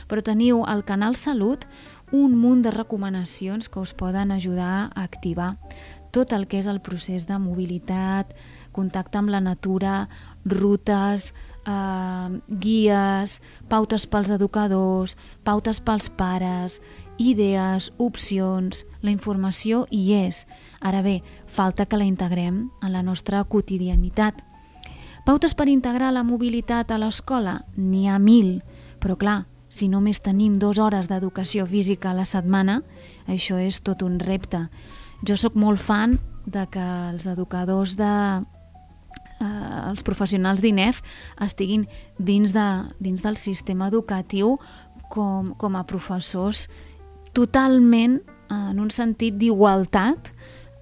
però 0.09 0.23
teniu 0.23 0.65
al 0.65 0.85
Canal 0.85 1.17
Salut 1.17 1.67
un 2.15 2.37
munt 2.39 2.63
de 2.63 2.71
recomanacions 2.71 3.69
que 3.69 3.81
us 3.81 3.93
poden 3.93 4.31
ajudar 4.31 4.91
a 4.95 5.03
activar 5.03 5.57
tot 6.17 6.33
el 6.33 6.47
que 6.49 6.63
és 6.63 6.69
el 6.71 6.81
procés 6.81 7.27
de 7.29 7.37
mobilitat, 7.37 8.31
contacte 8.73 9.19
amb 9.21 9.29
la 9.33 9.43
natura, 9.45 10.07
rutes, 10.49 11.33
eh, 11.69 12.41
guies, 12.49 13.41
pautes 13.69 14.07
pels 14.09 14.33
educadors, 14.33 15.17
pautes 15.45 15.81
pels 15.85 16.09
pares, 16.09 16.81
idees, 17.19 17.91
opcions, 17.99 18.85
la 19.03 19.13
informació 19.13 19.85
hi 19.91 20.15
és. 20.17 20.47
Ara 20.81 21.03
bé, 21.03 21.21
falta 21.47 21.85
que 21.85 22.01
la 22.01 22.09
integrem 22.09 22.71
en 22.81 22.93
la 22.93 23.03
nostra 23.03 23.45
quotidianitat. 23.45 24.41
Pautes 25.27 25.57
per 25.59 25.67
integrar 25.67 26.13
la 26.15 26.23
mobilitat 26.23 26.93
a 26.95 27.01
l'escola? 27.03 27.57
N'hi 27.75 28.05
ha 28.07 28.15
mil, 28.23 28.61
però 29.03 29.17
clar, 29.19 29.41
si 29.67 29.89
només 29.91 30.21
tenim 30.23 30.61
dues 30.63 30.79
hores 30.79 31.09
d'educació 31.11 31.65
física 31.67 32.13
a 32.13 32.15
la 32.15 32.27
setmana, 32.31 32.77
això 33.27 33.59
és 33.59 33.81
tot 33.83 34.05
un 34.07 34.21
repte. 34.23 34.69
Jo 35.27 35.35
sóc 35.35 35.57
molt 35.59 35.83
fan 35.83 36.21
de 36.47 36.63
que 36.71 36.85
els 37.11 37.27
educadors 37.27 37.97
de 37.99 38.13
eh, 38.39 39.81
els 39.89 40.07
professionals 40.07 40.63
d'INEF 40.63 41.03
estiguin 41.43 41.89
dins, 42.23 42.55
de, 42.55 42.69
dins 43.03 43.27
del 43.27 43.35
sistema 43.35 43.91
educatiu 43.91 44.61
com, 45.11 45.57
com 45.59 45.75
a 45.75 45.83
professors 45.91 46.69
totalment 47.35 48.21
en 48.47 48.79
un 48.79 48.95
sentit 48.95 49.35
d'igualtat 49.35 50.31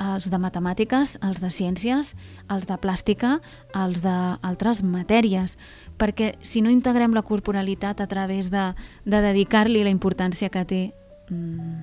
els 0.05 0.29
de 0.31 0.39
matemàtiques, 0.41 1.17
els 1.25 1.41
de 1.41 1.51
ciències, 1.51 2.13
els 2.53 2.67
de 2.69 2.77
plàstica, 2.81 3.39
els 3.75 4.03
d'altres 4.05 4.83
matèries, 4.85 5.57
perquè 5.99 6.35
si 6.45 6.63
no 6.65 6.73
integrem 6.73 7.15
la 7.17 7.25
corporalitat 7.25 8.03
a 8.05 8.09
través 8.11 8.51
de, 8.53 8.73
de 9.05 9.23
dedicar-li 9.25 9.85
la 9.85 9.93
importància 9.95 10.51
que 10.53 10.65
té, 10.69 10.83
mm, 11.31 11.79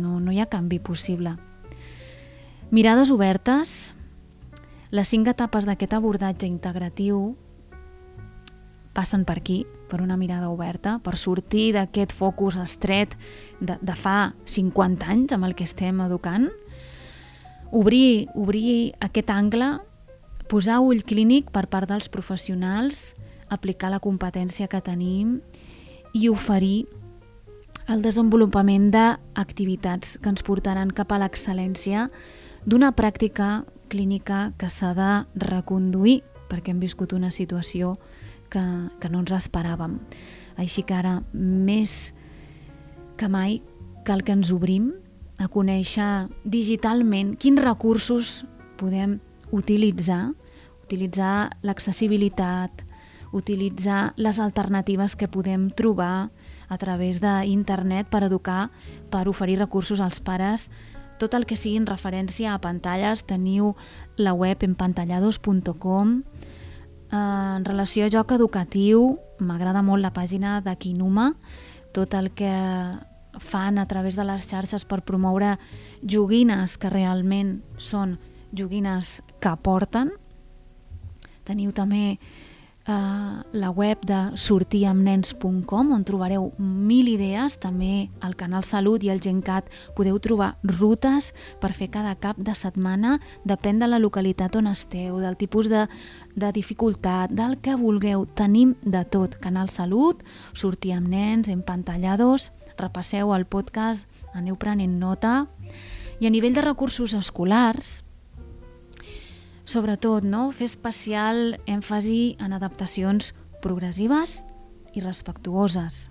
no, 0.00 0.20
no 0.20 0.32
hi 0.32 0.40
ha 0.40 0.50
canvi 0.50 0.80
possible. 0.80 1.36
Mirades 2.70 3.12
obertes, 3.14 3.94
les 4.90 5.08
cinc 5.08 5.28
etapes 5.28 5.66
d'aquest 5.66 5.92
abordatge 5.98 6.48
integratiu 6.48 7.36
passen 8.96 9.26
per 9.28 9.36
aquí, 9.42 9.66
per 9.90 10.00
una 10.00 10.16
mirada 10.16 10.48
oberta, 10.48 10.96
per 11.04 11.18
sortir 11.20 11.74
d'aquest 11.76 12.14
focus 12.16 12.56
estret 12.56 13.12
de, 13.60 13.76
de 13.76 13.94
fa 13.94 14.32
50 14.48 15.10
anys 15.12 15.34
amb 15.36 15.44
el 15.44 15.54
que 15.54 15.66
estem 15.68 16.00
educant, 16.00 16.48
obrir, 17.70 18.28
obrir 18.34 18.94
aquest 19.00 19.30
angle, 19.30 19.78
posar 20.50 20.80
ull 20.84 21.02
clínic 21.06 21.50
per 21.54 21.66
part 21.70 21.90
dels 21.90 22.08
professionals, 22.12 23.14
aplicar 23.48 23.90
la 23.90 24.02
competència 24.02 24.68
que 24.68 24.82
tenim 24.82 25.40
i 26.14 26.28
oferir 26.28 26.86
el 27.86 28.02
desenvolupament 28.02 28.90
d'activitats 28.90 30.16
que 30.18 30.30
ens 30.32 30.42
portaran 30.46 30.90
cap 30.90 31.12
a 31.14 31.20
l'excel·lència 31.22 32.08
d'una 32.66 32.90
pràctica 32.98 33.64
clínica 33.88 34.50
que 34.58 34.70
s'ha 34.70 34.92
de 34.98 35.10
reconduir 35.46 36.22
perquè 36.50 36.72
hem 36.74 36.82
viscut 36.82 37.14
una 37.14 37.30
situació 37.30 37.94
que, 38.50 38.62
que 38.98 39.10
no 39.10 39.22
ens 39.22 39.34
esperàvem. 39.34 39.98
Així 40.58 40.82
que 40.86 40.94
ara, 40.94 41.20
més 41.32 42.12
que 43.18 43.28
mai, 43.30 43.60
cal 44.06 44.22
que 44.22 44.34
ens 44.34 44.50
obrim 44.54 44.92
a 45.38 45.48
conèixer 45.52 46.28
digitalment 46.44 47.34
quins 47.40 47.60
recursos 47.60 48.44
podem 48.80 49.18
utilitzar, 49.52 50.32
utilitzar 50.84 51.56
l'accessibilitat, 51.62 52.84
utilitzar 53.36 54.14
les 54.16 54.40
alternatives 54.40 55.16
que 55.16 55.28
podem 55.28 55.68
trobar 55.70 56.30
a 56.68 56.78
través 56.78 57.20
d'internet 57.20 58.08
per 58.10 58.24
educar, 58.26 58.70
per 59.10 59.28
oferir 59.28 59.58
recursos 59.60 60.00
als 60.00 60.20
pares. 60.20 60.70
Tot 61.20 61.34
el 61.34 61.46
que 61.46 61.56
siguin 61.56 61.86
referència 61.88 62.52
a 62.52 62.60
pantalles, 62.60 63.24
teniu 63.24 63.74
la 64.16 64.34
web 64.34 64.62
empantallados.com. 64.64 66.22
En 67.16 67.64
relació 67.64 68.06
a 68.06 68.12
joc 68.12 68.34
educatiu, 68.36 69.16
m'agrada 69.38 69.82
molt 69.82 70.02
la 70.02 70.12
pàgina 70.12 70.60
de 70.60 70.74
Kinuma, 70.76 71.34
tot 71.94 72.14
el 72.18 72.32
que 72.36 72.52
fan 73.40 73.78
a 73.78 73.86
través 73.86 74.16
de 74.16 74.24
les 74.24 74.48
xarxes 74.48 74.84
per 74.84 75.02
promoure 75.02 75.56
joguines 76.02 76.76
que 76.78 76.90
realment 76.92 77.60
són 77.78 78.18
joguines 78.56 79.20
que 79.40 79.50
aporten. 79.50 80.12
Teniu 81.46 81.72
també 81.74 82.16
eh, 82.86 83.42
la 83.52 83.70
web 83.70 84.02
de 84.06 84.18
sortiamnens.com 84.38 85.92
on 85.92 86.04
trobareu 86.06 86.50
mil 86.58 87.08
idees, 87.08 87.58
també 87.62 88.08
al 88.20 88.36
Canal 88.38 88.64
Salut 88.64 89.04
i 89.04 89.10
al 89.10 89.22
Gencat 89.22 89.68
podeu 89.96 90.18
trobar 90.22 90.54
rutes 90.78 91.32
per 91.60 91.72
fer 91.76 91.90
cada 91.94 92.16
cap 92.18 92.38
de 92.38 92.54
setmana, 92.54 93.18
depèn 93.44 93.82
de 93.82 93.90
la 93.90 94.00
localitat 94.02 94.56
on 94.56 94.70
esteu, 94.70 95.20
del 95.20 95.36
tipus 95.36 95.70
de, 95.72 95.86
de 96.34 96.52
dificultat, 96.52 97.34
del 97.34 97.58
que 97.60 97.76
vulgueu, 97.76 98.26
tenim 98.34 98.76
de 98.82 99.04
tot. 99.04 99.38
Canal 99.42 99.70
Salut, 99.70 100.22
Sortir 100.54 100.96
amb 100.96 101.10
nens, 101.10 101.50
empantallados, 101.52 102.50
repasseu 102.78 103.32
el 103.34 103.46
podcast, 103.46 104.06
aneu 104.34 104.56
prenent 104.56 104.98
nota. 105.00 105.46
I 106.20 106.26
a 106.26 106.32
nivell 106.32 106.56
de 106.56 106.64
recursos 106.64 107.14
escolars, 107.14 108.02
sobretot, 109.66 110.24
no? 110.24 110.50
fer 110.54 110.68
especial 110.70 111.58
èmfasi 111.66 112.36
en 112.40 112.54
adaptacions 112.56 113.34
progressives 113.62 114.42
i 114.94 115.02
respectuoses. 115.02 116.06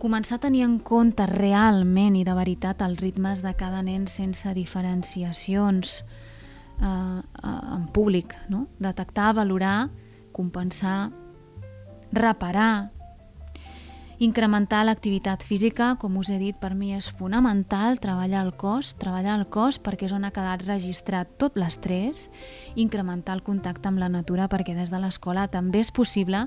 Començar 0.00 0.36
a 0.36 0.44
tenir 0.44 0.64
en 0.66 0.78
compte 0.84 1.24
realment 1.30 2.16
i 2.16 2.24
de 2.26 2.34
veritat 2.36 2.82
els 2.84 3.00
ritmes 3.00 3.42
de 3.44 3.54
cada 3.56 3.80
nen 3.82 4.06
sense 4.10 4.50
diferenciacions 4.56 6.02
eh, 6.80 6.86
eh 6.86 7.76
en 7.76 7.86
públic. 7.92 8.34
No? 8.48 8.66
Detectar, 8.78 9.32
valorar, 9.34 9.90
compensar, 10.32 11.10
reparar, 12.12 12.93
Incrementar 14.24 14.86
l'activitat 14.86 15.42
física, 15.44 15.98
com 16.00 16.14
us 16.16 16.30
he 16.32 16.38
dit, 16.40 16.56
per 16.56 16.70
mi 16.72 16.94
és 16.96 17.10
fonamental, 17.12 17.98
treballar 18.00 18.46
el 18.46 18.54
cos, 18.56 18.94
treballar 18.96 19.34
el 19.36 19.42
cos 19.52 19.76
perquè 19.76 20.06
és 20.06 20.14
on 20.16 20.24
ha 20.24 20.30
quedat 20.32 20.62
registrat 20.64 21.34
tot 21.36 21.58
l'estrès, 21.60 22.30
incrementar 22.80 23.34
el 23.36 23.42
contacte 23.44 23.90
amb 23.90 24.00
la 24.00 24.08
natura 24.08 24.46
perquè 24.48 24.72
des 24.78 24.94
de 24.94 25.02
l'escola 25.02 25.44
també 25.52 25.82
és 25.84 25.92
possible, 25.92 26.46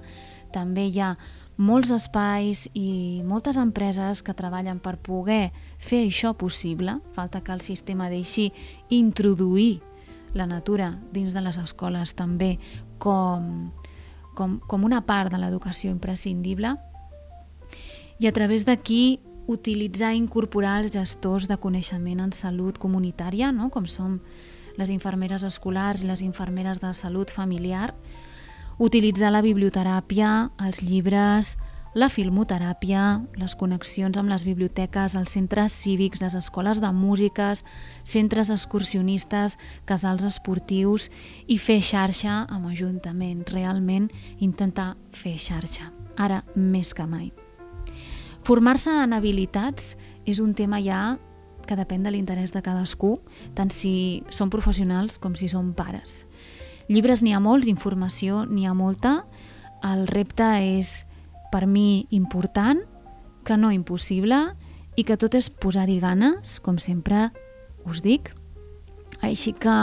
també 0.55 0.87
hi 0.87 1.03
ha 1.05 1.11
molts 1.57 1.93
espais 1.93 2.65
i 2.73 3.21
moltes 3.27 3.61
empreses 3.61 4.25
que 4.25 4.33
treballen 4.33 4.81
per 4.81 4.95
poder 4.97 5.51
fer 5.77 6.01
això 6.07 6.33
possible, 6.33 6.97
falta 7.13 7.43
que 7.45 7.53
el 7.53 7.61
sistema 7.61 8.09
deixi 8.09 8.49
introduir 8.89 9.83
la 10.33 10.49
natura 10.49 10.95
dins 11.13 11.37
de 11.37 11.45
les 11.45 11.61
escoles 11.61 12.17
també 12.17 12.55
com, 12.97 13.69
com, 14.33 14.61
com 14.65 14.83
una 14.89 15.05
part 15.05 15.29
de 15.29 15.37
l'educació 15.37 15.93
imprescindible, 15.93 16.73
i 18.19 18.27
a 18.27 18.33
través 18.33 18.65
d'aquí 18.65 19.19
utilitzar 19.47 20.13
i 20.13 20.19
incorporar 20.19 20.81
els 20.81 20.93
gestors 20.97 21.47
de 21.47 21.57
coneixement 21.57 22.19
en 22.19 22.33
salut 22.35 22.77
comunitària, 22.77 23.51
no? 23.51 23.69
com 23.69 23.87
som 23.87 24.19
les 24.77 24.91
infermeres 24.93 25.45
escolars 25.47 26.03
i 26.03 26.09
les 26.09 26.21
infermeres 26.21 26.81
de 26.83 26.91
salut 26.93 27.31
familiar, 27.31 27.93
utilitzar 28.77 29.31
la 29.31 29.41
biblioteràpia, 29.41 30.51
els 30.61 30.83
llibres, 30.83 31.55
la 31.97 32.11
filmoteràpia, 32.13 33.23
les 33.39 33.55
connexions 33.57 34.19
amb 34.19 34.29
les 34.29 34.43
biblioteques, 34.45 35.15
els 35.17 35.33
centres 35.33 35.73
cívics, 35.73 36.21
les 36.21 36.35
escoles 36.37 36.83
de 36.83 36.91
músiques, 36.93 37.63
centres 38.03 38.51
excursionistes, 38.53 39.57
casals 39.89 40.27
esportius 40.27 41.09
i 41.47 41.57
fer 41.57 41.79
xarxa 41.81 42.43
amb 42.45 42.69
ajuntaments, 42.69 43.49
realment 43.55 44.11
intentar 44.37 44.93
fer 45.15 45.37
xarxa, 45.41 45.89
ara 46.17 46.43
més 46.53 46.93
que 46.93 47.09
mai. 47.09 47.31
Formar-se 48.47 48.93
en 49.03 49.11
habilitats 49.11 49.97
és 50.23 50.37
un 50.39 50.53
tema 50.55 50.77
ja 50.79 51.17
que 51.67 51.75
depèn 51.75 52.05
de 52.05 52.13
l'interès 52.13 52.53
de 52.55 52.61
cadascú, 52.63 53.17
tant 53.59 53.67
si 53.75 54.23
són 54.31 54.47
professionals 54.47 55.17
com 55.19 55.33
si 55.35 55.49
són 55.51 55.73
pares. 55.75 56.21
Llibres 56.87 57.19
n'hi 57.25 57.33
ha 57.35 57.41
molts, 57.43 57.67
informació 57.67 58.45
n'hi 58.47 58.63
ha 58.63 58.71
molta. 58.71 59.25
El 59.83 60.05
repte 60.07 60.47
és, 60.63 61.01
per 61.51 61.65
mi, 61.67 62.07
important, 62.15 62.79
que 63.43 63.59
no 63.59 63.73
impossible, 63.75 64.39
i 64.95 65.03
que 65.03 65.19
tot 65.19 65.35
és 65.35 65.51
posar-hi 65.51 65.99
ganes, 65.99 66.61
com 66.63 66.79
sempre 66.79 67.27
us 67.83 67.99
dic. 67.99 68.31
Així 69.19 69.51
que 69.51 69.75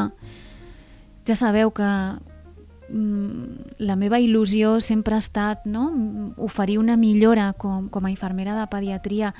ja 1.28 1.36
sabeu 1.36 1.68
que 1.68 1.90
la 2.88 3.96
meva 3.96 4.20
il·lusió 4.20 4.78
sempre 4.84 5.16
ha 5.16 5.22
estat 5.22 5.64
no? 5.64 5.86
oferir 6.36 6.78
una 6.78 6.96
millora 6.96 7.52
com, 7.56 7.88
com 7.88 8.04
a 8.04 8.10
infermera 8.12 8.56
de 8.58 8.66
pediatria 8.68 9.32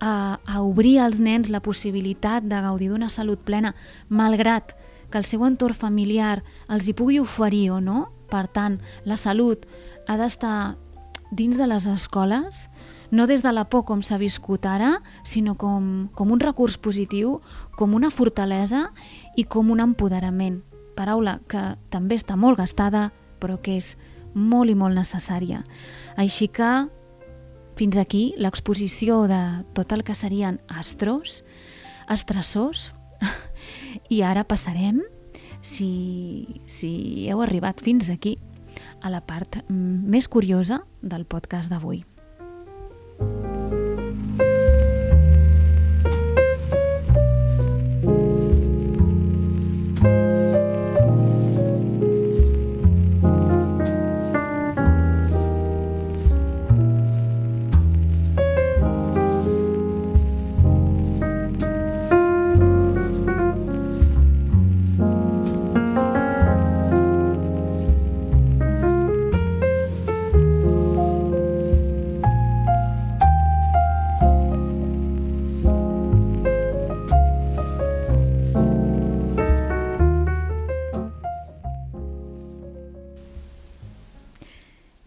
a, 0.00 0.38
a 0.44 0.62
obrir 0.62 1.00
als 1.00 1.20
nens 1.20 1.50
la 1.50 1.60
possibilitat 1.60 2.46
de 2.46 2.60
gaudir 2.62 2.90
d'una 2.92 3.10
salut 3.10 3.40
plena, 3.42 3.74
malgrat 4.08 4.76
que 5.10 5.18
el 5.18 5.26
seu 5.26 5.44
entorn 5.46 5.74
familiar 5.74 6.42
els 6.68 6.88
hi 6.88 6.94
pugui 6.94 7.20
oferir 7.20 7.70
o 7.74 7.80
no. 7.80 8.08
Per 8.30 8.46
tant, 8.50 8.80
la 9.04 9.18
salut 9.20 9.66
ha 10.08 10.16
d'estar 10.18 10.76
dins 11.30 11.58
de 11.58 11.66
les 11.66 11.86
escoles, 11.86 12.68
no 13.10 13.26
des 13.26 13.42
de 13.42 13.52
la 13.52 13.66
por 13.70 13.84
com 13.86 14.02
s'ha 14.02 14.18
viscut 14.18 14.66
ara, 14.66 15.00
sinó 15.22 15.54
com, 15.54 16.08
com 16.14 16.34
un 16.34 16.42
recurs 16.42 16.78
positiu, 16.78 17.40
com 17.78 17.94
una 17.94 18.10
fortalesa 18.10 18.88
i 19.36 19.44
com 19.44 19.70
un 19.70 19.82
empoderament 19.82 20.62
paraula 20.96 21.38
que 21.50 21.62
també 21.90 22.18
està 22.18 22.36
molt 22.36 22.58
gastada, 22.58 23.10
però 23.40 23.58
que 23.60 23.78
és 23.78 23.94
molt 24.34 24.70
i 24.70 24.76
molt 24.78 24.96
necessària. 24.96 25.62
Així 26.16 26.48
que 26.48 26.86
fins 27.78 27.98
aquí 27.98 28.32
l'exposició 28.38 29.24
de 29.30 29.40
tot 29.74 29.92
el 29.92 30.04
que 30.06 30.14
serien 30.14 30.60
astros, 30.68 31.42
estressors, 32.10 32.92
i 34.14 34.22
ara 34.22 34.44
passarem, 34.46 35.02
si, 35.64 36.60
si 36.66 37.28
heu 37.30 37.42
arribat 37.42 37.80
fins 37.82 38.10
aquí, 38.12 38.36
a 39.04 39.10
la 39.12 39.20
part 39.20 39.62
més 39.68 40.28
curiosa 40.28 40.82
del 41.02 41.26
podcast 41.28 41.72
d'avui. 41.72 42.04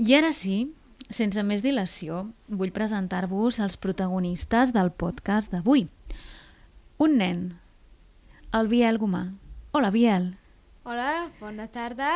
I 0.08 0.14
ara 0.16 0.32
sí, 0.32 0.70
sense 1.12 1.41
més 1.43 1.64
dilació, 1.66 2.22
vull 2.47 2.72
presentar-vos 2.76 3.58
els 3.64 3.76
protagonistes 3.82 4.72
del 4.76 4.91
podcast 4.95 5.51
d'avui. 5.51 5.88
Un 7.03 7.18
nen, 7.20 7.41
el 8.55 8.70
Biel 8.72 8.99
Gomà. 9.01 9.26
Hola, 9.76 9.91
Biel. 9.91 10.30
Hola, 10.88 11.28
bona 11.41 11.68
tarda. 11.68 12.14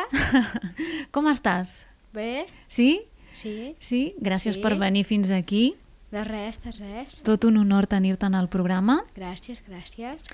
Com 1.14 1.28
estàs? 1.28 1.82
Bé? 2.16 2.46
Sí? 2.66 3.02
Sí? 3.36 3.74
Sí? 3.80 4.02
Gràcies 4.20 4.56
Sí. 4.56 4.62
per 4.64 4.78
venir 4.80 5.04
fins 5.04 5.30
aquí. 5.30 5.74
De 6.12 6.24
res, 6.24 6.58
de 6.64 6.72
res. 6.72 7.20
Tot 7.24 7.44
un 7.44 7.56
honor 7.60 7.86
tenir-te 7.86 8.26
en 8.26 8.34
el 8.36 8.48
programa. 8.48 9.02
Gràcies, 9.16 9.60
gràcies. 9.68 10.24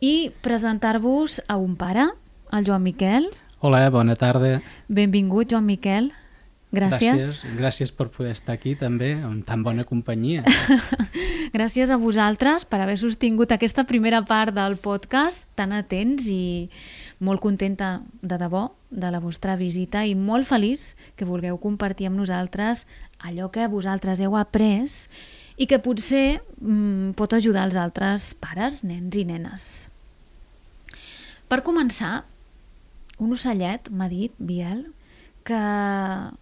I 0.00 0.30
presentar-vos 0.42 1.40
a 1.48 1.56
un 1.58 1.74
pare, 1.76 2.06
el 2.52 2.66
Joan 2.66 2.82
Miquel. 2.86 3.28
Hola, 3.60 3.88
bona 3.90 4.14
tarda. 4.14 4.60
Benvingut, 4.88 5.50
Joan 5.50 5.66
Miquel. 5.66 6.12
Gràcies. 6.74 7.14
Gràcies, 7.14 7.56
gràcies 7.58 7.92
per 7.94 8.08
poder 8.10 8.32
estar 8.34 8.56
aquí 8.56 8.74
també, 8.78 9.12
amb 9.22 9.44
tan 9.46 9.62
bona 9.62 9.84
companyia. 9.86 10.42
Gràcies 11.56 11.92
a 11.94 11.98
vosaltres 12.00 12.64
per 12.66 12.80
haver 12.82 12.96
sostingut 12.98 13.54
aquesta 13.54 13.84
primera 13.86 14.24
part 14.26 14.54
del 14.56 14.74
podcast 14.82 15.46
tan 15.54 15.74
atents 15.76 16.26
i 16.26 16.66
molt 17.22 17.42
contenta 17.44 18.00
de 18.22 18.38
debò 18.40 18.66
de 18.90 19.10
la 19.14 19.22
vostra 19.22 19.54
visita 19.60 20.02
i 20.06 20.16
molt 20.18 20.48
feliç 20.50 20.92
que 21.14 21.28
vulgueu 21.28 21.60
compartir 21.62 22.10
amb 22.10 22.18
nosaltres 22.18 22.84
allò 23.22 23.50
que 23.54 23.70
vosaltres 23.70 24.20
heu 24.20 24.34
après 24.36 24.90
i 25.54 25.68
que 25.70 25.78
potser 25.78 26.40
mm, 26.58 27.14
pot 27.14 27.32
ajudar 27.36 27.68
els 27.68 27.78
altres 27.78 28.32
pares, 28.34 28.82
nens 28.82 29.14
i 29.14 29.22
nenes. 29.28 29.68
Per 31.46 31.62
començar, 31.62 32.24
un 33.22 33.34
ocellet 33.36 33.90
m'ha 33.94 34.10
dit, 34.10 34.34
Biel, 34.42 34.88
que, 35.44 35.60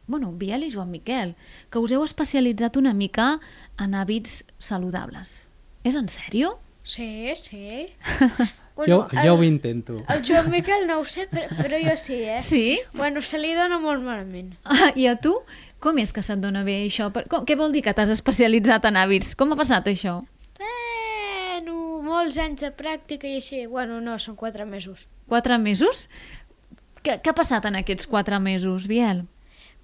bueno, 0.06 0.32
Biel 0.32 0.64
i 0.64 0.72
Joan 0.72 0.90
Miquel, 0.90 1.34
que 1.70 1.82
us 1.82 1.92
heu 1.92 2.04
especialitzat 2.06 2.78
una 2.80 2.94
mica 2.94 3.36
en 3.82 3.96
hàbits 3.98 4.42
saludables. 4.62 5.48
És 5.84 5.98
en 5.98 6.08
sèrio? 6.12 6.56
Sí, 6.84 7.34
sí. 7.38 7.90
jo, 8.88 9.02
jo 9.10 9.34
ho 9.34 9.42
intento. 9.42 9.98
El 10.08 10.24
Joan 10.26 10.50
Miquel 10.50 10.86
no 10.86 11.00
ho 11.00 11.04
sé, 11.04 11.26
però, 11.30 11.50
però 11.58 11.78
jo 11.82 11.96
sí, 11.98 12.22
eh? 12.22 12.38
Sí? 12.38 12.80
Bueno, 12.94 13.22
se 13.22 13.42
li 13.42 13.52
dona 13.58 13.78
molt 13.82 14.02
malament. 14.06 14.54
Ah, 14.64 14.92
I 14.94 15.10
a 15.10 15.16
tu? 15.20 15.34
Com 15.82 15.98
és 15.98 16.14
que 16.14 16.22
se't 16.22 16.42
dona 16.42 16.62
bé 16.62 16.84
això? 16.86 17.10
Per, 17.14 17.26
com, 17.30 17.46
què 17.46 17.58
vol 17.58 17.74
dir 17.74 17.82
que 17.82 17.94
t'has 17.94 18.12
especialitzat 18.14 18.86
en 18.86 18.98
hàbits? 19.00 19.34
Com 19.38 19.54
ha 19.54 19.58
passat 19.58 19.90
això? 19.90 20.20
Bueno, 20.58 22.02
molts 22.06 22.38
anys 22.38 22.62
de 22.62 22.70
pràctica 22.74 23.26
i 23.26 23.40
així. 23.40 23.64
Bueno, 23.66 23.98
no, 24.00 24.14
són 24.22 24.38
quatre 24.38 24.66
mesos. 24.66 25.08
Quatre 25.30 25.58
mesos? 25.58 26.08
Què, 27.02 27.16
què 27.22 27.32
ha 27.32 27.36
passat 27.36 27.64
en 27.66 27.76
aquests 27.80 28.06
quatre 28.10 28.38
mesos, 28.42 28.86
Biel? 28.90 29.24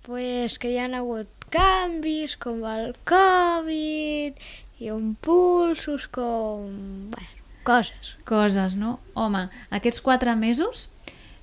Pues 0.07 0.59
que 0.63 0.71
hi 0.73 0.79
ha 0.79 0.87
hagut 1.01 1.29
canvis, 1.53 2.37
com 2.41 2.63
el 2.69 2.93
Covid, 3.09 4.39
i 4.79 4.91
impulsos, 4.93 6.07
com... 6.15 6.69
Bueno, 7.11 7.35
coses. 7.67 8.13
Coses, 8.29 8.77
no? 8.79 8.99
Home, 9.19 9.49
aquests 9.75 10.01
quatre 10.05 10.37
mesos, 10.39 10.87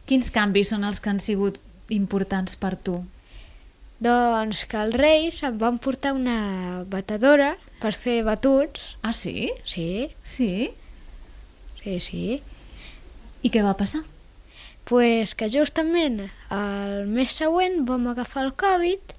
quins 0.07 0.31
canvis 0.33 0.71
són 0.71 0.87
els 0.87 1.01
que 1.03 1.11
han 1.11 1.19
sigut 1.19 1.59
importants 1.93 2.55
per 2.57 2.73
tu? 2.79 3.01
Doncs 4.05 4.63
que 4.69 4.79
els 4.81 4.95
Reis 4.99 5.37
em 5.47 5.59
van 5.59 5.77
portar 5.81 6.11
una 6.15 6.83
batedora 6.91 7.53
per 7.81 7.93
fer 7.95 8.21
batuts. 8.27 8.95
Ah, 9.03 9.13
sí? 9.15 9.51
Sí, 9.63 10.09
Sí? 10.23 10.71
sí, 11.83 11.99
sí. 11.99 12.25
I 13.45 13.51
què 13.53 13.61
va 13.63 13.75
passar? 13.77 14.01
Pues 14.85 15.33
que 15.35 15.47
justament 15.49 16.19
el 16.53 17.07
mes 17.09 17.33
següent 17.33 17.81
vam 17.89 18.07
agafar 18.11 18.43
el 18.45 18.53
Covid 18.53 19.15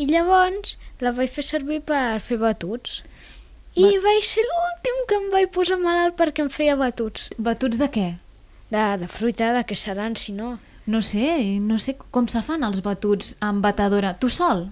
i 0.00 0.06
llavors 0.10 0.76
la 1.00 1.12
vaig 1.16 1.30
fer 1.30 1.44
servir 1.46 1.80
per 1.86 2.18
fer 2.24 2.38
batuts. 2.40 3.02
I 3.78 3.84
Va- 3.86 4.00
vaig 4.08 4.24
ser 4.26 4.42
l'últim 4.46 4.96
que 5.08 5.18
em 5.20 5.28
vaig 5.30 5.50
posar 5.54 5.78
malalt 5.78 6.16
perquè 6.18 6.42
em 6.42 6.50
feia 6.50 6.74
batuts. 6.76 7.28
Batuts 7.38 7.78
de 7.78 7.86
què? 7.94 8.08
De, 8.70 8.82
de 9.02 9.06
fruita, 9.10 9.52
de 9.54 9.62
què 9.66 9.76
seran, 9.78 10.16
si 10.16 10.32
no? 10.34 10.56
No 10.90 11.00
sé, 11.06 11.58
no 11.62 11.78
sé 11.78 11.94
com 12.10 12.26
se 12.30 12.42
fan 12.42 12.64
els 12.66 12.80
batuts 12.82 13.36
amb 13.46 13.62
batedora. 13.62 14.14
Tu 14.18 14.30
sol? 14.30 14.68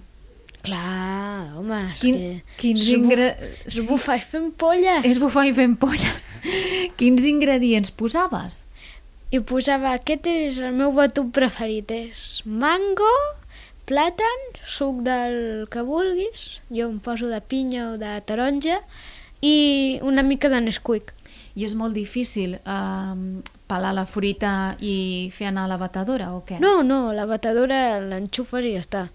Clar, 0.63 1.55
home, 1.55 1.77
és 1.95 2.01
Quin, 2.01 2.15
que... 2.19 2.55
quins 2.59 2.81
és 2.83 2.89
bu- 2.89 2.97
ingre... 3.05 3.27
És 3.65 3.77
bufar 3.87 4.17
i 4.19 4.23
fent 4.23 4.49
polles. 4.59 5.05
És 5.07 5.19
bufar 5.21 5.45
i 5.47 5.53
fent 5.55 5.77
polles. 5.79 6.25
quins 6.99 7.23
ingredients 7.29 7.91
posaves? 7.95 8.65
I 9.29 9.43
posava, 9.45 9.91
aquest 9.93 10.25
és 10.25 10.55
el 10.57 10.73
meu 10.73 10.89
batut 10.95 11.27
preferit, 11.35 11.91
és 11.93 12.21
mango, 12.49 13.11
plàtan, 13.85 14.39
suc 14.65 15.03
del 15.05 15.67
que 15.69 15.83
vulguis, 15.85 16.45
jo 16.73 16.87
em 16.89 16.97
poso 16.97 17.29
de 17.29 17.37
pinya 17.45 17.91
o 17.91 17.99
de 18.01 18.15
taronja, 18.25 18.79
i 19.45 19.99
una 20.01 20.25
mica 20.25 20.49
de 20.49 20.63
Nesquik. 20.65 21.13
I 21.53 21.67
és 21.67 21.75
molt 21.77 21.93
difícil 21.93 22.57
eh, 22.57 23.21
pelar 23.69 23.93
la 23.93 24.07
fruita 24.09 24.73
i 24.81 25.29
fer 25.35 25.51
anar 25.51 25.67
a 25.67 25.73
la 25.75 25.77
batedora 25.77 26.31
o 26.33 26.41
què? 26.47 26.57
No, 26.63 26.79
no, 26.81 27.11
la 27.13 27.29
batedora 27.29 27.99
l'enxufes 28.01 28.65
i 28.65 28.73
ja 28.79 28.81
està. 28.81 29.05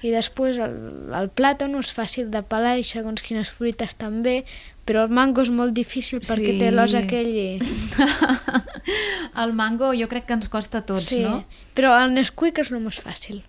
I 0.00 0.10
després 0.16 0.56
el, 0.64 0.78
el 1.12 1.28
plàtan 1.28 1.76
és 1.76 1.92
fàcil 1.92 2.32
de 2.32 2.40
pelar 2.40 2.78
i 2.80 2.88
segons 2.88 3.20
quines 3.20 3.52
fruites 3.52 3.92
també, 4.00 4.42
però 4.86 5.04
el 5.06 5.10
mango 5.14 5.42
és 5.44 5.50
molt 5.50 5.72
difícil 5.76 6.20
perquè 6.20 6.52
Sí. 6.54 6.58
té 6.58 6.70
l'os 6.72 6.94
aquell 6.98 7.28
i... 7.28 7.58
el 9.42 9.52
mango 9.52 9.92
jo 9.94 10.08
crec 10.10 10.26
que 10.26 10.34
ens 10.36 10.48
costa 10.52 10.78
a 10.82 10.86
tots, 10.86 11.06
sí, 11.12 11.22
no? 11.24 11.44
però 11.76 11.94
el 12.02 12.14
Nesquik 12.16 12.58
és 12.62 12.70
el 12.72 12.80
més 12.84 12.98
fàcil. 13.02 13.42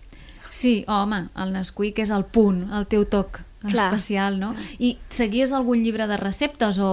Sí, 0.54 0.84
home, 0.86 1.24
el 1.34 1.52
Nesquik 1.56 1.98
és 2.04 2.12
el 2.14 2.24
punt, 2.24 2.64
el 2.72 2.86
teu 2.86 3.04
toc 3.10 3.40
Clar. 3.64 3.88
especial, 3.88 4.38
no? 4.38 4.52
I 4.78 4.94
seguies 5.10 5.52
algun 5.56 5.82
llibre 5.82 6.06
de 6.06 6.18
receptes 6.20 6.78
o 6.78 6.92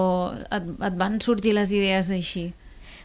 et, 0.49 0.63
et 0.87 0.97
van 0.97 1.19
sorgir 1.21 1.53
les 1.57 1.71
idees 1.75 2.09
així? 2.15 2.53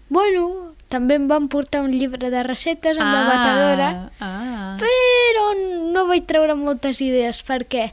Bueno, 0.09 0.73
també 0.89 1.17
em 1.19 1.27
van 1.29 1.49
portar 1.51 1.81
un 1.83 1.91
llibre 1.91 2.31
de 2.31 2.43
receptes 2.47 2.97
amb 2.97 3.11
la 3.11 3.25
batedora, 3.27 3.89
Ah, 4.23 4.77
però 4.79 5.47
no 5.93 6.07
vaig 6.07 6.25
treure 6.31 6.55
moltes 6.55 7.01
idees 7.03 7.43
perquè 7.45 7.91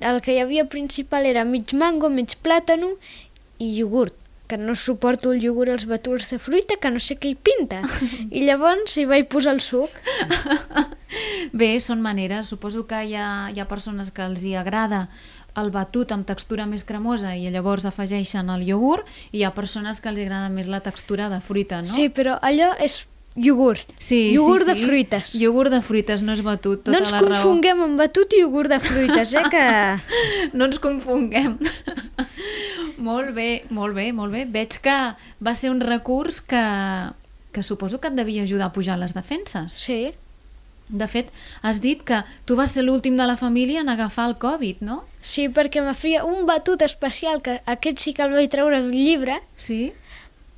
el 0.00 0.20
que 0.22 0.36
hi 0.36 0.40
havia 0.42 0.66
principal 0.68 1.26
era 1.26 1.44
mig 1.44 1.72
mango, 1.74 2.10
mig 2.10 2.36
plàtano 2.42 2.94
i 3.58 3.72
iogurt 3.80 4.14
que 4.46 4.56
no 4.58 4.76
suporto 4.76 5.32
el 5.32 5.42
iogurt 5.42 5.72
als 5.72 5.86
batuts 5.86 6.30
de 6.30 6.38
fruita, 6.38 6.76
que 6.78 6.90
no 6.90 7.00
sé 7.02 7.16
què 7.18 7.32
hi 7.32 7.34
pinta. 7.34 7.82
I 8.30 8.44
llavors 8.46 8.96
hi 8.96 9.06
vaig 9.08 9.26
posar 9.30 9.56
el 9.56 9.62
suc. 9.64 9.90
Bé, 11.60 11.76
són 11.82 12.02
maneres. 12.04 12.52
Suposo 12.52 12.86
que 12.86 13.02
hi 13.08 13.16
ha, 13.18 13.50
hi 13.50 13.60
ha 13.60 13.66
persones 13.66 14.12
que 14.14 14.22
els 14.26 14.44
hi 14.46 14.54
agrada 14.54 15.08
el 15.56 15.72
batut 15.72 16.12
amb 16.12 16.26
textura 16.28 16.66
més 16.68 16.84
cremosa 16.84 17.32
i 17.34 17.48
llavors 17.50 17.86
afegeixen 17.88 18.52
el 18.52 18.66
iogurt 18.68 19.08
i 19.32 19.40
hi 19.40 19.44
ha 19.46 19.54
persones 19.56 20.02
que 20.04 20.10
els 20.12 20.20
agrada 20.20 20.50
més 20.52 20.68
la 20.68 20.82
textura 20.84 21.30
de 21.32 21.40
fruita, 21.40 21.80
no? 21.80 21.88
Sí, 21.88 22.10
però 22.12 22.36
allò 22.44 22.74
és 22.82 23.00
iogurt. 23.36 23.92
sí 23.98 24.32
iogurt 24.32 24.64
sí, 24.64 24.70
de 24.72 24.74
sí. 24.78 24.84
fruites. 24.86 25.34
Iogurt 25.36 25.70
de 25.70 25.80
fruites, 25.82 26.22
no 26.22 26.32
és 26.32 26.42
batut, 26.42 26.82
tota 26.84 26.92
no 26.96 26.98
ens 27.04 27.12
la 27.12 27.20
raó. 27.20 27.28
confonguem 27.30 27.82
amb 27.84 27.98
batut 28.00 28.32
i 28.32 28.40
iogurt 28.40 28.70
de 28.72 28.80
fruites, 28.80 29.34
eh, 29.34 29.44
que... 29.52 29.66
No 30.56 30.64
ens 30.66 30.78
confonguem. 30.80 31.58
molt 33.08 33.32
bé, 33.36 33.64
molt 33.70 33.94
bé, 33.96 34.10
molt 34.16 34.32
bé. 34.32 34.44
Veig 34.48 34.78
que 34.82 34.96
va 35.44 35.54
ser 35.54 35.70
un 35.70 35.80
recurs 35.80 36.40
que, 36.40 36.62
que 37.52 37.62
suposo 37.62 38.00
que 38.00 38.08
et 38.08 38.16
devia 38.16 38.42
ajudar 38.46 38.70
a 38.70 38.72
pujar 38.72 38.98
les 38.98 39.14
defenses. 39.14 39.72
Sí, 39.72 40.14
De 40.88 41.08
fet, 41.10 41.32
has 41.66 41.80
dit 41.82 41.98
que 42.06 42.20
tu 42.46 42.54
vas 42.54 42.70
ser 42.70 42.84
l'últim 42.84 43.16
de 43.18 43.24
la 43.26 43.34
família 43.36 43.80
en 43.80 43.88
agafar 43.90 44.28
el 44.28 44.36
Covid, 44.38 44.84
no? 44.86 45.00
sí, 45.20 45.48
perquè 45.50 45.82
me 45.82 45.94
feia 45.98 46.20
un 46.24 46.46
batut 46.46 46.80
especial, 46.86 47.40
que 47.42 47.56
aquest 47.66 47.98
sí 47.98 48.12
que 48.14 48.22
el 48.22 48.30
vaig 48.30 48.46
treure 48.52 48.78
d'un 48.80 48.92
llibre, 48.94 49.40
Sí? 49.58 49.92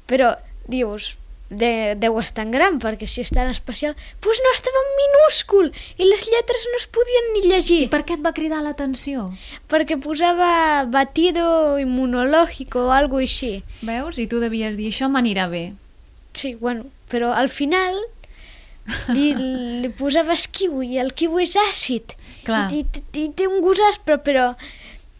però 0.06 0.34
dius, 0.68 1.14
de, 1.50 1.94
deu 1.96 2.18
estar 2.20 2.44
en 2.44 2.52
gran, 2.52 2.76
perquè 2.82 3.08
si 3.08 3.22
és 3.24 3.32
tan 3.32 3.48
especial, 3.48 3.94
doncs 3.96 4.20
pues 4.24 4.42
no 4.44 4.52
estava 4.52 4.82
en 4.82 4.90
minúscul 4.98 5.70
i 5.96 6.08
les 6.08 6.26
lletres 6.28 6.66
no 6.72 6.80
es 6.80 6.86
podien 6.92 7.30
ni 7.34 7.42
llegir, 7.48 7.80
I 7.86 7.92
per 7.92 8.04
què 8.04 8.18
et 8.18 8.24
va 8.24 8.34
cridar 8.36 8.60
l'atenció? 8.64 9.30
perquè 9.68 9.98
posava 10.00 10.84
batido 10.84 11.78
immunológico 11.80 12.88
o 12.88 12.92
algo 12.92 13.22
així. 13.24 13.62
Veus? 13.80 14.18
I 14.20 14.28
tu 14.28 14.42
devies 14.44 14.76
dir, 14.76 14.92
això 14.92 15.08
m'anirà 15.08 15.48
bé. 15.48 15.72
Sí, 16.36 16.54
bueno, 16.54 16.86
però 17.08 17.32
al 17.32 17.48
final 17.48 17.96
li, 19.14 19.32
li 19.82 19.90
posaves 19.96 20.48
kiwi 20.52 20.94
i 20.94 21.02
el 21.02 21.14
kiwi 21.16 21.48
és 21.48 21.56
àcid. 21.68 22.14
Clar. 22.44 22.68
I, 22.72 22.84
i, 22.84 23.24
i 23.24 23.26
té 23.36 23.48
un 23.48 23.60
gust 23.64 23.84
aspre, 23.88 24.20
però 24.24 24.52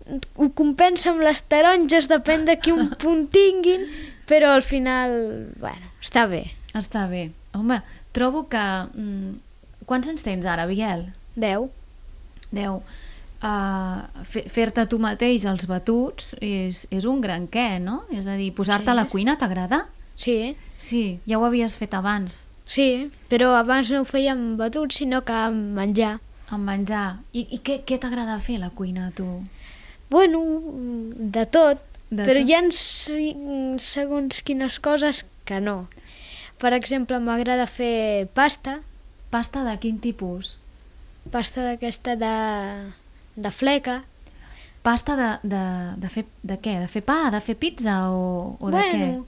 ho 0.08 0.48
compensa 0.56 1.10
amb 1.12 1.24
les 1.24 1.42
taronges, 1.52 2.08
depèn 2.08 2.46
de 2.48 2.56
quin 2.60 2.88
punt 3.00 3.26
tinguin, 3.32 3.84
però 4.28 4.54
al 4.56 4.64
final, 4.64 5.12
bueno, 5.60 5.87
està 6.02 6.26
bé. 6.30 6.44
Està 6.74 7.06
bé. 7.10 7.30
Home, 7.54 7.80
trobo 8.12 8.46
que... 8.50 8.62
Mm, 8.94 9.36
quants 9.88 10.08
anys 10.08 10.22
tens 10.26 10.44
ara, 10.46 10.66
Biel? 10.68 11.06
10. 11.36 11.68
10. 12.52 12.80
Uh, 13.38 14.24
Fer-te 14.50 14.82
tu 14.90 14.98
mateix 14.98 15.44
els 15.46 15.66
batuts 15.70 16.32
és, 16.42 16.86
és 16.90 17.04
un 17.06 17.20
gran 17.22 17.46
què, 17.46 17.78
no? 17.80 18.00
És 18.10 18.26
a 18.26 18.34
dir, 18.36 18.50
posar-te 18.56 18.90
Sí. 18.90 18.90
a 18.90 18.96
la 18.98 19.06
cuina 19.08 19.36
t'agrada? 19.38 19.84
Sí, 20.18 20.56
Sí, 20.78 21.18
ja 21.26 21.38
ho 21.38 21.44
havies 21.46 21.76
fet 21.78 21.94
abans. 21.94 22.46
sí, 22.66 23.10
però 23.30 23.54
abans 23.56 23.90
no 23.90 24.00
ho 24.02 24.04
feia 24.04 24.32
amb 24.32 24.58
batuts, 24.58 24.96
sinó 24.98 25.22
que 25.24 25.32
amb 25.32 25.74
menjar. 25.78 26.18
Amb 26.50 26.64
menjar. 26.66 27.18
I, 27.32 27.46
i 27.50 27.58
què, 27.62 27.84
què 27.86 27.98
t'agrada 27.98 28.40
fer 28.40 28.56
a 28.56 28.64
la 28.66 28.70
cuina, 28.70 29.06
a 29.08 29.10
tu? 29.10 29.26
Bueno, 30.10 30.40
de 31.18 31.46
tot, 31.46 31.78
De 32.10 32.24
però 32.24 32.40
tot? 32.40 32.48
hi 32.48 32.54
ha 32.54 32.62
se- 32.72 33.78
segons 33.78 34.42
quines 34.42 34.78
coses 34.80 35.24
que 35.48 35.58
no. 35.64 35.78
Per 36.60 36.74
exemple, 36.76 37.18
m'agrada 37.22 37.66
fer 37.70 38.28
pasta, 38.36 38.80
Pasta 39.30 39.60
de 39.64 39.74
quin 39.80 39.98
tipus? 40.00 40.56
pasta 41.30 41.60
d'aquesta 41.60 42.14
de, 42.16 42.36
de 43.36 43.50
fleca. 43.52 43.98
Pasta 44.82 45.16
de, 45.18 45.26
de, 45.44 45.60
de 46.00 46.08
fer... 46.08 46.24
De 46.40 46.56
què? 46.56 46.78
De 46.80 46.88
fer 46.88 47.02
pa? 47.04 47.18
De 47.34 47.42
fer 47.44 47.58
pizza? 47.60 47.98
O, 48.08 48.56
o 48.56 48.70
de 48.72 48.80
què? 48.80 48.96
bueno, 48.96 49.26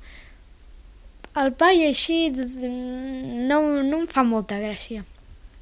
el 1.43 1.53
pa 1.53 1.69
i 1.77 1.85
així 1.91 2.31
no, 2.33 3.61
no 3.85 4.01
em 4.01 4.07
fa 4.09 4.25
molta 4.25 4.57
gràcia. 4.63 5.05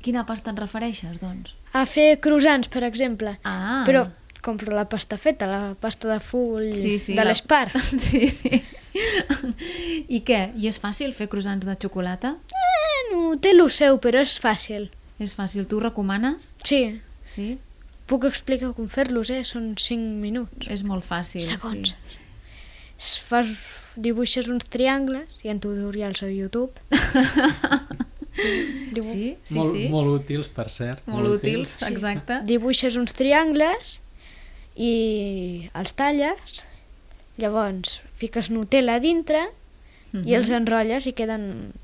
Quina 0.07 0.23
pasta 0.29 0.55
et 0.55 0.63
refereixes, 0.63 1.19
doncs? 1.19 1.57
A 1.75 1.83
fer 1.91 2.21
croissants, 2.23 2.71
per 2.71 2.85
exemple. 2.87 3.35
Ah. 3.43 3.83
Però 3.89 4.07
compro 4.43 4.75
la 4.75 4.89
pasta 4.89 5.19
feta, 5.19 5.47
la 5.47 5.75
pasta 5.81 6.09
de 6.13 6.21
full 6.21 6.73
sí, 6.73 6.99
sí, 6.99 7.15
de 7.15 7.23
la- 7.25 7.31
l'espar. 7.33 7.71
Sí, 7.83 8.29
sí. 8.29 8.63
I 10.09 10.23
què? 10.27 10.41
I 10.59 10.67
és 10.71 10.79
fàcil 10.83 11.13
fer 11.15 11.29
croissants 11.31 11.65
de 11.67 11.75
xocolata? 11.79 12.37
Bueno, 12.55 13.37
té 13.39 13.53
lo 13.55 13.69
seu, 13.69 13.99
però 14.03 14.23
és 14.25 14.39
fàcil. 14.43 14.89
És 15.21 15.35
fàcil. 15.37 15.67
Tu 15.69 15.77
ho 15.79 15.81
recomanes? 15.85 16.53
Sí, 16.65 17.01
Sí? 17.29 17.59
puc 18.09 18.25
explicar 18.25 18.71
com 18.73 18.87
fer-los, 18.89 19.29
eh? 19.31 19.43
Són 19.45 19.75
5 19.77 20.17
minuts. 20.23 20.67
És 20.73 20.83
molt 20.83 21.05
fàcil. 21.05 21.43
Segons. 21.45 21.91
Sí. 21.93 22.23
Es 22.99 23.11
Fas, 23.21 23.47
dibuixes 24.01 24.49
uns 24.49 24.65
triangles, 24.73 25.29
hi 25.45 25.51
ha 25.53 25.59
tutorials 25.61 26.23
a 26.25 26.31
YouTube. 26.33 26.73
Dibu 28.95 29.03
Sí, 29.03 29.37
sí, 29.45 29.59
molt, 29.59 29.73
sí. 29.75 29.85
molt 29.91 30.13
útils, 30.23 30.49
per 30.55 30.69
cert. 30.71 31.03
Molt 31.11 31.29
útils, 31.37 31.73
exacte. 31.89 32.41
Dibuixes 32.47 32.97
uns 32.97 33.13
triangles 33.19 33.99
i 34.79 35.69
els 35.75 35.93
talles, 35.99 36.63
llavors 37.39 37.99
fiques 38.19 38.51
Nutella 38.55 38.95
a 38.99 39.03
dintre 39.03 39.49
Mhm. 40.13 40.25
i 40.25 40.35
els 40.39 40.49
enrotlles 40.49 41.05
i 41.07 41.13
queden... 41.13 41.75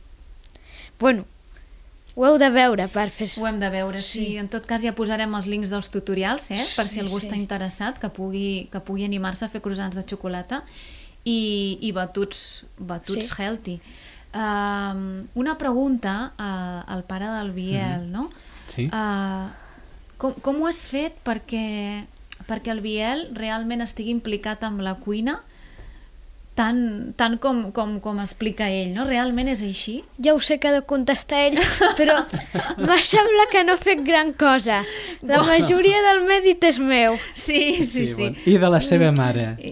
Bueno, 0.99 1.27
ho 2.15 2.25
heu 2.25 2.39
de 2.41 2.49
veure 2.55 2.87
per 2.89 3.11
fer... 3.13 3.27
Ho 3.37 3.45
hem 3.47 3.59
de 3.61 3.69
veure, 3.69 4.01
sí. 4.01 4.21
Sí. 4.25 4.37
En 4.41 4.49
tot 4.49 4.65
cas 4.71 4.81
ja 4.81 4.95
posarem 4.97 5.35
els 5.37 5.45
links 5.51 5.69
dels 5.75 5.91
tutorials, 5.93 6.47
eh? 6.55 6.63
per 6.77 6.87
si 6.89 6.95
Sí, 6.95 7.01
algú 7.03 7.19
sí. 7.21 7.27
està 7.27 7.37
interessat, 7.37 7.99
que 8.01 8.09
pugui, 8.09 8.69
que 8.73 8.81
pugui 8.81 9.05
animar-se 9.05 9.45
a 9.45 9.51
fer 9.53 9.61
croissants 9.61 9.97
de 9.99 10.07
xocolata 10.09 10.63
i, 11.25 11.77
i 11.83 11.93
batuts, 11.93 12.65
batuts 12.79 13.29
Sí. 13.29 13.35
healthy. 13.43 13.77
Um, 14.33 15.29
una 15.35 15.59
pregunta 15.59 16.33
uh, 16.39 16.81
al 16.91 17.05
pare 17.05 17.29
del 17.29 17.53
Biel, 17.53 18.09
no? 18.11 18.31
Sí. 18.73 18.89
Uh, 18.89 19.51
com, 20.17 20.33
com 20.41 20.63
ho 20.63 20.67
has 20.67 20.87
fet 20.89 21.21
perquè, 21.27 22.07
perquè 22.49 22.73
el 22.75 22.81
Biel 22.85 23.29
realment 23.35 23.85
estigui 23.85 24.15
implicat 24.15 24.65
amb 24.67 24.85
la 24.85 24.97
cuina 25.01 25.41
tant, 26.55 26.79
tant 27.19 27.37
com, 27.43 27.61
com, 27.75 27.97
com 28.03 28.21
explica 28.23 28.69
ell, 28.71 28.93
no? 28.95 29.05
Realment 29.09 29.51
és 29.51 29.63
així? 29.67 29.97
Ja 30.23 30.35
ho 30.37 30.41
sé 30.43 30.61
que 30.63 30.71
ha 30.71 30.75
de 30.77 30.83
contestar 30.87 31.41
ell, 31.49 31.59
però 31.99 32.21
me 32.89 33.01
sembla 33.03 33.49
que 33.53 33.65
no 33.67 33.75
ha 33.75 33.81
fet 33.83 34.05
gran 34.07 34.33
cosa. 34.39 34.81
La 35.27 35.43
majoria 35.47 36.03
del 36.07 36.23
mèrit 36.29 36.65
és 36.71 36.79
meu. 36.79 37.19
Sí, 37.35 37.85
sí, 37.85 38.07
sí. 38.07 38.31
Bueno. 38.31 38.47
I 38.47 38.57
de 38.63 38.73
la 38.77 38.81
seva 38.85 39.11
mare. 39.17 39.49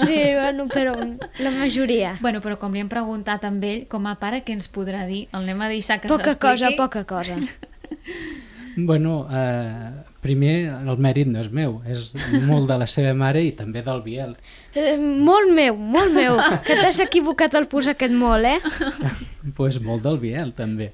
Sí, 0.00 0.16
bueno, 0.34 0.66
però 0.70 0.94
la 1.40 1.50
majoria. 1.54 2.14
Bueno, 2.20 2.40
però 2.44 2.56
com 2.60 2.72
li 2.74 2.80
hem 2.82 2.88
preguntat 2.90 3.44
amb 3.48 3.64
ell, 3.66 3.82
com 3.90 4.06
a 4.08 4.14
pare, 4.20 4.42
què 4.44 4.54
ens 4.56 4.68
podrà 4.72 5.04
dir? 5.08 5.26
El 5.32 5.44
anem 5.44 5.60
a 5.64 5.68
deixar 5.72 6.00
que 6.00 6.08
Poca 6.10 6.36
cosa, 6.36 6.70
s'expliqui? 6.70 6.80
poca 6.80 7.04
cosa. 7.08 7.36
Bueno, 8.76 9.26
eh, 9.32 9.90
primer, 10.22 10.54
el 10.70 11.00
mèrit 11.02 11.28
no 11.30 11.40
és 11.42 11.50
meu, 11.52 11.80
és 11.88 12.12
molt 12.46 12.68
de 12.70 12.76
la 12.80 12.86
seva 12.90 13.12
mare 13.18 13.42
i 13.44 13.52
també 13.58 13.82
del 13.86 14.02
Biel. 14.04 14.36
Eh, 14.74 14.96
molt 14.98 15.50
meu, 15.56 15.76
molt 15.76 16.14
meu. 16.14 16.38
Que 16.66 16.76
t'has 16.78 17.00
equivocat 17.02 17.56
al 17.58 17.68
posar 17.72 17.96
aquest 17.96 18.14
molt, 18.14 18.46
eh? 18.46 18.60
pues 19.58 19.80
molt 19.82 20.04
del 20.06 20.20
Biel, 20.22 20.54
també. 20.56 20.92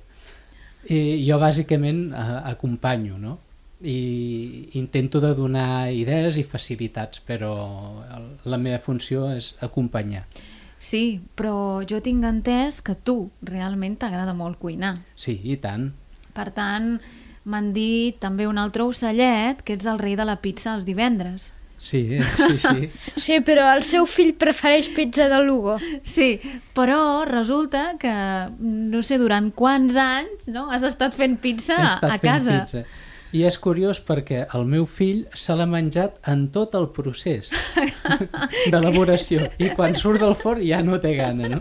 I 0.88 1.26
jo 1.26 1.40
bàsicament 1.42 2.08
eh, 2.14 2.28
acompanyo, 2.52 3.18
no? 3.18 3.38
I 3.84 4.70
intento 4.80 5.20
de 5.20 5.34
donar 5.36 5.92
idees 5.92 6.38
i 6.40 6.46
facilitats, 6.48 7.20
però 7.20 7.52
la 8.48 8.56
meva 8.56 8.80
funció 8.80 9.26
és 9.34 9.52
acompanyar. 9.60 10.24
Sí, 10.78 11.20
però 11.36 11.82
jo 11.88 12.00
tinc 12.04 12.24
entès 12.24 12.80
que 12.84 12.94
tu 12.96 13.30
realment 13.44 13.96
t'agrada 14.00 14.32
molt 14.36 14.60
cuinar. 14.60 14.94
Sí, 15.16 15.36
i 15.44 15.56
tant. 15.60 15.90
Per 16.36 16.50
tant, 16.56 16.96
m'han 17.47 17.72
dit 17.74 18.16
també 18.20 18.49
un 18.51 18.59
altre 18.59 18.84
ocellet 18.86 19.62
que 19.62 19.76
ets 19.78 19.86
el 19.86 20.01
rei 20.03 20.16
de 20.18 20.26
la 20.26 20.40
pizza 20.42 20.74
els 20.74 20.86
divendres. 20.86 21.53
Sí, 21.78 22.16
eh, 22.16 22.20
sí, 22.22 22.59
sí. 22.59 22.90
Sí, 23.26 23.40
però 23.44 23.66
el 23.76 23.84
seu 23.84 24.07
fill 24.09 24.32
prefereix 24.40 24.88
pizza 24.97 25.28
de 25.28 25.40
Lugo. 25.44 25.76
Sí, 26.03 26.40
però 26.74 27.24
resulta 27.28 27.94
que, 28.01 28.12
no 28.59 29.03
sé, 29.05 29.20
durant 29.20 29.51
quants 29.55 29.99
anys 30.01 30.49
no, 30.53 30.70
has 30.72 30.86
estat 30.88 31.14
fent 31.14 31.36
pizza 31.42 31.76
He 31.76 31.90
estat 31.90 32.09
a 32.09 32.16
fent 32.16 32.24
casa. 32.24 32.62
Pizza. 32.64 32.86
I 33.36 33.42
és 33.44 33.59
curiós 33.61 33.99
perquè 34.01 34.47
el 34.57 34.64
meu 34.70 34.86
fill 34.88 35.26
se 35.36 35.53
l'ha 35.59 35.66
menjat 35.68 36.16
en 36.30 36.47
tot 36.55 36.76
el 36.78 36.86
procés 36.94 37.51
d'elaboració 38.72 39.51
i 39.61 39.72
quan 39.76 39.97
surt 39.99 40.22
del 40.22 40.36
forn 40.38 40.62
ja 40.64 40.78
no 40.86 40.97
té 41.03 41.12
gana, 41.18 41.51
no? 41.51 41.61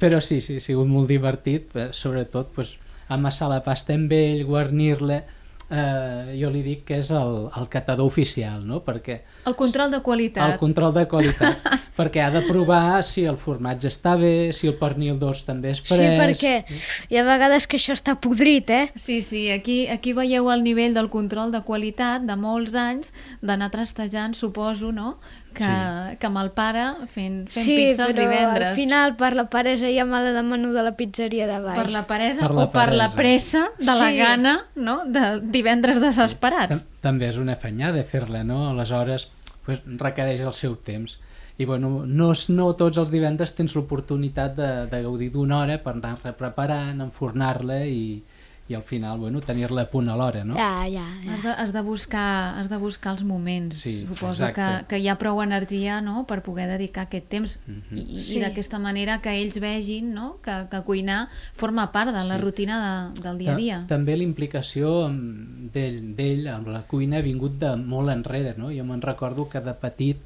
Però 0.00 0.18
sí, 0.24 0.40
sí, 0.42 0.58
ha 0.58 0.64
sigut 0.64 0.88
molt 0.90 1.10
divertit, 1.12 1.70
eh, 1.76 1.88
sobretot 1.94 2.50
pues, 2.56 2.74
amassar 3.08 3.48
la 3.52 3.62
pasta 3.64 3.94
amb 3.94 4.12
ell, 4.12 4.44
guarnir-la, 4.48 5.22
eh, 5.70 6.32
jo 6.40 6.48
li 6.52 6.62
dic 6.64 6.84
que 6.88 6.98
és 7.02 7.10
el, 7.12 7.48
el 7.60 7.66
catador 7.68 8.06
oficial, 8.08 8.62
no? 8.66 8.80
Perquè 8.84 9.18
El 9.46 9.56
control 9.56 9.90
de 9.92 10.00
qualitat. 10.00 10.52
el 10.54 10.58
control 10.58 10.94
de 10.96 11.06
qualitat, 11.10 11.58
perquè 11.98 12.22
ha 12.24 12.30
de 12.32 12.40
provar 12.48 13.02
si 13.04 13.24
el 13.28 13.36
formatge 13.36 13.90
està 13.90 14.14
bé, 14.20 14.50
si 14.56 14.68
el 14.70 14.76
pernil 14.80 15.18
dolç 15.20 15.42
també 15.44 15.72
és 15.74 15.82
Sí, 15.82 15.92
fresc... 15.92 16.40
perquè 16.40 16.54
hi 17.10 17.18
ha 17.20 17.24
vegades 17.26 17.66
que 17.68 17.76
això 17.80 17.92
està 17.96 18.14
podrit, 18.20 18.70
eh? 18.70 18.86
Sí, 18.96 19.20
sí, 19.20 19.50
aquí, 19.52 19.86
aquí 19.92 20.14
veieu 20.16 20.48
el 20.52 20.64
nivell 20.64 20.94
del 20.96 21.10
control 21.12 21.52
de 21.52 21.60
qualitat 21.68 22.24
de 22.24 22.36
molts 22.36 22.74
anys 22.74 23.12
d'anar 23.42 23.68
trastejant, 23.74 24.32
suposo, 24.38 24.92
no? 24.92 25.18
Que, 25.54 25.64
Sí. 25.64 26.16
que 26.20 26.26
amb 26.28 26.38
el 26.38 26.50
pare 26.52 26.82
fent, 27.08 27.48
fent 27.50 27.64
sí, 27.64 27.74
pizza 27.76 28.04
els 28.06 28.14
però 28.16 28.28
divendres. 28.28 28.68
al 28.68 28.76
final 28.76 29.16
per 29.16 29.32
la 29.34 29.48
paresa 29.50 29.88
ja 29.90 30.04
me 30.04 30.20
la 30.22 30.32
demano 30.32 30.72
de 30.72 30.82
la 30.82 30.92
pizzeria 30.94 31.46
de 31.48 31.58
baix. 31.64 31.78
Per 31.80 31.90
la 31.90 32.06
peresa 32.06 32.42
Per 32.46 32.54
la 32.54 32.64
o 32.64 32.70
per 32.70 32.92
la 32.94 33.08
pressa 33.14 33.64
de 33.78 33.86
la 33.86 34.10
Sí. 34.10 34.16
gana 34.18 34.66
no? 34.76 35.04
de 35.06 35.40
divendres 35.42 36.00
desesperats. 36.00 36.68
Tam 36.70 36.82
també 37.00 37.28
és 37.28 37.38
una 37.38 37.54
afanyada 37.54 38.04
fer-la, 38.04 38.44
no? 38.44 38.68
Aleshores 38.70 39.28
pues, 39.64 39.82
requereix 39.86 40.40
el 40.40 40.52
seu 40.52 40.76
temps. 40.76 41.18
I 41.58 41.64
bueno, 41.64 42.04
no, 42.06 42.32
no 42.48 42.72
tots 42.76 42.98
els 42.98 43.10
divendres 43.10 43.54
tens 43.56 43.74
l'oportunitat 43.74 44.54
de, 44.54 44.86
de 44.86 45.02
gaudir 45.02 45.32
d'una 45.32 45.58
hora 45.64 45.78
per 45.82 45.94
anar-la 45.96 46.36
preparant, 46.38 47.00
enfornar-la 47.00 47.80
i, 47.84 48.22
i 48.68 48.74
al 48.74 48.82
final 48.82 49.18
bueno, 49.18 49.40
tenir-la 49.40 49.82
a 49.86 49.90
punt 49.90 50.08
a 50.12 50.16
l'hora, 50.16 50.42
no? 50.44 50.54
Ja, 50.54 50.84
ja, 50.92 51.06
ja. 51.24 51.32
Has 51.32 51.42
de, 51.42 51.48
has, 51.50 51.72
de 51.72 51.80
buscar, 51.80 52.58
has 52.58 52.68
de 52.68 52.76
buscar 52.76 53.12
els 53.14 53.24
moments. 53.24 53.78
Sí, 53.80 54.02
Suposo 54.06 54.44
que, 54.44 54.50
exacte. 54.50 54.86
que 54.90 54.98
hi 55.00 55.08
ha 55.08 55.16
prou 55.16 55.40
energia 55.42 56.00
no? 56.04 56.26
per 56.28 56.42
poder 56.42 56.66
dedicar 56.68 57.06
aquest 57.06 57.28
temps 57.28 57.58
Mhm. 57.66 57.96
i, 57.98 58.20
Sí. 58.20 58.36
i 58.36 58.40
d'aquesta 58.40 58.78
manera 58.78 59.20
que 59.22 59.30
ells 59.40 59.58
vegin 59.60 60.12
no? 60.12 60.36
que, 60.42 60.66
que 60.70 60.82
cuinar 60.82 61.28
forma 61.54 61.90
part 61.92 62.12
de 62.12 62.24
la 62.28 62.36
Sí. 62.36 62.42
rutina 62.42 63.12
de, 63.14 63.22
del 63.22 63.38
dia 63.38 63.52
a 63.52 63.54
Ta- 63.54 63.58
dia. 63.60 63.84
També 63.88 64.16
la 64.16 64.22
implicació 64.24 65.06
amb- 65.08 65.70
d'ell 65.72 66.14
d'ell 66.14 66.46
amb 66.48 66.68
la 66.68 66.82
cuina 66.82 67.18
ha 67.18 67.22
vingut 67.22 67.58
de 67.58 67.74
molt 67.76 68.10
enrere, 68.10 68.54
no? 68.58 68.68
Jo 68.70 68.84
me'n 68.84 69.00
recordo 69.00 69.48
que 69.48 69.60
de 69.60 69.72
petit, 69.74 70.18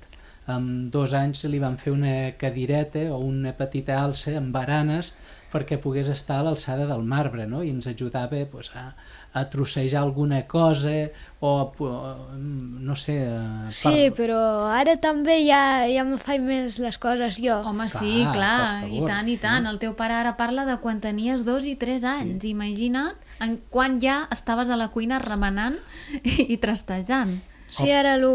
amb 0.46 0.90
dos 0.90 1.12
anys, 1.14 1.44
li 1.44 1.58
van 1.62 1.76
fer 1.78 1.92
una 1.92 2.32
cadireta 2.36 2.98
o 3.14 3.18
una 3.18 3.52
petita 3.52 4.00
alça 4.04 4.36
amb 4.36 4.50
baranes 4.52 5.12
perquè 5.52 5.76
pogués 5.78 6.08
estar 6.08 6.38
a 6.40 6.44
l'alçada 6.46 6.86
del 6.88 7.02
marbre, 7.04 7.44
no? 7.46 7.60
I 7.62 7.70
ens 7.74 7.86
ajudava 7.90 8.40
pues, 8.50 8.70
a, 8.74 8.94
a 9.36 9.42
trossejar 9.52 10.00
alguna 10.02 10.46
cosa 10.48 11.10
o, 11.40 11.50
a 11.60 11.66
po- 11.72 12.16
no 12.38 12.96
sé... 12.96 13.18
a- 13.28 13.68
Sí, 13.70 14.08
però 14.16 14.38
ara 14.72 14.96
també 14.96 15.38
ja, 15.46 15.84
ja 15.92 16.04
me 16.08 16.16
faig 16.18 16.40
més 16.40 16.78
les 16.82 16.98
coses 16.98 17.36
jo. 17.42 17.60
Home, 17.68 17.88
sí, 17.92 18.22
Clar, 18.24 18.34
clar, 18.34 18.80
per 18.82 18.90
i 18.96 19.04
tant, 19.06 19.28
i 19.28 19.36
tant. 19.44 19.64
no? 19.68 19.74
El 19.76 19.78
teu 19.82 19.94
pare 19.98 20.16
ara 20.18 20.34
parla 20.40 20.64
de 20.68 20.78
quan 20.82 21.00
tenies 21.04 21.44
dos 21.44 21.68
i 21.68 21.76
tres 21.76 22.04
anys. 22.08 22.44
Imagina't 22.48 23.14
en 23.42 23.58
quan 23.70 24.00
ja 24.00 24.22
estaves 24.32 24.70
a 24.70 24.76
la 24.80 24.88
cuina 24.94 25.18
remenant 25.22 25.76
i 26.24 26.56
trastejant. 26.62 27.38
Sí, 27.72 27.88
ara 27.90 28.18
lo, 28.20 28.32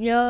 jo 0.00 0.20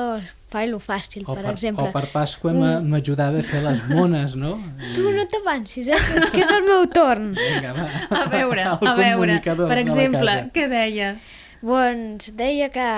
faig 0.51 0.71
lo 0.71 0.81
fàcil, 0.83 1.23
O 1.27 1.35
per, 1.35 1.45
per, 1.45 1.53
exemple. 1.53 1.85
o 1.89 1.93
per 1.95 2.09
Pasqua 2.13 2.53
m'a- 2.57 2.81
m'ajudava 2.83 3.39
a 3.39 3.47
fer 3.47 3.63
les 3.63 3.85
mones, 3.89 4.35
no? 4.37 4.57
Tu 4.97 5.05
no 5.15 5.27
t'avancis, 5.31 5.89
eh? 5.89 6.01
que 6.35 6.43
és 6.43 6.51
el 6.51 6.65
meu 6.67 6.87
torn. 6.91 7.33
Vinga, 7.39 7.73
va. 7.77 7.87
A 8.23 8.27
veure, 8.33 8.67
El 8.81 8.91
a 8.91 8.97
veure, 8.99 9.39
per 9.47 9.79
exemple, 9.79 10.37
què 10.55 10.67
deies? 10.73 11.33
Doncs 11.63 12.31
deia 12.39 12.71
que 12.73 12.89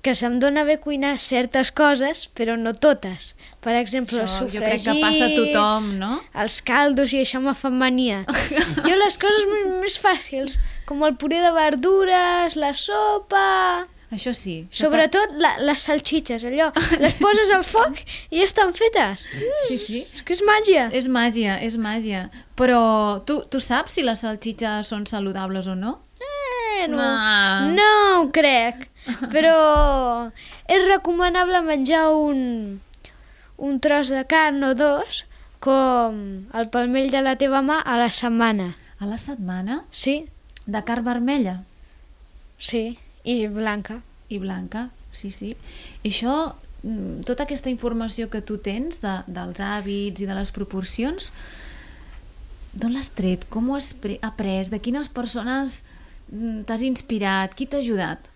que 0.00 0.14
se'm 0.16 0.38
dona 0.40 0.62
bé 0.64 0.78
cuinar 0.80 1.18
certes 1.20 1.68
coses, 1.76 2.22
però 2.32 2.54
no 2.56 2.72
totes. 2.72 3.34
Per 3.60 3.74
exemple, 3.76 4.16
els 4.22 4.32
Això 4.32 4.46
jo 4.48 4.56
sofregits, 4.56 4.86
crec 4.86 4.96
que 4.96 5.02
passa 5.04 5.26
a 5.26 5.34
tothom, 5.36 5.88
no? 6.00 6.12
els 6.40 6.56
caldos 6.64 7.12
i 7.12 7.20
això 7.20 7.42
me 7.44 7.52
fa 7.52 7.68
mania. 7.68 8.22
jo 8.88 8.94
les 8.96 9.18
coses 9.20 9.44
més 9.82 9.98
fàcils, 10.00 10.56
com 10.88 11.04
el 11.04 11.18
puré 11.20 11.42
de 11.44 11.52
verdures, 11.52 12.56
la 12.56 12.72
sopa... 12.72 13.44
Això 14.10 14.32
sí. 14.34 14.56
Sobretot 14.74 15.36
la, 15.38 15.52
les 15.62 15.82
salxitxes, 15.86 16.42
allò. 16.48 16.72
Les 17.02 17.12
poses 17.20 17.52
al 17.54 17.62
foc 17.62 18.00
i 18.34 18.40
estan 18.42 18.72
fetes. 18.74 19.22
Sí, 19.68 19.76
sí. 19.78 20.00
És 20.02 20.22
que 20.26 20.34
és 20.34 20.42
màgia. 20.42 20.88
És 20.90 21.06
màgia, 21.06 21.54
és 21.62 21.76
màgia. 21.78 22.24
Però 22.58 22.80
tu, 23.24 23.36
tu 23.46 23.60
saps 23.62 23.94
si 23.94 24.02
les 24.02 24.18
salxitxes 24.26 24.90
són 24.90 25.06
saludables 25.06 25.68
o 25.70 25.76
no? 25.78 26.00
Eh, 26.20 26.88
no, 26.90 26.96
No. 26.98 27.70
no 27.78 27.90
ho 28.18 28.26
crec. 28.34 28.88
Però 29.30 29.54
és 30.68 30.84
recomanable 30.90 31.62
menjar 31.62 32.08
un, 32.12 32.80
un 33.56 33.78
tros 33.80 34.10
de 34.10 34.24
carn 34.26 34.62
o 34.66 34.74
dos 34.74 35.22
com 35.62 36.18
el 36.56 36.68
palmell 36.72 37.10
de 37.14 37.22
la 37.22 37.36
teva 37.40 37.62
mà 37.62 37.78
a 37.84 37.96
la 38.00 38.10
setmana. 38.10 38.72
A 38.98 39.06
la 39.06 39.18
setmana? 39.22 39.84
Sí, 39.92 40.26
De 40.66 40.82
carn 40.84 41.04
vermella 41.06 41.62
sí, 42.60 42.98
i 43.24 43.46
blanca. 43.48 44.00
i 44.28 44.38
blanca, 44.38 44.90
sí, 45.12 45.30
sí. 45.30 45.56
I 46.04 46.08
això, 46.10 46.54
mm, 46.84 47.24
tota 47.26 47.42
aquesta 47.44 47.68
informació 47.70 48.28
que 48.30 48.40
tu 48.42 48.58
tens 48.58 49.00
de, 49.02 49.16
dels 49.26 49.58
hàbits 49.60 50.22
i 50.22 50.26
de 50.26 50.34
les 50.38 50.50
proporcions, 50.54 51.32
d'on 52.72 52.92
l'has 52.94 53.10
tret? 53.10 53.48
Com 53.50 53.70
ho 53.70 53.74
has 53.76 53.94
après? 54.22 54.70
De 54.70 54.78
quines 54.78 55.08
persones 55.08 55.82
mm, 56.32 56.62
t'has 56.68 56.82
inspirat? 56.86 57.54
Qui 57.58 57.66
t'ha 57.66 57.78
ajudat? 57.82 58.28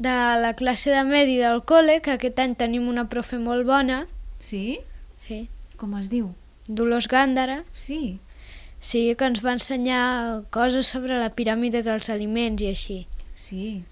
De 0.00 0.14
la 0.40 0.54
classe 0.56 0.88
de 0.94 1.02
medi 1.04 1.36
del 1.42 1.60
col·le, 1.66 1.98
que 2.00 2.12
aquest 2.14 2.38
any 2.38 2.54
tenim 2.56 2.86
una 2.88 3.08
profe 3.08 3.38
molt 3.38 3.66
bona, 3.66 4.06
Sí? 4.40 4.78
sí, 5.26 5.48
Com 5.76 5.94
es 5.98 6.08
diu? 6.08 6.30
Dolors 6.68 7.08
Gàndara, 7.08 7.64
Sí. 7.74 8.18
sí, 8.80 9.14
que 9.16 9.24
ens 9.26 9.42
va 9.44 9.52
ensenyar 9.52 10.44
coses 10.50 10.86
sobre 10.86 11.18
la 11.18 11.34
piràmide 11.34 11.82
dels 11.82 12.08
aliments 12.08 12.62
i 12.62 12.68
així. 12.68 13.06
Sí. 13.40 13.84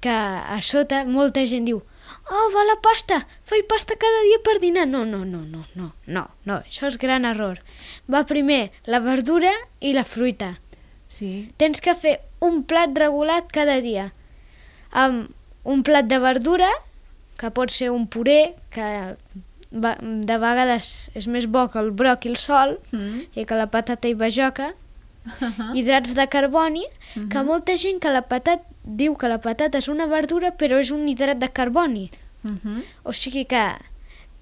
que 0.00 0.12
a 0.12 0.58
sota 0.62 1.00
molta 1.08 1.42
gent 1.50 1.64
diu 1.66 1.78
oh, 1.80 2.42
va 2.54 2.62
la 2.68 2.76
pasta, 2.84 3.16
faig 3.48 3.64
pasta 3.66 3.96
cada 3.98 4.20
dia 4.28 4.38
per 4.44 4.60
dinar. 4.62 4.84
No, 4.86 5.00
no, 5.08 5.24
no, 5.24 5.40
no, 5.42 5.64
no, 5.74 5.88
no, 6.06 6.22
no, 6.46 6.58
això 6.60 6.86
és 6.86 6.98
gran 7.02 7.24
error. 7.26 7.58
Va 8.12 8.20
primer 8.28 8.70
la 8.86 9.00
verdura 9.02 9.50
i 9.80 9.92
la 9.96 10.04
fruita. 10.06 10.52
Sí. 11.08 11.48
Tens 11.58 11.80
que 11.82 11.96
fer 11.98 12.20
un 12.44 12.62
plat 12.68 12.94
regulat 12.98 13.50
cada 13.50 13.80
dia. 13.82 14.12
Amb 14.92 15.32
un 15.64 15.82
plat 15.82 16.06
de 16.06 16.18
verdura, 16.22 16.68
que 17.40 17.50
pot 17.50 17.72
ser 17.74 17.90
un 17.90 18.06
puré, 18.06 18.54
que 18.70 19.16
de 19.72 20.36
vegades 20.38 20.92
és 21.18 21.26
més 21.26 21.48
bo 21.50 21.66
que 21.72 21.80
el 21.82 21.90
broc 21.90 22.24
i 22.26 22.30
el 22.30 22.36
sol, 22.38 22.78
Mm. 22.92 23.26
i 23.34 23.44
que 23.44 23.58
la 23.58 23.66
patata 23.72 24.06
i 24.08 24.14
bajoca, 24.14 24.74
hidrats 25.74 26.14
de 26.14 26.26
carboni, 26.28 26.84
que 27.30 27.42
molta 27.42 27.76
gent 27.76 28.00
que 28.00 28.10
la 28.10 28.22
patata 28.28 28.64
diu 28.84 29.16
que 29.16 29.28
la 29.28 29.40
patata 29.42 29.78
és 29.78 29.88
una 29.88 30.06
verdura 30.06 30.52
però 30.56 30.78
és 30.78 30.90
un 30.94 31.08
hidrat 31.08 31.38
de 31.38 31.48
carboni. 31.50 32.10
Mhm. 32.42 32.82
O 33.04 33.12
sigui 33.12 33.44
que, 33.46 33.64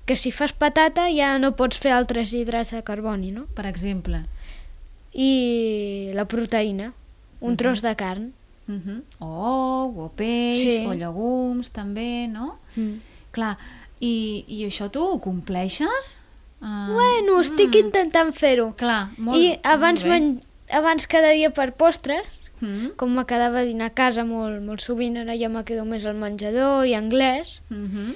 que 0.05 0.17
si 0.17 0.31
fas 0.33 0.53
patata 0.53 1.07
ja 1.11 1.39
no 1.39 1.55
pots 1.57 1.79
fer 1.79 1.93
altres 1.93 2.33
hidrats 2.33 2.73
de 2.77 2.83
carboni, 2.83 3.31
no? 3.33 3.47
Per 3.57 3.65
exemple. 3.67 4.25
I 5.15 6.11
la 6.15 6.25
proteïna, 6.27 6.93
un 7.41 7.57
tros 7.57 7.81
de 7.83 7.95
carn. 7.97 8.33
Mhm. 8.67 9.03
Ou, 9.21 9.93
o 10.05 10.09
peix, 10.17 10.59
Sí. 10.61 10.85
o 10.87 10.93
llegums, 10.95 11.71
també, 11.71 12.27
no? 12.29 12.59
Mm. 12.77 12.99
Clar, 13.31 13.57
i, 14.01 14.45
i 14.49 14.65
això 14.65 14.91
tu 14.91 15.03
ho 15.05 15.19
compleixes? 15.21 16.19
Uh, 16.63 16.95
Bueno, 16.95 17.41
estic 17.43 17.75
intentant 17.77 18.33
fer-ho. 18.33 18.73
Clar, 18.77 19.11
molt, 19.19 19.37
I 19.37 19.59
abans, 19.63 20.03
molt. 20.05 20.41
Abans 20.71 21.07
cada 21.07 21.31
dia 21.33 21.51
per 21.51 21.73
postres, 21.73 22.25
Mm 22.61 22.93
com 22.97 23.11
me 23.11 23.25
quedava 23.27 23.59
a 23.61 23.65
dinar 23.67 23.87
a 23.91 23.95
casa 23.95 24.23
molt, 24.25 24.63
molt 24.63 24.81
sovint, 24.81 25.17
ara 25.19 25.35
ja 25.37 25.49
me 25.51 25.65
quedo 25.65 25.85
més 25.85 26.05
al 26.07 26.15
menjador 26.15 26.87
i 26.87 26.95
anglès, 26.95 27.61
-hmm. 27.69 28.15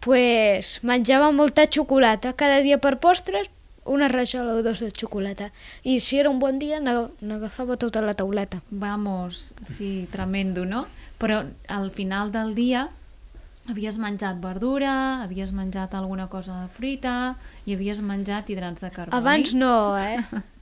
pues 0.00 0.80
menjava 0.82 1.30
molta 1.30 1.66
xocolata. 1.70 2.32
Cada 2.34 2.60
dia 2.60 2.78
per 2.78 2.98
postres, 2.98 3.48
una 3.84 4.08
rajola 4.08 4.54
o 4.54 4.62
dos 4.62 4.80
de 4.80 4.90
xocolata. 4.90 5.52
I 5.84 6.00
si 6.00 6.18
era 6.18 6.30
un 6.30 6.38
bon 6.38 6.58
dia, 6.58 6.80
n'ag- 6.80 7.10
n'agafava 7.20 7.76
tota 7.76 8.00
la 8.02 8.14
tauleta. 8.14 8.60
Vamos, 8.70 9.54
sí, 9.64 10.06
tremendo, 10.10 10.64
no? 10.66 10.86
Però 11.18 11.44
al 11.68 11.90
final 11.90 12.30
del 12.32 12.54
dia 12.54 12.88
havies 13.68 13.98
menjat 13.98 14.40
verdura, 14.40 15.22
havies 15.22 15.52
menjat 15.52 15.94
alguna 15.94 16.26
cosa 16.28 16.62
de 16.62 16.68
fruita 16.68 17.36
i 17.66 17.74
havies 17.74 18.00
menjat 18.02 18.48
hidrats 18.50 18.80
de 18.80 18.90
carboni. 18.90 19.16
Abans 19.20 19.54
no, 19.54 19.96
eh? 19.98 20.18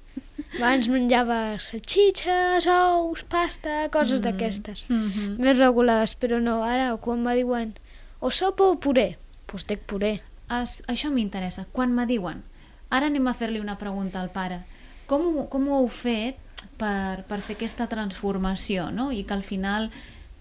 Abans 0.59 0.89
menjava 0.89 1.59
salxitxes, 1.61 2.67
ous, 2.73 3.23
pasta, 3.29 3.89
coses 3.93 4.23
d'aquestes. 4.25 4.87
Mhm. 4.89 5.37
Més 5.39 5.59
regulades, 5.59 6.17
però 6.19 6.41
no. 6.41 6.63
Ara, 6.65 6.97
quan 6.97 7.23
me 7.23 7.35
diuen 7.37 7.75
o 8.21 8.31
sopa 8.31 8.65
o 8.65 8.79
puré, 8.81 9.17
doncs 9.47 9.67
dic 9.69 9.85
puré. 9.87 10.21
Es, 10.51 10.83
això 10.89 11.11
m'interessa. 11.13 11.67
Quan 11.73 11.93
me 11.95 12.07
diuen, 12.07 12.43
ara 12.91 13.07
anem 13.07 13.27
a 13.29 13.35
fer-li 13.35 13.61
una 13.61 13.79
pregunta 13.79 14.21
al 14.21 14.31
pare, 14.31 14.63
com 15.07 15.27
ho, 15.27 15.49
com 15.53 15.69
ho 15.69 15.83
heu 15.83 15.89
fet 15.89 16.39
per, 16.81 17.25
per 17.29 17.41
fer 17.45 17.57
aquesta 17.57 17.87
transformació 17.91 18.91
no? 18.91 19.11
i 19.13 19.25
que 19.25 19.37
al 19.37 19.45
final 19.47 19.91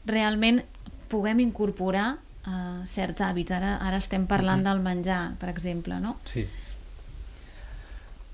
realment 0.07 0.63
puguem 1.11 1.39
incorporar 1.43 2.17
uh, 2.17 2.85
certs 2.87 3.23
hàbits. 3.23 3.53
Ara, 3.55 3.77
ara 3.83 3.99
estem 4.01 4.27
parlant 4.27 4.63
del 4.65 4.81
menjar, 4.83 5.35
per 5.39 5.51
exemple, 5.53 5.99
no? 6.03 6.17
Sí. 6.31 6.47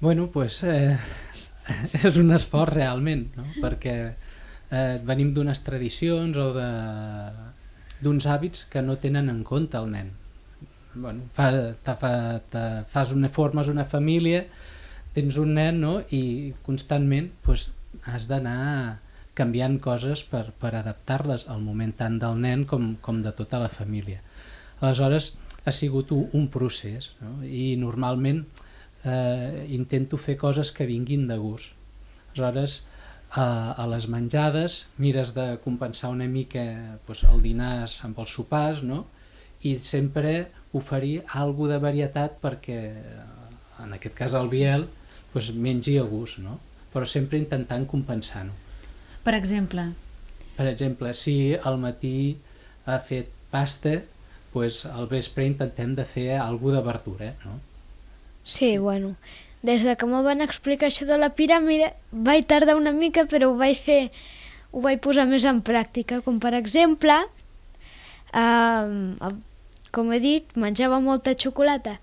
Bueno, 0.04 0.28
pues 0.28 0.64
eh, 0.64 0.98
és 2.07 2.18
un 2.20 2.34
esforç 2.36 2.76
realment, 2.76 3.28
no? 3.38 3.45
perquè 3.64 3.95
eh, 4.09 4.97
venim 5.05 5.34
d'unes 5.36 5.64
tradicions 5.66 6.38
o 6.39 6.49
d'uns 8.03 8.28
hàbits 8.28 8.68
que 8.72 8.84
no 8.84 8.97
tenen 8.99 9.32
en 9.32 9.43
compte 9.47 9.80
el 9.80 9.89
nen. 9.93 10.11
Bueno, 10.93 11.26
fa, 11.34 11.49
te, 11.82 11.95
fa, 11.97 12.14
te 12.53 12.64
fas 12.89 13.14
una, 13.16 13.30
formes 13.30 13.70
una 13.72 13.86
família, 13.89 14.43
tens 15.16 15.38
un 15.41 15.55
nen 15.57 15.80
no? 15.82 15.95
i 16.11 16.53
constantment 16.66 17.32
pues, 17.45 17.70
has 18.09 18.28
d'anar 18.30 18.99
canviant 19.38 19.80
coses 19.82 20.22
per, 20.30 20.51
per 20.61 20.76
adaptar-les 20.78 21.47
al 21.49 21.64
moment 21.66 21.93
tant 21.97 22.20
del 22.22 22.38
nen 22.41 22.68
com, 22.70 22.93
com 23.01 23.22
de 23.26 23.34
tota 23.34 23.61
la 23.61 23.72
família. 23.74 24.22
Aleshores, 24.82 25.32
ha 25.66 25.72
sigut 25.72 26.11
un, 26.11 26.28
un 26.38 26.49
procés 26.53 27.14
no? 27.22 27.39
i 27.45 27.74
normalment 27.80 28.43
eh, 29.06 29.68
intento 29.76 30.18
fer 30.18 30.38
coses 30.38 30.72
que 30.72 30.88
vinguin 30.89 31.28
de 31.28 31.38
gust. 31.38 31.74
Aleshores, 32.34 32.82
a, 33.32 33.45
a 33.78 33.86
les 33.89 34.08
menjades 34.10 34.84
mires 35.01 35.34
de 35.38 35.45
compensar 35.64 36.12
una 36.14 36.28
mica 36.30 36.64
doncs, 37.08 37.24
el 37.30 37.41
dinars 37.41 37.99
amb 38.06 38.20
els 38.22 38.34
sopars 38.38 38.84
no? 38.86 39.04
i 39.66 39.78
sempre 39.80 40.51
oferir 40.74 41.24
alguna 41.34 41.78
de 41.78 41.82
varietat 41.82 42.38
perquè 42.41 42.80
en 43.82 43.97
aquest 43.97 44.16
cas 44.18 44.38
el 44.38 44.49
Biel 44.54 44.86
doncs, 45.34 45.51
mengi 45.54 45.97
a 45.97 46.06
gust, 46.06 46.41
no? 46.45 46.60
però 46.93 47.10
sempre 47.10 47.41
intentant 47.41 47.88
compensar-ho. 47.89 48.54
Per 49.24 49.34
exemple, 49.34 49.88
Per 50.54 50.68
exemple, 50.70 51.14
si 51.18 51.56
al 51.56 51.80
matí 51.82 52.38
ha 52.86 52.99
fet 53.01 53.30
pasta, 53.54 53.95
doncs 54.54 54.84
al 54.86 55.08
vespre 55.10 55.47
intentem 55.49 55.95
de 55.97 56.06
fer 56.06 56.28
alguna 56.38 56.78
de 56.82 56.86
verdura, 56.86 57.30
no? 57.45 57.58
Sí, 58.44 58.78
bueno, 58.78 59.16
des 59.64 59.84
de 59.84 59.96
que 59.96 60.06
me 60.06 60.22
van 60.22 60.41
explicar 60.41 60.89
això 60.89 61.06
de 61.08 61.18
la 61.18 61.32
piràmide 61.36 61.94
vaig 62.12 62.46
tardar 62.46 62.76
una 62.76 62.91
mica 62.91 63.24
però 63.26 63.54
ho 63.54 63.58
vaig 63.58 63.80
fer, 63.80 64.12
ho 64.72 64.82
vaig 64.84 65.00
posar 65.00 65.26
més 65.30 65.46
en 65.48 65.62
pràctica, 65.64 66.22
com 66.22 66.39
per 66.44 66.54
exemple, 66.58 67.16
eh, 68.34 69.34
com 69.91 70.12
he 70.12 70.20
dit, 70.20 70.56
menjava 70.60 71.00
molta 71.00 71.36
xocolata 71.39 71.98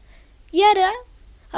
i 0.52 0.64
ara 0.64 0.90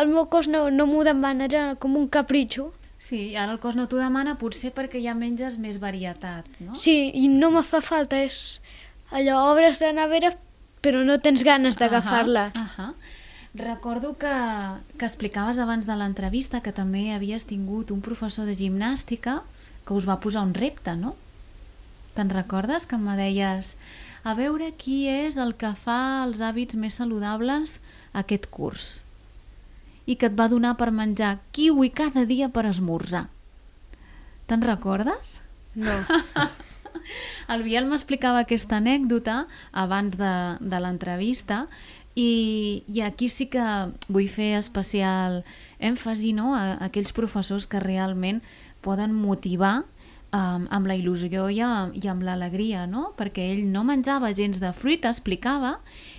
el 0.01 0.09
meu 0.09 0.26
cos 0.26 0.49
no, 0.49 0.70
no 0.70 0.87
m'ho 0.89 1.05
demana, 1.05 1.45
era 1.45 1.74
com 1.76 1.97
un 1.97 2.09
capritxo. 2.09 2.72
sí, 3.03 3.35
ara 3.37 3.53
el 3.53 3.59
cos 3.59 3.74
no 3.76 3.89
t'ho 3.91 3.99
demana 3.99 4.37
potser 4.39 4.70
perquè 4.72 5.03
ja 5.03 5.14
menges 5.14 5.59
més 5.59 5.78
varietat, 5.83 6.47
no? 6.61 6.74
Sí, 6.74 7.11
i 7.14 7.28
no 7.28 7.51
me 7.51 7.62
fa 7.62 7.80
falta, 7.83 8.18
és 8.22 8.61
allò, 9.11 9.53
obres 9.53 9.80
la 9.83 9.93
nevera 9.93 10.33
però 10.83 11.03
no 11.05 11.18
tens 11.20 11.43
ganes 11.47 11.76
d'agafar-la. 11.78 12.51
Ahà, 12.55 12.87
ahà. 12.87 12.93
Recordo 13.55 14.16
que, 14.16 14.32
que 14.96 15.05
explicaves 15.05 15.59
abans 15.61 15.84
de 15.84 15.96
l'entrevista 16.00 16.62
que 16.64 16.72
també 16.72 17.11
havies 17.12 17.44
tingut 17.44 17.92
un 17.92 18.00
professor 18.00 18.48
de 18.48 18.57
gimnàstica 18.57 19.42
que 19.84 19.92
us 19.92 20.09
va 20.09 20.20
posar 20.24 20.46
un 20.46 20.55
repte, 20.57 20.94
no? 20.96 21.12
Te'n 22.16 22.32
recordes 22.32 22.88
que 22.88 22.96
me 22.96 23.16
deies 23.18 23.76
a 24.24 24.32
veure 24.38 24.70
qui 24.80 25.05
és 25.11 25.36
el 25.36 25.53
que 25.61 25.74
fa 25.76 26.24
els 26.24 26.40
hàbits 26.40 26.78
més 26.80 26.96
saludables 26.96 27.80
aquest 28.16 28.48
curs 28.48 29.03
i 30.07 30.16
que 30.16 30.30
et 30.30 30.38
va 30.38 30.48
donar 30.50 30.74
per 30.80 30.90
menjar 30.90 31.36
kiwi 31.53 31.92
cada 31.94 32.24
dia 32.26 32.48
per 32.48 32.64
esmorzar. 32.66 33.26
Te'n 34.50 34.64
recordes? 34.64 35.40
No. 35.76 35.94
El 37.53 37.62
Biel 37.66 37.86
m'explicava 37.90 38.42
aquesta 38.42 38.78
anècdota 38.78 39.44
abans 39.72 40.16
de, 40.18 40.34
de 40.61 40.80
l'entrevista 40.82 41.66
i, 42.14 42.84
i 42.86 43.00
aquí 43.00 43.28
sí 43.32 43.48
que 43.52 43.64
vull 44.08 44.28
fer 44.28 44.54
especial 44.58 45.42
èmfasi 45.80 46.34
no, 46.36 46.52
a, 46.54 46.76
a 46.76 46.90
aquells 46.90 47.14
professors 47.16 47.66
que 47.66 47.80
realment 47.80 48.42
poden 48.84 49.14
motivar 49.14 49.82
um, 50.32 50.66
amb 50.70 50.88
la 50.88 50.96
il·lusió 50.98 51.46
i, 51.52 51.60
amb, 51.64 51.96
i 51.96 52.08
amb 52.10 52.24
l'alegria, 52.26 52.86
no? 52.90 53.12
Perquè 53.18 53.52
ell 53.54 53.64
no 53.72 53.84
menjava 53.86 54.32
gens 54.36 54.60
de 54.62 54.72
fruita, 54.76 55.12
explicava, 55.12 55.78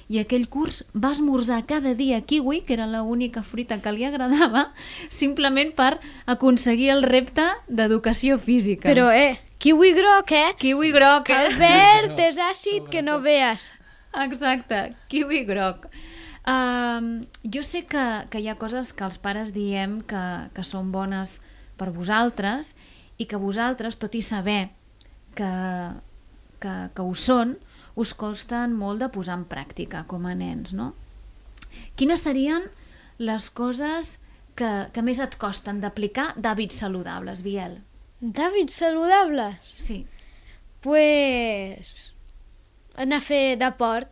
i 0.10 0.20
aquell 0.22 0.48
curs 0.52 0.84
va 0.94 1.14
esmorzar 1.16 1.64
cada 1.70 1.94
dia 1.98 2.22
kiwi, 2.22 2.64
que 2.68 2.78
era 2.78 2.88
l'única 2.90 3.44
fruita 3.44 3.80
que 3.82 3.94
li 3.96 4.06
agradava, 4.08 4.70
simplement 5.22 5.74
per 5.76 5.98
aconseguir 6.26 6.92
el 6.96 7.06
repte 7.08 7.46
d'educació 7.68 8.40
física. 8.40 8.90
Però, 8.90 9.10
eh, 9.12 9.40
kiwi 9.64 9.94
groc, 9.98 10.34
eh? 10.38 10.50
Kiwi 10.60 10.92
groc, 10.96 11.30
eh? 11.30 11.46
el 11.46 11.56
verd 11.60 12.20
és 12.20 12.42
àcid 12.42 12.92
que 12.94 13.06
no 13.06 13.22
veas. 13.24 13.72
Exacte, 14.28 14.94
kiwi 15.10 15.44
groc. 15.50 15.88
Um, 16.44 17.26
jo 17.48 17.64
sé 17.64 17.86
que, 17.88 18.04
que 18.30 18.42
hi 18.44 18.50
ha 18.52 18.60
coses 18.60 18.92
que 18.94 19.06
els 19.08 19.18
pares 19.18 19.54
diem 19.56 20.02
que, 20.06 20.24
que 20.54 20.66
són 20.68 20.92
bones 20.92 21.40
per 21.80 21.90
vosaltres 21.96 22.74
i 23.18 23.26
que 23.30 23.40
vosaltres, 23.40 23.96
tot 23.98 24.16
i 24.16 24.22
saber 24.22 24.74
que, 25.38 25.54
que, 26.60 26.74
que 26.94 27.06
ho 27.06 27.16
són, 27.16 27.56
us 27.96 28.14
costen 28.18 28.76
molt 28.76 29.02
de 29.04 29.10
posar 29.14 29.38
en 29.40 29.48
pràctica 29.50 30.04
com 30.10 30.28
a 30.28 30.36
nens, 30.36 30.74
no? 30.76 30.92
Quines 31.98 32.26
serien 32.26 32.66
les 33.18 33.50
coses 33.50 34.18
que, 34.58 34.70
que 34.94 35.02
més 35.06 35.22
et 35.24 35.38
costen 35.42 35.80
d'aplicar 35.82 36.34
d'hàbits 36.38 36.78
saludables, 36.84 37.42
Biel? 37.46 37.80
D'hàbits 38.22 38.82
saludables? 38.84 39.74
Sí. 39.88 40.04
Pues... 40.84 42.13
anar 42.96 43.22
a 43.22 43.26
fer 43.26 43.56
deport. 43.62 44.10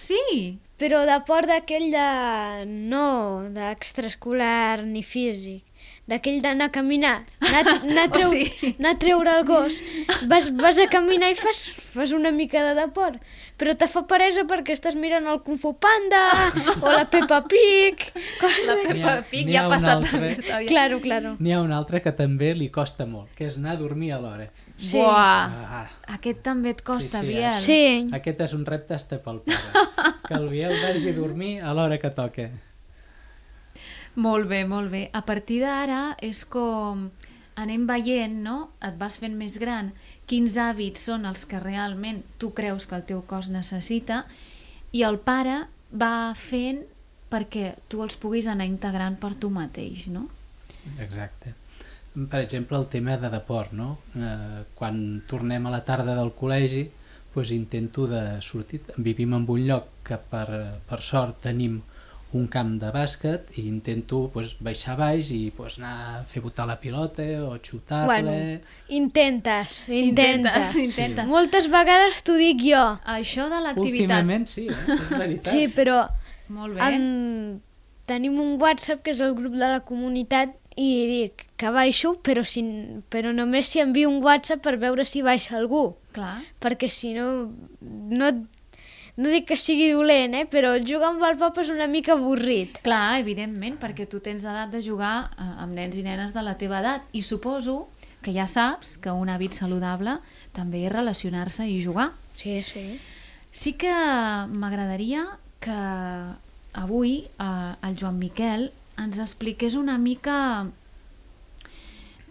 Sí? 0.00 0.58
Però 0.80 1.02
deport 1.04 1.48
d'aquell 1.50 1.90
de... 1.92 2.04
no 2.66 3.44
d'extraescolar 3.52 4.82
ni 4.86 5.02
físic. 5.04 5.66
D'aquell 6.10 6.40
d'anar 6.42 6.66
a 6.68 6.72
caminar, 6.74 7.12
anar, 7.40 7.74
anar, 7.86 8.06
a 8.08 8.12
treu, 8.12 8.32
sigui- 8.32 8.72
anar 8.78 8.94
a 8.96 8.98
treure 9.00 9.34
el 9.38 9.44
gos. 9.48 9.76
Vas, 10.28 10.48
vas 10.56 10.80
a 10.82 10.88
caminar 10.90 11.30
i 11.32 11.36
fas, 11.38 11.66
fas 11.94 12.12
una 12.16 12.32
mica 12.34 12.64
de 12.66 12.74
deport. 12.80 13.20
Però 13.60 13.74
te 13.76 13.86
fa 13.92 14.02
peresa 14.08 14.46
perquè 14.48 14.72
estàs 14.74 14.96
mirant 14.96 15.28
el 15.28 15.42
Kung 15.44 15.60
Fu 15.60 15.74
Panda 15.76 16.22
o 16.80 16.90
la 16.90 17.04
Peppa 17.12 17.42
Pig. 17.48 18.06
Coses 18.40 18.66
La 18.66 18.78
Peppa 18.80 19.14
Pig 19.30 19.52
ja 19.52 19.62
ha 19.62 19.68
ha 19.68 19.72
passat 19.72 20.00
altre. 20.08 20.64
Claro, 20.68 21.00
claro. 21.04 21.36
N'hi 21.38 21.52
ha 21.54 21.60
un 21.60 21.72
altre 21.76 22.00
que 22.04 22.12
també 22.16 22.54
li 22.56 22.70
costa 22.72 23.06
molt, 23.06 23.30
que 23.36 23.46
és 23.52 23.60
anar 23.60 23.76
a 23.76 23.80
dormir 23.84 24.14
a 24.16 24.20
l'hora. 24.24 24.48
Sí. 24.80 24.96
Buah, 24.96 25.44
Ah, 25.80 25.86
aquest 26.16 26.40
també 26.42 26.70
et 26.72 26.80
costa, 26.82 27.20
Sí, 27.20 27.26
sí, 27.26 27.32
Biel. 27.34 27.60
Sí, 27.60 28.10
aquest 28.16 28.40
és 28.46 28.54
un 28.56 28.64
repte 28.66 28.94
hasta 28.96 29.18
pel 29.22 29.42
pare. 29.44 29.86
Que 30.30 30.34
el 30.38 30.48
Biel 30.48 30.72
vagi 30.80 31.10
a 31.10 31.14
dormir 31.16 31.52
a 31.60 31.72
l'hora 31.74 31.98
que 32.00 32.10
toca. 32.16 32.48
Molt 34.16 34.48
bé, 34.50 34.64
molt 34.66 34.90
bé. 34.90 35.08
A 35.12 35.22
partir 35.26 35.60
d'ara 35.62 36.16
és 36.22 36.44
com 36.48 37.10
anem 37.60 37.84
veient, 37.86 38.38
no? 38.42 38.70
Et 38.82 38.96
vas 38.98 39.18
fent 39.20 39.36
més 39.38 39.58
gran, 39.60 39.92
quins 40.30 40.56
hàbits 40.56 41.02
són 41.10 41.26
els 41.28 41.44
que 41.46 41.60
realment 41.60 42.22
tu 42.40 42.52
creus 42.56 42.86
que 42.88 42.96
el 42.96 43.04
teu 43.08 43.20
cos 43.26 43.50
necessita 43.52 44.24
i 44.96 45.02
el 45.06 45.18
pare 45.22 45.66
va 45.92 46.32
fent 46.38 46.82
perquè 47.30 47.74
tu 47.88 48.02
els 48.02 48.16
puguis 48.18 48.48
anar 48.50 48.66
integrant 48.66 49.18
per 49.20 49.34
tu 49.38 49.50
mateix, 49.54 50.06
no? 50.10 50.24
Exacte. 50.98 51.52
Per 52.10 52.40
exemple, 52.40 52.78
el 52.78 52.88
tema 52.90 53.16
de 53.16 53.30
deport, 53.30 53.72
no? 53.72 53.98
Eh, 54.18 54.64
quan 54.74 55.22
tornem 55.30 55.66
a 55.66 55.74
la 55.76 55.84
tarda 55.86 56.16
del 56.18 56.32
col·legi, 56.34 56.88
doncs 57.34 57.52
intento 57.54 58.08
de 58.10 58.40
sortir. 58.42 58.80
Vivim 58.98 59.36
en 59.38 59.46
un 59.46 59.66
lloc 59.68 59.86
que 60.06 60.18
per, 60.18 60.80
per 60.88 61.00
sort 61.06 61.38
tenim 61.44 61.78
un 62.32 62.46
camp 62.46 62.76
de 62.78 62.90
bàsquet 62.94 63.48
i 63.58 63.64
intento 63.66 64.20
doncs, 64.34 64.52
baixar 64.62 64.96
baix 64.98 65.32
i 65.34 65.40
doncs, 65.56 65.78
anar 65.80 65.94
a 66.20 66.20
fer 66.30 66.42
botar 66.42 66.66
la 66.68 66.76
pilota 66.82 67.26
o 67.46 67.56
xutar-la. 67.58 68.06
bueno, 68.06 68.34
intentes, 68.88 69.88
intentes. 69.88 70.76
intentes. 70.78 71.30
Moltes 71.30 71.66
vegades 71.70 72.22
t'ho 72.26 72.36
dic 72.38 72.62
jo. 72.62 72.84
Això 73.04 73.48
de 73.50 73.62
l'activitat... 73.64 74.06
Últimament 74.06 74.46
sí, 74.50 74.68
eh? 74.68 74.78
és 74.94 75.10
veritat. 75.22 75.52
Sí, 75.54 75.66
però 75.74 76.04
Molt 76.48 76.78
bé. 76.78 76.92
en... 76.94 77.60
tenim 78.10 78.38
un 78.42 78.56
WhatsApp 78.62 79.02
que 79.06 79.12
és 79.14 79.20
el 79.22 79.34
grup 79.38 79.54
de 79.54 79.66
la 79.66 79.82
comunitat 79.86 80.56
i 80.76 80.90
dic 81.08 81.46
que 81.58 81.70
baixo, 81.74 82.14
però, 82.22 82.44
si, 82.46 82.62
però 83.10 83.32
només 83.34 83.68
si 83.72 83.82
envio 83.82 84.08
un 84.08 84.20
WhatsApp 84.22 84.62
per 84.64 84.76
veure 84.78 85.04
si 85.04 85.22
baixa 85.22 85.56
algú. 85.58 85.90
Clar. 86.14 86.38
Perquè 86.62 86.88
si 86.90 87.12
no, 87.16 87.50
no, 87.80 88.30
no 89.16 89.32
dic 89.34 89.48
que 89.50 89.58
sigui 89.60 89.90
dolent, 89.92 90.36
eh? 90.38 90.46
però 90.50 90.72
jugar 90.78 91.12
amb 91.12 91.24
el 91.28 91.38
pap 91.40 91.58
és 91.62 91.72
una 91.72 91.88
mica 91.90 92.14
avorrit. 92.16 92.80
Clar, 92.86 93.20
evidentment, 93.20 93.78
perquè 93.82 94.06
tu 94.10 94.22
tens 94.24 94.46
edat 94.46 94.72
de 94.72 94.82
jugar 94.84 95.30
eh, 95.34 95.48
amb 95.64 95.74
nens 95.76 95.98
i 95.98 96.04
nenes 96.06 96.34
de 96.36 96.44
la 96.46 96.56
teva 96.60 96.80
edat 96.80 97.08
i 97.12 97.24
suposo 97.26 97.88
que 98.24 98.34
ja 98.36 98.46
saps 98.48 98.98
que 99.00 99.12
un 99.16 99.30
hàbit 99.32 99.56
saludable 99.56 100.18
també 100.56 100.84
és 100.86 100.92
relacionar-se 100.92 101.66
i 101.68 101.80
jugar. 101.84 102.10
Sí, 102.36 102.60
sí. 102.68 102.84
Sí 103.50 103.74
que 103.74 103.92
m'agradaria 104.48 105.26
que 105.60 105.78
avui 106.80 107.14
eh, 107.26 107.88
el 107.88 107.96
Joan 107.98 108.20
Miquel 108.20 108.70
ens 109.00 109.20
expliqués 109.22 109.76
una 109.78 109.96
mica 109.98 110.36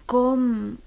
com, 0.10 0.78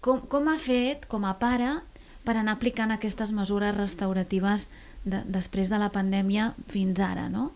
com, 0.00 0.22
com 0.32 0.48
ha 0.48 0.58
fet 0.60 1.06
com 1.10 1.26
a 1.28 1.34
pare 1.40 1.78
per 2.24 2.36
anar 2.36 2.56
aplicant 2.58 2.92
aquestes 2.94 3.32
mesures 3.36 3.76
restauratives 3.76 4.68
de, 5.04 5.22
després 5.26 5.72
de 5.72 5.80
la 5.80 5.90
pandèmia 5.92 6.52
fins 6.70 7.00
ara, 7.00 7.28
no? 7.32 7.50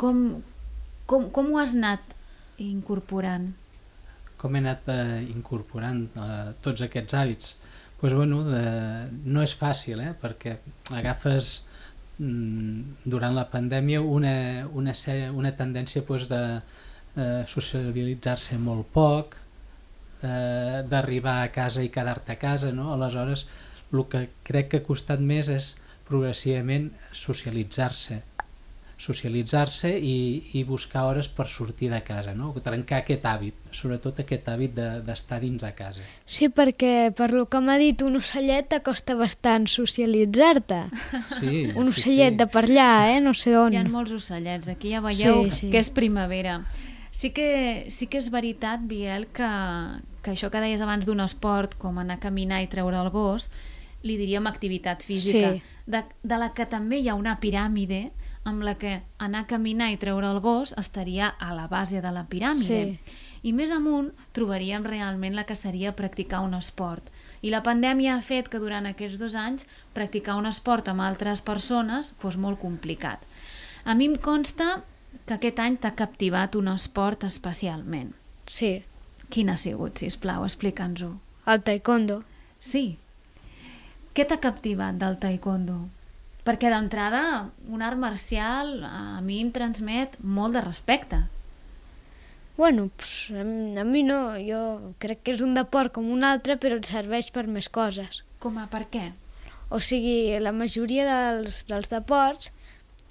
Com, 0.00 0.40
com, 1.06 1.28
com 1.30 1.52
ho 1.52 1.60
has 1.60 1.76
anat 1.76 2.16
incorporant? 2.60 3.50
com 4.40 4.56
he 4.56 4.60
anat 4.62 4.88
eh, 4.88 5.20
incorporant 5.28 6.06
eh, 6.16 6.52
tots 6.64 6.84
aquests 6.86 7.16
hàbits? 7.16 7.56
Pues, 8.00 8.14
bueno, 8.16 8.40
eh, 8.56 9.08
no 9.28 9.42
és 9.44 9.52
fàcil, 9.56 10.00
eh, 10.00 10.14
perquè 10.16 10.56
agafes 10.96 11.58
durant 12.20 13.34
la 13.34 13.46
pandèmia 13.48 14.02
una, 14.04 14.66
una, 14.76 14.92
sèrie, 14.92 15.30
una 15.32 15.54
tendència 15.56 16.02
pues, 16.04 16.26
de 16.28 16.40
eh, 17.16 17.42
socialitzar-se 17.48 18.58
molt 18.60 18.90
poc, 18.92 19.36
eh, 20.22 20.82
d'arribar 20.90 21.38
a 21.42 21.52
casa 21.54 21.82
i 21.82 21.88
quedar-te 21.88 22.36
a 22.36 22.40
casa, 22.40 22.72
no? 22.76 22.92
aleshores 22.92 23.46
el 23.92 24.04
que 24.12 24.26
crec 24.46 24.68
que 24.70 24.82
ha 24.82 24.86
costat 24.86 25.22
més 25.32 25.48
és 25.48 25.72
progressivament 26.10 26.90
socialitzar-se 27.16 28.20
socialitzar-se 29.00 29.90
i, 29.98 30.16
i 30.52 30.62
buscar 30.68 31.06
hores 31.08 31.28
per 31.32 31.46
sortir 31.48 31.88
de 31.90 32.02
casa, 32.04 32.34
no? 32.36 32.50
trencar 32.62 32.98
aquest 33.00 33.24
hàbit, 33.24 33.54
sobretot 33.72 34.20
aquest 34.20 34.48
hàbit 34.52 34.74
de- 34.76 35.00
d'estar 35.06 35.38
de, 35.40 35.46
dins 35.46 35.64
a 35.64 35.70
casa. 35.74 36.04
Sí, 36.28 36.50
perquè 36.52 37.10
per 37.16 37.30
lo 37.32 37.46
que 37.48 37.60
m'ha 37.64 37.78
dit 37.80 38.02
un 38.04 38.18
ocellet 38.20 38.68
t'acosta 38.68 39.16
bastant 39.16 39.66
socialitzar-te. 39.72 40.82
Sí, 41.38 41.64
Un 41.74 41.90
sí, 41.92 42.00
ocellet 42.00 42.34
sí. 42.34 42.36
de 42.42 42.46
per 42.52 42.64
allà, 42.68 42.90
eh? 43.16 43.20
No 43.24 43.32
sé 43.34 43.56
on. 43.56 43.72
Hi 43.72 43.80
ha 43.80 43.84
molts 43.88 44.12
ocellets, 44.12 44.68
aquí 44.68 44.92
ja 44.92 45.00
veieu 45.04 45.44
Sí, 45.48 45.56
sí. 45.62 45.70
que 45.72 45.80
és 45.80 45.90
primavera. 45.90 46.60
Sí 47.10 47.30
que, 47.34 47.86
sí 47.90 48.06
que 48.06 48.18
és 48.20 48.28
veritat, 48.30 48.84
Biel, 48.86 49.26
que, 49.34 49.48
que 50.22 50.30
això 50.36 50.50
que 50.52 50.60
deies 50.62 50.80
abans 50.84 51.06
d'un 51.08 51.20
esport, 51.24 51.74
com 51.80 51.98
anar 51.98 52.20
a 52.20 52.22
caminar 52.22 52.62
i 52.62 52.68
treure 52.70 53.00
el 53.00 53.10
gos, 53.10 53.48
li 54.02 54.16
diríem 54.16 54.46
activitat 54.46 55.02
física, 55.04 55.54
Sí. 55.56 55.62
de, 55.90 56.04
de 56.22 56.36
la 56.38 56.52
que 56.54 56.64
també 56.70 57.00
hi 57.00 57.08
ha 57.10 57.16
una 57.18 57.38
piràmide 57.40 58.10
amb 58.44 58.62
la 58.64 58.74
que 58.80 59.02
anar 59.18 59.44
a 59.44 59.46
caminar 59.46 59.90
i 59.92 59.98
treure 60.00 60.26
el 60.30 60.40
gos 60.40 60.72
estaria 60.80 61.28
a 61.28 61.52
la 61.54 61.66
base 61.68 62.00
de 62.00 62.10
la 62.12 62.24
piràmide. 62.28 62.80
Sí. 62.96 63.16
I 63.42 63.52
més 63.56 63.70
amunt 63.72 64.10
trobaríem 64.36 64.84
realment 64.84 65.34
la 65.36 65.44
que 65.48 65.56
seria 65.56 65.94
practicar 65.96 66.40
un 66.44 66.54
esport. 66.54 67.04
I 67.42 67.50
la 67.50 67.62
pandèmia 67.64 68.16
ha 68.16 68.20
fet 68.24 68.48
que 68.52 68.60
durant 68.60 68.86
aquests 68.86 69.18
dos 69.18 69.34
anys 69.34 69.66
practicar 69.96 70.36
un 70.36 70.46
esport 70.46 70.88
amb 70.88 71.00
altres 71.00 71.40
persones 71.40 72.12
fos 72.20 72.36
molt 72.36 72.60
complicat. 72.60 73.22
A 73.84 73.94
mi 73.94 74.10
em 74.10 74.16
consta 74.16 74.82
que 75.26 75.34
aquest 75.38 75.58
any 75.58 75.78
t'ha 75.80 75.94
captivat 75.96 76.56
un 76.56 76.68
esport 76.68 77.24
especialment. 77.24 78.12
Sí, 78.46 78.82
Quin 79.30 79.48
ha 79.48 79.56
sigut, 79.56 80.00
si 80.02 80.08
plau, 80.18 80.44
explica'ns-ho. 80.44 81.12
el 81.46 81.62
taekwondo. 81.62 82.24
Sí. 82.58 82.98
Què 84.14 84.24
t'ha 84.26 84.40
captivat 84.42 84.98
del 84.98 85.16
taekwondo? 85.22 85.76
Perquè 86.44 86.70
d'entrada 86.72 87.50
un 87.68 87.82
art 87.82 87.98
marcial 88.00 88.82
a 88.84 89.20
mi 89.20 89.40
em 89.42 89.50
transmet 89.52 90.16
molt 90.22 90.54
de 90.56 90.62
respecte. 90.64 91.18
Bueno, 92.56 92.90
pues, 92.96 93.30
a, 93.30 93.84
mi- 93.84 94.02
no, 94.02 94.36
jo 94.40 94.92
crec 95.00 95.22
que 95.24 95.32
és 95.36 95.40
un 95.44 95.54
deport 95.56 95.92
com 95.96 96.08
un 96.12 96.24
altre, 96.24 96.56
però 96.60 96.76
et 96.80 96.88
serveix 96.88 97.30
per 97.32 97.46
més 97.48 97.68
coses. 97.72 98.22
Com 98.40 98.58
a 98.60 98.66
per 98.72 98.86
què? 98.92 99.10
O 99.70 99.78
sigui, 99.80 100.34
la 100.42 100.52
majoria 100.52 101.06
dels, 101.06 101.62
dels 101.70 101.88
deports 101.92 102.50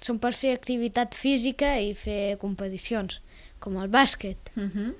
són 0.00 0.18
per 0.22 0.32
fer 0.36 0.52
activitat 0.54 1.14
física 1.18 1.72
i 1.82 1.94
fer 1.98 2.36
competicions, 2.42 3.18
com 3.58 3.78
el 3.82 3.88
bàsquet. 3.90 4.52
Uh 4.56 4.68
-huh. 4.70 4.94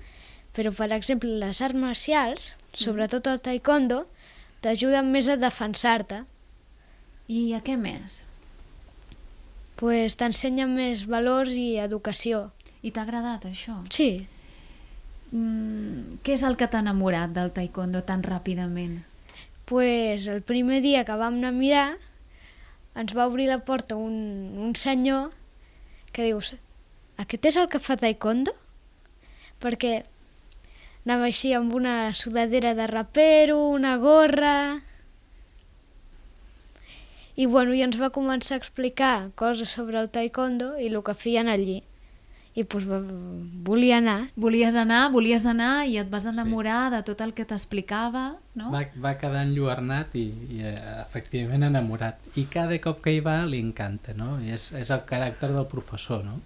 Però, 0.56 0.72
per 0.74 0.90
exemple, 0.92 1.28
les 1.38 1.60
arts 1.62 1.78
marcials, 1.78 2.54
sobretot 2.74 3.26
el 3.26 3.40
taekwondo, 3.40 4.06
t'ajuden 4.62 5.10
més 5.12 5.28
a 5.28 5.36
defensar-te. 5.36 6.24
I 7.30 7.40
a 7.54 7.60
què 7.62 7.76
més? 7.78 8.24
Pues 9.80 10.18
t'ensenyen 10.20 10.74
més 10.74 11.06
valors 11.08 11.54
i 11.54 11.76
educació. 11.80 12.48
I 12.82 12.90
t'ha 12.90 13.04
agradat 13.06 13.46
això? 13.48 13.76
Sí, 13.92 14.26
mm, 15.30 16.20
què 16.26 16.34
és 16.34 16.42
el 16.48 16.58
que 16.58 16.68
t'ha 16.68 16.82
enamorat 16.82 17.32
del 17.36 17.54
taekwondo 17.54 18.02
tan 18.08 18.26
ràpidament? 18.26 18.98
pues, 19.70 20.26
el 20.26 20.42
primer 20.42 20.82
dia 20.82 21.04
que 21.06 21.14
vam 21.14 21.36
anar 21.38 21.52
a 21.54 21.54
mirar 21.54 21.88
ens 22.98 23.12
va 23.14 23.28
obrir 23.30 23.46
la 23.46 23.60
porta 23.62 23.94
un, 23.94 24.58
un 24.58 24.72
senyor 24.74 25.30
que 26.10 26.26
dius 26.26 26.56
aquest 27.22 27.46
és 27.52 27.58
el 27.60 27.68
que 27.70 27.78
fa 27.78 27.94
taekwondo? 27.94 28.50
Perquè 29.62 29.92
anava 31.06 31.28
així 31.30 31.54
amb 31.54 31.70
una 31.78 32.10
sudadera 32.18 32.74
de 32.74 32.90
rapero, 32.90 33.62
una 33.70 33.94
gorra... 34.02 34.82
I, 37.40 37.46
bueno, 37.48 37.72
i 37.72 37.80
ens 37.80 37.96
va 37.96 38.10
començar 38.12 38.58
a 38.58 38.60
explicar 38.60 39.30
coses 39.40 39.70
sobre 39.72 39.96
el 40.00 40.10
taekwondo 40.12 40.74
i 40.76 40.90
el 40.90 40.98
que 41.06 41.14
feien 41.16 41.48
allí. 41.48 41.78
I 42.58 42.64
pues, 42.68 42.84
va, 42.84 42.98
volia 43.64 44.00
anar. 44.02 44.18
Volies 44.36 44.76
anar, 44.76 45.04
volies 45.14 45.46
anar 45.48 45.86
i 45.88 45.96
et 46.02 46.10
vas 46.12 46.26
enamorar 46.28 46.88
sí. 46.88 46.96
de 46.96 47.00
tot 47.06 47.22
el 47.24 47.32
que 47.38 47.46
t'explicava, 47.48 48.24
no? 48.58 48.72
Va, 48.74 48.82
va 49.00 49.14
quedar 49.20 49.44
enlluernat 49.46 50.16
i, 50.20 50.26
i 50.50 50.60
eh, 50.66 50.74
efectivament 50.98 51.64
enamorat. 51.70 52.18
I 52.36 52.44
cada 52.52 52.76
cop 52.82 53.00
que 53.06 53.14
hi 53.14 53.22
va 53.24 53.38
li 53.48 53.62
encanta, 53.62 54.12
no? 54.18 54.34
I 54.42 54.52
és, 54.58 54.66
és 54.76 54.90
el 54.92 55.06
caràcter 55.08 55.52
del 55.54 55.68
professor, 55.70 56.26
no? 56.26 56.40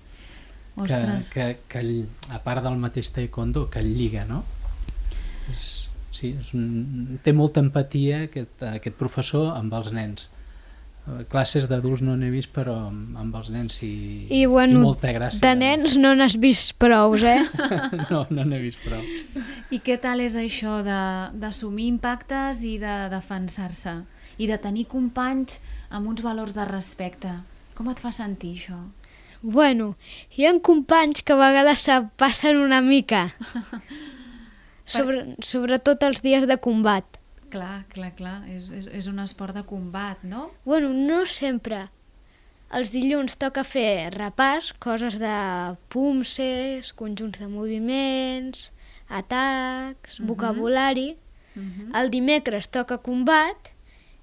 Ostres. 0.76 1.32
Que, 1.32 1.48
que, 1.66 1.82
que, 1.82 2.36
a 2.36 2.38
part 2.44 2.62
del 2.62 2.78
mateix 2.82 3.10
taekwondo, 3.16 3.66
que 3.72 3.82
el 3.82 3.90
lliga, 3.96 4.28
no? 4.30 4.44
És, 5.50 5.64
sí, 6.14 6.36
és 6.38 6.54
un, 6.54 7.18
té 7.24 7.34
molta 7.34 7.64
empatia 7.64 8.26
aquest, 8.28 8.62
aquest 8.76 9.00
professor 9.00 9.50
amb 9.56 9.74
els 9.80 9.90
nens. 9.96 10.28
Eh, 11.04 11.24
Classes 11.28 11.66
d'adults 11.68 12.00
no 12.00 12.14
n'he 12.16 12.30
vist, 12.32 12.48
però 12.54 12.74
amb, 12.88 13.34
els 13.36 13.50
nens 13.52 13.74
sí, 13.80 13.90
I, 14.32 14.46
bueno, 14.48 14.78
i 14.78 14.82
molta 14.86 15.10
gràcia. 15.12 15.40
de 15.42 15.52
nens 15.58 15.96
no 16.00 16.14
n'has 16.16 16.38
vist 16.40 16.72
prous, 16.80 17.22
eh? 17.22 17.42
no, 18.10 18.24
no 18.30 18.44
n'he 18.48 18.60
vist 18.62 18.80
prou. 18.86 19.02
I 19.70 19.80
què 19.84 19.98
tal 20.00 20.20
és 20.24 20.36
això 20.40 20.78
de- 20.86 21.30
d'assumir 21.40 21.90
impactes 21.92 22.62
i 22.64 22.78
de 22.80 22.94
defensar-se? 23.12 23.98
I 24.40 24.48
de 24.50 24.56
tenir 24.58 24.86
companys 24.90 25.60
amb 25.90 26.08
uns 26.08 26.22
valors 26.24 26.54
de 26.56 26.64
respecte? 26.66 27.30
Com 27.76 27.90
et 27.92 28.00
fa 28.00 28.10
sentir 28.14 28.54
això? 28.56 28.80
Bueno, 29.44 29.90
hi 30.38 30.46
ha 30.48 30.54
companys 30.64 31.20
que 31.22 31.34
a 31.34 31.36
vegades 31.36 31.84
se 31.84 31.98
passen 32.16 32.56
una 32.56 32.80
mica. 32.80 33.26
Sobre, 34.86 35.36
sobretot 35.40 36.02
els 36.04 36.20
dies 36.24 36.44
de 36.48 36.56
combat. 36.60 37.04
Clar, 37.54 37.84
clar, 37.92 38.10
clar, 38.18 38.38
és, 38.50 38.66
és, 38.74 38.86
és 38.90 39.06
un 39.10 39.20
esport 39.22 39.54
de 39.54 39.62
combat, 39.68 40.22
no? 40.26 40.48
Bueno, 40.66 40.90
no 40.90 41.20
sempre. 41.30 41.84
Els 42.74 42.90
dilluns 42.90 43.36
toca 43.38 43.62
fer 43.62 44.10
repàs, 44.14 44.72
coses 44.82 45.14
de 45.22 45.34
pumses, 45.94 46.90
conjunts 46.98 47.38
de 47.38 47.46
moviments, 47.52 48.72
atacs, 49.06 50.18
Mhm. 50.18 50.26
vocabulari. 50.26 51.16
Uh 51.54 51.62
-huh. 51.62 52.00
El 52.00 52.10
dimecres 52.10 52.66
toca 52.66 52.98
combat 52.98 53.70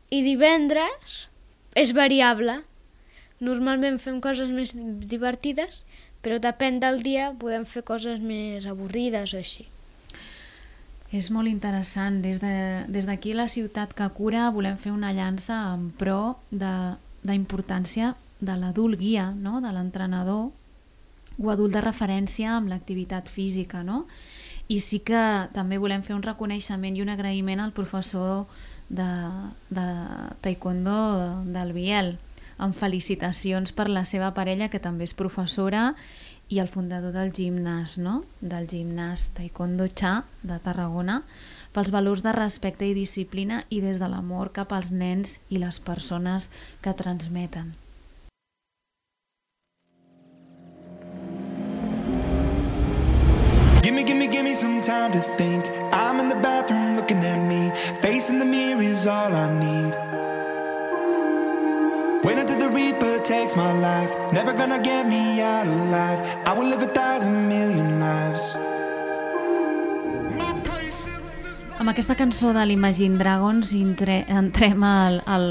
i 0.09 0.21
divendres 0.23 1.29
és 1.75 1.93
variable. 1.93 2.63
Normalment 3.39 3.97
fem 3.99 4.19
coses 4.19 4.49
més 4.49 4.73
divertides, 4.75 5.85
però 6.21 6.37
depèn 6.37 6.79
del 6.79 7.01
dia 7.01 7.31
podem 7.39 7.65
fer 7.65 7.83
coses 7.83 8.19
més 8.19 8.65
avorrides 8.65 9.33
o 9.33 9.37
així. 9.37 9.65
És 11.11 11.29
molt 11.31 11.47
interessant. 11.51 12.21
Des 12.23 12.39
de- 12.39 12.85
des 12.87 13.05
d'aquí, 13.05 13.29
de, 13.31 13.35
la 13.35 13.47
ciutat 13.47 13.93
que 13.93 14.07
cura, 14.09 14.49
volem 14.49 14.77
fer 14.77 14.91
una 14.91 15.11
llança 15.13 15.73
en 15.73 15.89
pro 15.91 16.37
de 16.51 16.95
la 17.23 17.35
importància 17.35 18.15
de 18.39 18.55
l'adult 18.57 18.97
guia, 18.99 19.31
no? 19.31 19.59
de 19.61 19.71
l'entrenador 19.71 20.51
o 21.37 21.49
adult 21.49 21.73
de 21.73 21.81
referència 21.81 22.55
amb 22.55 22.69
l'activitat 22.69 23.27
física. 23.29 23.83
No? 23.83 24.05
I 24.67 24.79
sí 24.79 24.99
que 24.99 25.49
també 25.53 25.77
volem 25.77 26.01
fer 26.01 26.15
un 26.15 26.23
reconeixement 26.23 26.95
i 26.95 27.01
un 27.01 27.09
agraïment 27.09 27.59
al 27.59 27.71
professor 27.73 28.45
de, 28.89 29.07
de 29.69 29.85
taekwondo 30.41 31.43
del 31.45 31.73
Biel, 31.73 32.17
amb 32.57 32.75
felicitacions 32.75 33.71
per 33.73 33.89
la 33.89 34.05
seva 34.05 34.33
parella, 34.33 34.69
que 34.69 34.79
també 34.79 35.03
és 35.03 35.13
professora, 35.13 35.95
i 36.51 36.59
el 36.59 36.67
fundador 36.67 37.13
del 37.15 37.31
gimnàs, 37.31 37.95
no? 37.97 38.21
del 38.41 38.67
gimnàs 38.67 39.29
Taekwondo 39.37 39.87
Cha 39.87 40.25
de 40.43 40.57
Tarragona, 40.59 41.21
pels 41.71 41.91
valors 41.95 42.23
de 42.25 42.33
respecte 42.35 42.83
i 42.85 42.95
disciplina 42.97 43.63
i 43.71 43.79
des 43.79 44.01
de 44.01 44.09
l'amor 44.11 44.51
cap 44.51 44.73
als 44.75 44.91
nens 44.91 45.39
i 45.49 45.61
les 45.63 45.79
persones 45.79 46.49
que 46.83 46.91
transmeten. 46.93 47.71
Gimme, 53.81 54.03
gimme, 54.03 54.27
gimme 54.27 54.53
some 54.53 54.81
time 54.81 55.11
to 55.11 55.21
think. 55.37 55.65
I'm 55.93 56.19
in 56.19 56.27
the 56.27 56.35
bathroom 56.35 56.95
looking 56.95 57.23
at 57.23 57.39
me. 57.47 57.71
Facing 58.01 58.39
the 58.39 58.45
mirror 58.45 58.81
is 58.81 59.07
all 59.07 59.33
I 59.33 59.47
need. 59.57 60.30
Wait 62.23 62.37
until 62.37 62.57
the 62.57 62.69
Reaper 62.69 63.17
takes 63.23 63.55
my 63.55 63.73
life. 63.73 64.13
Never 64.31 64.53
gonna 64.53 64.77
get 64.77 65.07
me 65.07 65.41
out 65.41 65.65
alive. 65.65 66.21
I 66.45 66.53
will 66.53 66.69
live 66.69 66.83
a 66.83 66.91
thousand 66.93 67.49
million 67.49 67.97
lives. 67.97 68.53
Amb 71.81 71.89
aquesta 71.89 72.13
cançó 72.13 72.53
de 72.53 72.61
l'Imagine 72.69 73.17
Dragons 73.17 73.73
entre, 73.73 74.19
entrem 74.29 74.85
al, 74.85 75.17
al, 75.25 75.47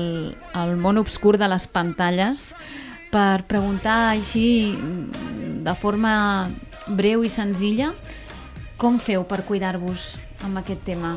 al 0.54 0.76
món 0.78 1.02
obscur 1.02 1.34
de 1.42 1.50
les 1.50 1.66
pantalles 1.66 2.52
per 3.10 3.42
preguntar 3.50 4.14
així 4.14 4.78
de 5.66 5.74
forma 5.74 6.14
breu 6.86 7.26
i 7.26 7.34
senzilla 7.34 7.90
com 8.78 9.02
feu 9.02 9.26
per 9.26 9.42
cuidar-vos 9.42 10.12
amb 10.46 10.62
aquest 10.62 10.86
tema? 10.86 11.16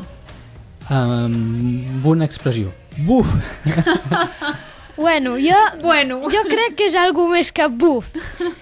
Amb 0.90 2.10
una 2.10 2.26
expressió. 2.26 2.74
Buf! 3.06 3.30
Bueno, 4.96 5.38
jo, 5.42 5.58
Bueno. 5.82 6.22
jo 6.30 6.44
crec 6.50 6.76
que 6.78 6.86
és 6.92 6.96
algo 6.96 7.28
més 7.28 7.52
que 7.52 7.66
buf. 7.68 8.06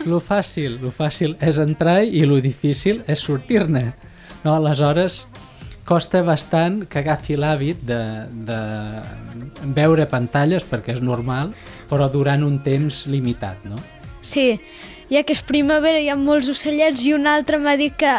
Lo 0.08 0.22
fàcil, 0.24 0.78
lo 0.82 0.92
fàcil 0.96 1.36
és 1.44 1.58
entrar 1.60 2.02
i 2.06 2.24
lo 2.26 2.40
difícil 2.42 3.04
és 3.08 3.20
sortir-ne. 3.20 3.92
No, 4.44 4.56
aleshores 4.56 5.26
costa 5.86 6.22
bastant 6.24 6.86
que 6.88 7.02
agafi 7.02 7.36
l'hàbit 7.36 7.82
de, 7.84 8.00
de 8.48 8.60
veure 9.76 10.06
pantalles 10.08 10.64
perquè 10.64 10.96
és 10.96 11.02
normal, 11.04 11.52
però 11.90 12.08
durant 12.10 12.44
un 12.48 12.60
temps 12.64 13.04
limitat, 13.12 13.66
no? 13.68 13.76
Sí, 14.22 14.56
ja 15.12 15.24
que 15.28 15.34
és 15.36 15.42
primavera 15.44 16.00
hi 16.00 16.08
ha 16.10 16.16
molts 16.16 16.48
ocellets 16.54 17.04
i 17.06 17.12
un 17.18 17.28
altre 17.28 17.60
m'ha 17.60 17.76
dit 17.76 17.98
que 17.98 18.14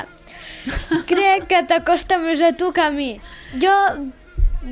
crec 1.11 1.49
que 1.49 1.63
t'acosta 1.71 2.19
més 2.21 2.43
a 2.45 2.53
tu 2.53 2.73
que 2.77 2.83
a 2.85 2.91
mi. 2.93 3.15
Jo 3.63 3.73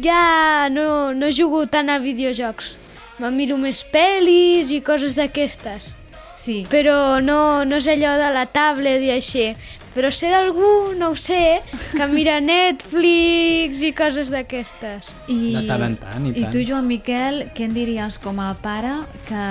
ja 0.05 0.69
no, 0.70 1.14
no 1.16 1.32
jugo 1.35 1.64
tant 1.73 1.89
a 1.90 1.98
videojocs. 2.02 2.74
Me 3.20 3.30
miro 3.34 3.59
més 3.60 3.82
pel·lis 3.92 4.70
i 4.72 4.80
coses 4.84 5.14
d'aquestes. 5.18 5.94
Sí, 6.40 6.62
Però 6.72 7.20
no, 7.20 7.64
no 7.68 7.76
és 7.76 7.88
allò 7.92 8.14
de 8.16 8.30
la 8.32 8.47
tablet 8.48 9.02
i 9.05 9.10
així. 9.12 9.51
Però 9.92 10.09
sé 10.14 10.30
d'algú, 10.30 10.94
no 10.97 11.10
ho 11.12 11.16
sé, 11.18 11.60
que 11.92 12.06
mira 12.14 12.38
Netflix 12.40 13.82
i 13.84 13.90
coses 13.92 14.30
d'aquestes. 14.32 15.10
I, 15.28 15.38
De 15.59 15.62
tant 15.68 15.84
en 15.84 15.97
tant, 16.01 16.28
i 16.28 16.30
I 16.30 16.44
tant. 16.44 16.52
tu, 16.55 16.62
Joan 16.64 16.86
Miquel, 16.88 17.42
què 17.56 17.66
en 17.66 17.74
diries 17.76 18.16
com 18.22 18.38
a 18.40 18.52
pare 18.62 18.92
que, 19.28 19.42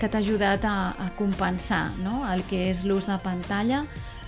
que 0.00 0.08
t'ha 0.10 0.22
ajudat 0.24 0.64
a, 0.66 0.74
a 0.98 1.10
compensar 1.18 1.84
no? 2.02 2.24
el 2.32 2.42
que 2.48 2.64
és 2.72 2.82
l'ús 2.88 3.06
de 3.06 3.18
pantalla 3.22 3.84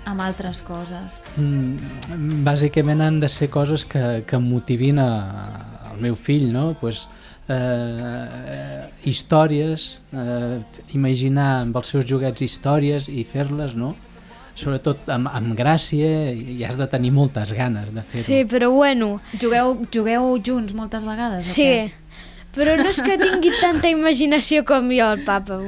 amb 0.07 0.23
altres 0.23 0.61
coses? 0.63 1.19
Mm, 1.41 2.43
bàsicament 2.47 3.03
han 3.03 3.19
de 3.25 3.33
ser 3.33 3.49
coses 3.51 3.83
que, 3.89 4.23
que 4.29 4.39
motivin 4.39 5.01
a, 5.03 5.11
al 5.91 5.99
meu 6.05 6.15
fill, 6.15 6.53
no? 6.55 6.69
Pues, 6.79 7.07
eh, 7.49 8.89
històries, 9.05 9.99
eh, 10.13 10.59
imaginar 10.95 11.63
amb 11.63 11.77
els 11.79 11.93
seus 11.95 12.07
joguets 12.09 12.43
històries 12.43 13.09
i 13.09 13.25
fer-les, 13.25 13.75
no? 13.79 13.95
Sobretot 14.57 15.09
amb, 15.13 15.29
amb 15.29 15.53
gràcia 15.59 16.33
i 16.33 16.63
has 16.65 16.79
de 16.81 16.87
tenir 16.89 17.11
moltes 17.13 17.53
ganes 17.53 17.91
de 17.93 18.01
fer-ho. 18.03 18.25
Sí, 18.25 18.39
però 18.49 18.71
bueno, 18.73 19.21
Jugueu, 19.41 19.75
jugueu 19.93 20.39
junts 20.41 20.73
moltes 20.75 21.05
vegades? 21.05 21.51
o 21.51 21.55
sí. 21.55 21.63
què? 21.63 21.91
Però 22.57 22.73
no 22.81 22.87
és 22.89 23.03
que 23.05 23.19
tingui 23.21 23.51
tanta 23.61 23.91
imaginació 23.93 24.63
com 24.65 24.89
jo, 24.89 25.11
el 25.13 25.21
papa. 25.27 25.59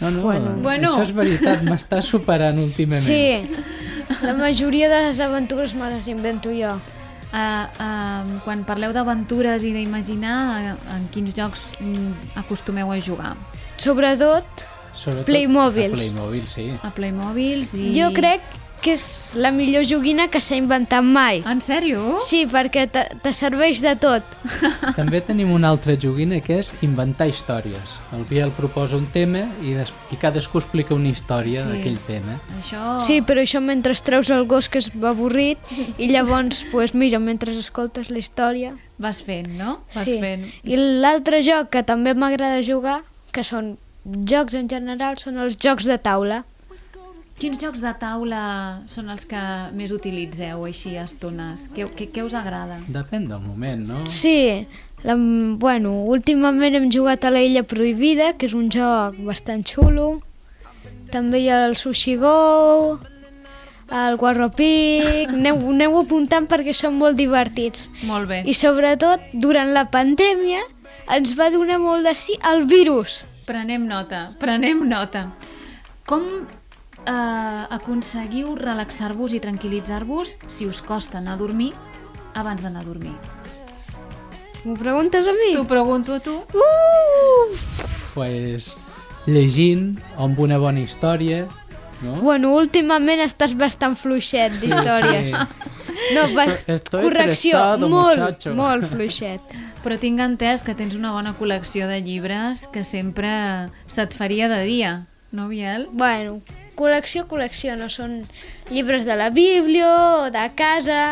No, 0.00 0.08
no, 0.10 0.22
Bueno. 0.24 0.56
Bueno. 0.64 0.88
això 0.90 1.04
és 1.06 1.12
veritat, 1.14 1.62
m'està 1.62 2.00
superant 2.02 2.58
últimament. 2.58 3.04
Sí, 3.06 3.46
la 4.26 4.34
majoria 4.34 4.88
de 4.90 5.04
les 5.06 5.20
aventures 5.22 5.76
me 5.78 5.92
les 5.94 6.08
invento 6.10 6.50
jo. 6.50 6.74
Uh, 7.32 7.64
uh, 7.80 8.32
quan 8.44 8.60
parleu 8.68 8.92
d'aventures 8.92 9.64
i 9.64 9.72
d'imaginar, 9.72 10.36
uh, 10.52 10.96
en 10.96 11.06
quins 11.14 11.32
jocs 11.32 11.70
mm, 11.80 12.36
acostumeu 12.42 12.92
a 12.92 12.98
jugar? 13.00 13.32
Sobretot, 13.80 14.44
Sobretot 14.92 15.30
Playmobil. 15.30 15.94
a 15.94 15.96
Playmobil, 15.96 16.44
sí. 16.46 16.66
A 16.82 16.90
Playmobils 16.92 17.72
i... 17.74 17.94
jo 17.96 18.10
crec 18.12 18.44
que 18.82 18.96
és 18.96 19.04
la 19.38 19.52
millor 19.54 19.84
joguina 19.86 20.26
que 20.28 20.40
s'ha 20.42 20.56
inventat 20.58 21.04
mai. 21.06 21.40
En 21.46 21.60
sèrio? 21.62 22.18
Sí, 22.26 22.42
perquè 22.50 22.88
te, 22.90 23.04
te 23.22 23.32
serveix 23.36 23.80
de 23.84 23.94
tot. 24.02 24.26
També 24.98 25.20
tenim 25.22 25.52
una 25.54 25.70
altra 25.70 25.94
joguina 25.94 26.40
que 26.42 26.58
és 26.60 26.72
inventar 26.82 27.28
històries. 27.30 27.96
El 28.16 28.24
Biel 28.30 28.50
proposa 28.56 28.98
un 28.98 29.06
tema 29.14 29.44
i, 29.62 29.76
des... 29.78 29.92
i 30.10 30.18
cadascú 30.18 30.58
explica 30.60 30.96
una 30.98 31.12
història 31.12 31.62
Sí. 31.62 31.68
d'aquell 31.70 31.98
tema. 32.08 32.38
Això... 32.58 32.96
Sí, 33.06 33.20
però 33.22 33.44
això 33.44 33.62
mentre 33.62 33.94
treus 34.02 34.30
el 34.34 34.46
gos 34.50 34.68
que 34.72 34.80
és 34.82 34.90
avorrit 35.02 35.58
i 35.98 36.08
llavors, 36.10 36.64
pues, 36.72 36.94
mira, 36.94 37.20
mentre 37.22 37.54
escoltes 37.54 38.10
la 38.10 38.18
història... 38.18 38.74
Vas 38.98 39.22
fent, 39.22 39.48
no? 39.58 39.80
Vas 39.94 40.08
sí. 40.08 40.18
fent. 40.22 40.48
I 40.64 40.76
l'altre 40.78 41.42
joc 41.46 41.70
que 41.74 41.82
també 41.86 42.14
m'agrada 42.14 42.62
jugar, 42.66 43.00
que 43.32 43.44
són 43.46 43.76
jocs 44.04 44.54
en 44.58 44.68
general, 44.70 45.18
són 45.18 45.38
els 45.38 45.56
jocs 45.62 45.86
de 45.86 45.98
taula. 46.02 46.42
Quins 47.42 47.58
jocs 47.58 47.80
de 47.82 47.90
taula 47.98 48.40
són 48.86 49.08
els 49.10 49.24
que 49.26 49.38
més 49.74 49.90
utilitzeu 49.90 50.60
així 50.62 50.92
a 50.94 51.08
estones? 51.08 51.64
Què, 51.74 51.88
què, 51.98 52.06
què 52.14 52.22
us 52.22 52.36
agrada? 52.38 52.76
Depèn 52.86 53.24
del 53.26 53.40
moment, 53.42 53.82
no? 53.88 54.02
Sí, 54.06 54.62
la, 55.02 55.16
bueno, 55.64 55.96
últimament 56.12 56.78
hem 56.78 56.86
jugat 56.94 57.26
a 57.26 57.32
la 57.34 57.42
Illa 57.42 57.64
Prohibida, 57.66 58.28
que 58.38 58.46
és 58.46 58.54
un 58.54 58.70
joc 58.70 59.18
bastant 59.26 59.66
xulo. 59.66 60.06
També 61.10 61.42
hi 61.42 61.50
ha 61.50 61.64
el 61.66 61.74
Sushi 61.82 62.14
Go, 62.22 62.36
el 63.90 64.20
Guarropic... 64.22 65.34
Aneu, 65.34 65.58
aneu 65.74 65.98
apuntant 66.04 66.46
perquè 66.46 66.78
són 66.78 66.94
molt 67.02 67.18
divertits. 67.18 67.90
Molt 68.06 68.30
bé. 68.30 68.44
I 68.46 68.54
sobretot, 68.54 69.26
durant 69.34 69.74
la 69.74 69.88
pandèmia, 69.90 70.62
ens 71.10 71.34
va 71.34 71.50
donar 71.50 71.82
molt 71.82 72.06
de 72.06 72.14
sí 72.14 72.38
el 72.54 72.68
virus. 72.70 73.24
Prenem 73.50 73.90
nota, 73.90 74.28
prenem 74.38 74.86
nota. 74.86 75.32
Com 76.06 76.28
eh, 77.06 77.62
aconseguiu 77.78 78.54
relaxar-vos 78.58 79.34
i 79.36 79.40
tranquil·litzar-vos 79.42 80.36
si 80.46 80.68
us 80.68 80.82
costa 80.84 81.18
anar 81.18 81.36
a 81.36 81.40
dormir 81.40 81.72
abans 82.34 82.62
d'anar 82.62 82.82
a 82.82 82.88
dormir? 82.88 83.14
M'ho 84.64 84.76
preguntes 84.78 85.26
a 85.26 85.34
mi? 85.34 85.52
T'ho 85.56 85.66
pregunto 85.66 86.14
a 86.14 86.20
tu. 86.22 86.36
Uh! 86.54 87.56
Pues, 88.14 88.72
llegint 89.26 89.96
amb 90.20 90.38
una 90.38 90.60
bona 90.62 90.84
història, 90.84 91.48
no? 92.02 92.14
Bueno, 92.18 92.52
últimament 92.58 93.22
estàs 93.22 93.54
bastant 93.58 93.94
fluixet 93.98 94.58
d'històries. 94.60 95.34
No, 96.16 96.24
va, 96.34 96.46
estoy 96.72 97.04
correcció, 97.04 97.58
molt, 97.78 98.18
muchacho. 98.18 98.54
molt 98.58 98.88
fluixet. 98.90 99.52
Però 99.84 99.98
tinc 100.00 100.22
entès 100.24 100.64
que 100.66 100.74
tens 100.78 100.96
una 100.98 101.12
bona 101.14 101.34
col·lecció 101.38 101.86
de 101.90 102.00
llibres 102.02 102.66
que 102.72 102.82
sempre 102.86 103.30
se't 103.86 104.16
faria 104.18 104.48
de 104.50 104.62
dia, 104.66 104.92
no, 105.32 105.48
Biel? 105.48 105.88
Bueno, 105.92 106.40
col·lecció, 106.82 107.26
col·lecció, 107.30 107.76
no 107.78 107.88
són 107.92 108.22
llibres 108.70 109.06
de 109.06 109.16
la 109.18 109.30
Bíblia 109.30 109.88
o 110.26 110.30
de 110.34 110.48
casa. 110.58 111.02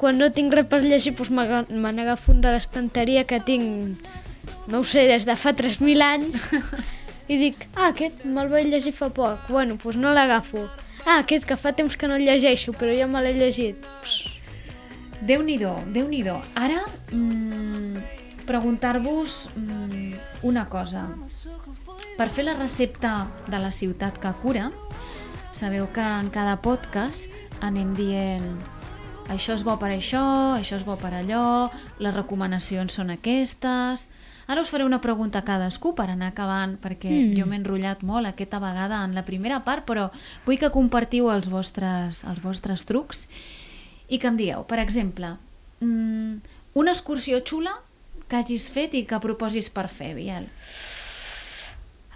Quan 0.00 0.16
no 0.16 0.30
tinc 0.32 0.56
res 0.56 0.68
per 0.70 0.80
llegir, 0.80 1.12
doncs 1.18 1.68
me 1.68 1.92
n'agafo 1.92 2.32
un 2.32 2.40
de 2.40 2.54
l'estanteria 2.54 3.26
que 3.28 3.42
tinc, 3.44 4.00
no 4.72 4.80
ho 4.80 4.86
sé, 4.86 5.04
des 5.10 5.28
de 5.28 5.36
fa 5.36 5.52
3.000 5.56 6.06
anys. 6.06 6.40
I 7.30 7.36
dic, 7.38 7.66
ah, 7.76 7.90
aquest 7.92 8.24
me'l 8.24 8.48
vaig 8.50 8.70
llegir 8.72 8.94
fa 8.96 9.10
poc. 9.14 9.44
Bueno, 9.52 9.76
doncs 9.82 10.00
no 10.00 10.14
l'agafo. 10.16 10.64
Ah, 11.04 11.20
aquest 11.20 11.46
que 11.48 11.56
fa 11.60 11.74
temps 11.76 11.96
que 11.96 12.08
no 12.08 12.16
el 12.16 12.24
llegeixo, 12.26 12.72
però 12.76 12.94
ja 12.96 13.06
me 13.06 13.22
l'he 13.22 13.36
llegit. 13.36 13.84
Déu-n'hi-do, 15.20 15.74
déu 15.92 16.08
nhi 16.08 16.22
déu 16.24 16.40
Ara, 16.56 16.80
mm, 17.12 18.00
preguntar-vos 18.48 19.50
mm, 19.54 20.12
una 20.48 20.64
cosa. 20.72 21.04
Per 22.20 22.26
fer 22.28 22.42
la 22.44 22.52
recepta 22.52 23.30
de 23.48 23.56
la 23.56 23.70
ciutat 23.72 24.18
que 24.20 24.28
cura, 24.42 24.66
sabeu 25.56 25.86
que 25.88 26.04
en 26.04 26.26
cada 26.28 26.58
podcast 26.60 27.32
anem 27.64 27.94
dient 27.96 28.44
això 29.32 29.56
és 29.56 29.64
bo 29.64 29.78
per 29.80 29.88
això, 29.94 30.20
això 30.58 30.76
és 30.76 30.84
bo 30.84 30.98
per 31.00 31.14
allò, 31.16 31.70
les 31.96 32.12
recomanacions 32.12 32.92
són 32.92 33.14
aquestes... 33.16 34.04
Ara 34.50 34.64
us 34.66 34.68
faré 34.68 34.84
una 34.84 34.98
pregunta 35.00 35.40
a 35.40 35.46
cadascú 35.46 35.94
per 35.94 36.08
anar 36.10 36.32
acabant, 36.34 36.74
perquè 36.82 37.08
mm. 37.08 37.34
jo 37.38 37.46
m'he 37.46 37.60
enrotllat 37.60 38.02
molt 38.04 38.26
aquesta 38.26 38.58
vegada 38.60 39.00
en 39.06 39.14
la 39.16 39.22
primera 39.24 39.62
part, 39.64 39.86
però 39.88 40.08
vull 40.44 40.58
que 40.60 40.72
compartiu 40.74 41.30
els 41.32 41.48
vostres, 41.48 42.24
els 42.26 42.44
vostres 42.44 42.82
trucs 42.84 43.28
i 44.10 44.18
que 44.18 44.28
em 44.28 44.36
digueu, 44.36 44.66
per 44.66 44.82
exemple, 44.82 45.36
mm, 45.80 46.56
una 46.82 46.92
excursió 46.98 47.40
xula 47.46 47.78
que 48.28 48.42
hagis 48.42 48.68
fet 48.74 48.98
i 48.98 49.06
que 49.06 49.22
proposis 49.22 49.70
per 49.72 49.86
fer, 49.88 50.16
Biel. 50.18 50.50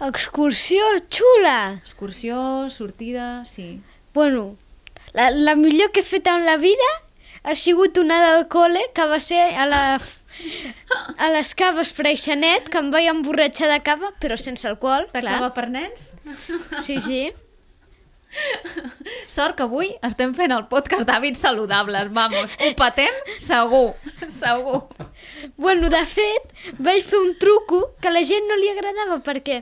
Excursió 0.01 0.83
xula! 1.09 1.73
Excursió, 1.79 2.69
sortida, 2.69 3.45
sí. 3.45 3.81
Bueno, 4.13 4.57
la, 5.13 5.29
la 5.31 5.55
millor 5.55 5.91
que 5.91 6.01
he 6.01 6.03
fet 6.03 6.27
en 6.27 6.45
la 6.45 6.57
vida 6.57 6.89
ha 7.43 7.55
sigut 7.55 7.97
una 8.01 8.17
del 8.25 8.47
col·le 8.51 8.81
que 8.93 9.05
va 9.07 9.19
ser 9.23 9.39
a 9.55 9.65
la 9.69 9.81
a 11.17 11.29
les 11.31 11.53
caves 11.55 11.93
Freixenet, 11.95 12.67
que 12.67 12.81
em 12.81 12.89
vaig 12.91 13.07
emborratxar 13.07 13.69
de 13.71 13.79
cava, 13.87 14.09
però 14.19 14.35
sense 14.37 14.67
alcohol, 14.67 15.07
De 15.13 15.21
clar. 15.23 15.37
cava 15.39 15.53
per 15.55 15.69
nens? 15.71 16.09
Sí, 16.83 16.99
sí. 16.99 17.21
Sort 19.31 19.55
que 19.55 19.63
avui 19.63 19.93
estem 20.03 20.33
fent 20.35 20.51
el 20.51 20.65
podcast 20.67 21.05
d'hàbits 21.07 21.39
saludables, 21.39 22.09
vamos, 22.11 22.51
ho 22.59 22.71
patem 22.75 23.15
segur, 23.39 23.93
segur. 24.27 24.81
Bueno, 25.55 25.87
de 25.93 26.01
fet, 26.03 26.51
vaig 26.83 27.05
fer 27.07 27.21
un 27.23 27.31
truco 27.39 27.93
que 28.01 28.11
a 28.11 28.11
la 28.11 28.25
gent 28.27 28.43
no 28.51 28.59
li 28.59 28.67
agradava 28.73 29.21
perquè 29.23 29.61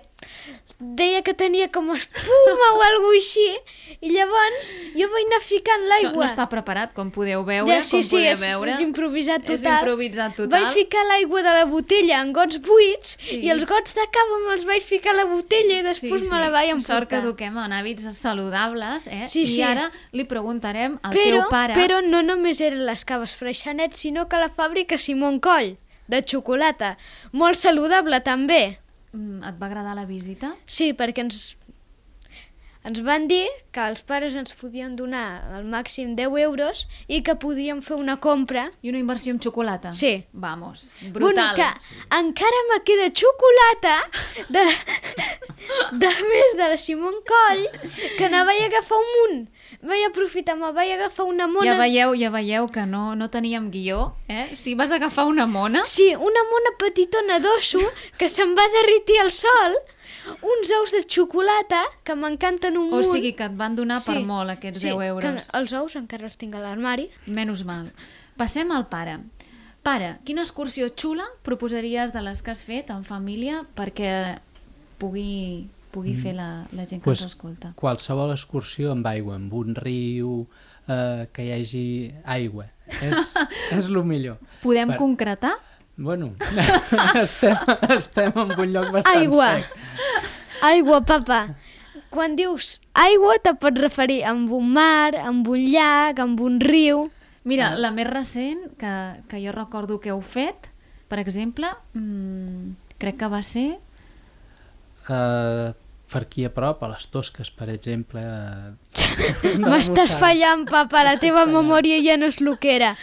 deia 0.99 1.21
que 1.23 1.33
tenia 1.33 1.69
com 1.71 1.89
espuma 1.95 2.67
o 2.77 2.81
alguna 2.85 3.17
així 3.17 3.45
i 4.03 4.09
llavors 4.11 4.73
jo 4.97 5.07
vaig 5.13 5.25
anar 5.29 5.39
ficant 5.45 5.83
Això 5.83 5.89
l'aigua. 5.91 6.11
no 6.25 6.27
està 6.27 6.45
preparat, 6.51 6.93
com 6.93 7.09
podeu 7.11 7.43
veure, 7.47 7.69
Ja, 7.71 7.81
sí, 7.81 7.97
com 7.97 8.03
sí, 8.03 8.15
podeu 8.17 8.31
és, 8.33 8.41
veure. 8.41 8.71
és 8.73 8.79
improvisat 8.83 9.41
total. 9.45 9.55
És 9.55 9.63
improvisat 9.63 10.35
total. 10.35 10.51
Vaig 10.65 10.73
ficar 10.75 11.05
l'aigua 11.07 11.41
de 11.45 11.53
la 11.59 11.65
botella 11.65 12.19
en 12.21 12.33
gots 12.33 12.59
buits 12.59 13.15
Sí. 13.19 13.39
i 13.45 13.49
els 13.49 13.65
gots 13.65 13.95
de 13.95 14.05
cava 14.11 14.39
me'ls 14.47 14.65
vaig 14.65 14.83
ficar 14.83 15.13
a 15.13 15.17
la 15.21 15.25
botella 15.25 15.79
i 15.79 15.83
després 15.83 16.27
me 16.29 16.39
la 16.41 16.49
vaig 16.49 16.69
emportar. 16.75 16.95
Sort 16.99 17.09
que 17.09 17.21
eduquem 17.23 17.57
en 17.57 17.71
hàbits 17.71 18.09
saludables, 18.19 19.07
eh? 19.07 19.25
Sí, 19.27 19.45
sí. 19.47 19.59
I 19.61 19.63
ara 19.63 19.91
li 20.11 20.25
preguntarem 20.25 20.99
al 21.01 21.13
Però, 21.13 21.39
teu 21.43 21.49
pare... 21.49 21.73
però 21.75 22.01
no 22.05 22.21
només 22.21 22.59
eren 22.61 22.85
les 22.85 23.05
caves 23.05 23.35
Freixenet, 23.35 23.93
sinó 23.95 24.27
que 24.27 24.37
la 24.37 24.49
fàbrica 24.49 24.97
Simon 24.97 25.39
Coll, 25.39 25.77
de 26.07 26.21
xocolata. 26.27 26.97
Molt 27.31 27.55
saludable, 27.55 28.19
també. 28.21 28.79
Mm, 29.13 29.43
Et 29.45 29.59
va 29.61 29.67
agradar 29.69 29.95
la 29.95 30.05
visita? 30.09 30.55
Sí, 30.65 30.91
perquè 30.97 31.21
ens, 31.21 31.55
ens 32.83 32.99
van 33.05 33.27
dir 33.29 33.45
que 33.71 33.83
els 33.91 34.01
pares 34.03 34.33
ens 34.35 34.55
podien 34.59 34.95
donar 34.99 35.25
al 35.55 35.63
màxim 35.69 36.15
10 36.17 36.33
euros 36.43 36.81
i 37.07 37.21
que 37.23 37.35
podíem 37.39 37.81
fer 37.85 37.95
una 37.95 38.17
compra. 38.19 38.65
I 38.81 38.89
una 38.89 38.99
inversió 38.99 39.31
en 39.35 39.39
xocolata? 39.39 39.93
Sí. 39.93 40.25
Vamos, 40.33 40.95
Bueno, 41.01 41.13
brutal. 41.29 41.55
que 41.55 41.69
encara 42.17 42.63
me 42.73 42.81
queda 42.83 43.11
xocolata 43.13 43.95
de, 44.49 44.65
de 46.03 46.11
més 46.33 46.57
de 46.57 46.67
la 46.73 46.77
Simon 46.77 47.15
Coll, 47.29 47.67
que 48.17 48.29
ne 48.29 48.43
vaig 48.49 48.65
agafar 48.65 48.97
un 48.99 49.11
munt. 49.19 49.45
Vaig 49.83 50.05
aprofitar, 50.07 50.55
me 50.55 50.69
vaig 50.71 50.93
agafar 50.95 51.25
una 51.27 51.45
mona... 51.51 51.65
Ja 51.67 51.75
veieu, 51.79 52.13
ja 52.15 52.29
veieu 52.31 52.69
que 52.71 52.85
no, 52.87 53.15
no 53.19 53.27
teníem 53.29 53.69
guió, 53.71 54.13
eh? 54.31 54.45
Si 54.55 54.75
vas 54.79 54.91
agafar 54.95 55.25
una 55.27 55.45
mona... 55.45 55.81
Sí, 55.85 56.13
una 56.15 56.43
mona 56.51 56.71
petitona 56.79 57.39
d'osso 57.43 57.81
que 58.17 58.29
se'n 58.31 58.53
va 58.55 58.63
derritir 58.77 59.19
al 59.19 59.33
sol, 59.35 59.75
uns 60.39 60.71
ous 60.79 60.93
de 60.95 61.03
xocolata 61.03 61.81
que 62.07 62.15
m'encanten 62.15 62.77
un 62.79 62.87
O 62.93 63.01
munt. 63.01 63.09
sigui 63.11 63.33
que 63.35 63.43
et 63.49 63.57
van 63.59 63.75
donar 63.75 63.99
per 64.05 64.21
molt 64.23 64.55
aquests 64.55 64.85
sí, 64.85 64.93
10 64.93 65.03
euros. 65.09 65.49
Que 65.49 65.59
els 65.59 65.73
ous 65.81 65.97
encara 65.99 66.29
els 66.31 66.39
tinc 66.39 66.55
a 66.55 66.63
l'armari. 66.63 67.09
Menys 67.27 67.65
mal. 67.67 67.91
Passem 68.39 68.71
al 68.71 68.87
pare. 68.87 69.19
Pare, 69.83 70.13
quina 70.23 70.45
excursió 70.47 70.87
xula 70.95 71.27
proposaries 71.43 72.13
de 72.15 72.21
les 72.23 72.39
que 72.41 72.55
has 72.55 72.63
fet 72.63 72.87
en 72.95 73.03
família 73.03 73.65
perquè 73.75 74.39
pugui, 74.97 75.67
pugui 75.93 76.15
fer 76.17 76.33
la, 76.35 76.47
la 76.73 76.85
gent 76.89 76.99
que 77.01 77.05
Pues, 77.05 77.21
ens 77.21 77.31
escolta? 77.35 77.73
qualsevol 77.79 78.33
excursió 78.33 78.91
amb 78.95 79.05
aigua, 79.07 79.35
amb 79.37 79.53
un 79.53 79.75
riu, 79.77 80.47
eh, 80.87 81.27
que 81.31 81.45
hi 81.45 81.51
hagi 81.55 81.85
aigua. 82.25 82.65
És, 82.99 83.35
és 83.77 83.87
el 83.93 84.01
millor. 84.03 84.39
Podem 84.65 84.89
Per- 84.95 84.97
concretar? 84.99 85.53
Bueno, 85.95 86.31
estem, 87.21 87.55
estem 87.93 88.31
en 88.33 88.51
un 88.57 88.71
lloc 88.73 88.89
bastant 88.95 89.13
Aigua. 89.19 89.49
sec. 89.59 90.63
Aigua, 90.65 91.01
papa. 91.05 91.41
Quan 92.13 92.35
dius 92.37 92.79
aigua 92.97 93.35
te 93.41 93.53
pots 93.61 93.77
referir 93.81 94.23
amb 94.29 94.49
un 94.53 94.71
mar, 94.73 95.13
amb 95.17 95.47
un 95.49 95.61
llac, 95.69 96.19
amb 96.21 96.41
un 96.41 96.59
riu... 96.61 97.07
Mira, 97.45 97.73
la 97.75 97.89
més 97.91 98.07
recent 98.07 98.69
que, 98.79 98.91
que 99.27 99.39
jo 99.43 99.51
recordo 99.51 99.97
que 99.99 100.13
heu 100.13 100.21
fet, 100.23 100.69
per 101.11 101.17
exemple, 101.19 101.67
mmm, 101.93 102.69
crec 103.01 103.17
que 103.19 103.27
va 103.33 103.41
ser... 103.43 103.65
Eh, 105.09 105.73
per 106.13 106.27
aquí 106.27 106.45
a 106.45 106.51
prop, 106.53 106.83
a 106.85 106.91
les 106.91 107.07
Tosques, 107.09 107.49
per 107.49 107.71
exemple. 107.73 108.21
eh, 108.21 109.55
M'estàs 109.63 110.13
fallant, 110.21 110.67
papa, 110.69 111.01
la 111.07 111.17
teva 111.21 111.47
memòria 111.49 111.97
ja 112.05 112.19
no 112.21 112.29
és 112.29 112.37
el 112.43 112.53
que 112.61 112.75
era. 112.75 112.93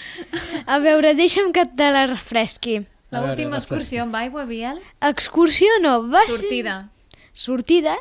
A 0.67 0.79
veure, 0.79 1.17
deixa'm 1.19 1.51
que 1.57 1.67
te 1.67 1.91
la 1.91 2.07
refresqui. 2.07 2.85
L'última 3.11 3.59
excursió 3.59 4.05
amb 4.05 4.15
aigua, 4.15 4.45
Biel? 4.47 4.79
Excursió 5.03 5.81
no, 5.83 5.97
va 6.13 6.23
Sortida. 6.29 6.77
ser... 6.87 7.19
Sortida. 7.33 7.97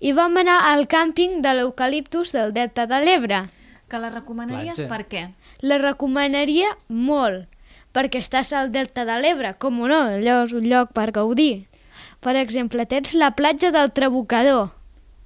i 0.00 0.12
vam 0.14 0.36
anar 0.38 0.60
al 0.70 0.84
càmping 0.86 1.40
de 1.42 1.52
l'eucaliptus 1.58 2.30
del 2.34 2.52
Delta 2.54 2.86
de 2.86 3.00
l'Ebre. 3.02 3.40
Que 3.90 3.98
la 3.98 4.10
recomanaries 4.10 4.78
Platja. 4.78 4.88
per 4.90 5.06
què? 5.10 5.22
La 5.62 5.78
recomanaria 5.78 6.70
molt, 6.88 7.48
perquè 7.94 8.20
estàs 8.22 8.52
al 8.52 8.70
Delta 8.70 9.04
de 9.08 9.16
l'Ebre, 9.18 9.54
com 9.58 9.80
no, 9.80 10.02
allò 10.18 10.44
és 10.44 10.54
un 10.54 10.68
lloc 10.70 10.92
per 10.94 11.10
gaudir. 11.10 11.67
Per 12.20 12.34
exemple, 12.36 12.84
tens 12.90 13.12
la 13.14 13.32
platja 13.38 13.70
del 13.70 13.92
Trabucador, 13.94 14.72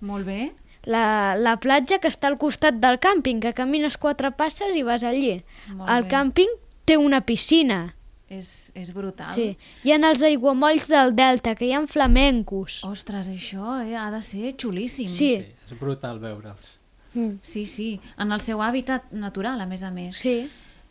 Molt 0.00 0.26
bé. 0.26 0.52
la, 0.84 1.34
la 1.38 1.56
platja 1.62 1.98
que 2.02 2.08
està 2.10 2.28
al 2.28 2.36
costat 2.38 2.74
del 2.82 2.98
càmping, 3.00 3.40
que 3.40 3.54
camines 3.56 3.96
quatre 3.96 4.30
passes 4.36 4.74
i 4.76 4.82
vas 4.82 5.02
allí. 5.02 5.42
Molt 5.72 5.88
el 5.88 6.04
bé. 6.04 6.10
càmping 6.10 6.52
té 6.84 6.98
una 7.00 7.22
piscina. 7.24 7.94
És, 8.32 8.72
és 8.74 8.92
brutal. 8.96 9.28
Sí. 9.34 9.58
Hi 9.84 9.92
ha 9.92 9.98
els 10.08 10.22
aiguamolls 10.24 10.86
del 10.88 11.14
Delta, 11.16 11.54
que 11.54 11.66
hi 11.68 11.72
ha 11.76 11.82
flamencos. 11.86 12.80
Ostres, 12.88 13.28
això 13.28 13.74
eh, 13.84 13.94
ha 13.96 14.10
de 14.10 14.22
ser 14.24 14.54
xulíssim. 14.56 15.08
Sí. 15.08 15.34
Sí, 15.44 15.56
és 15.68 15.78
brutal 15.80 16.18
veure'ls. 16.20 16.78
Mm. 17.12 17.40
Sí, 17.44 17.66
sí, 17.68 18.00
en 18.16 18.32
el 18.32 18.40
seu 18.40 18.62
hàbitat 18.64 19.10
natural, 19.12 19.60
a 19.60 19.66
més 19.68 19.82
a 19.84 19.90
més. 19.92 20.16
Sí. 20.16 20.48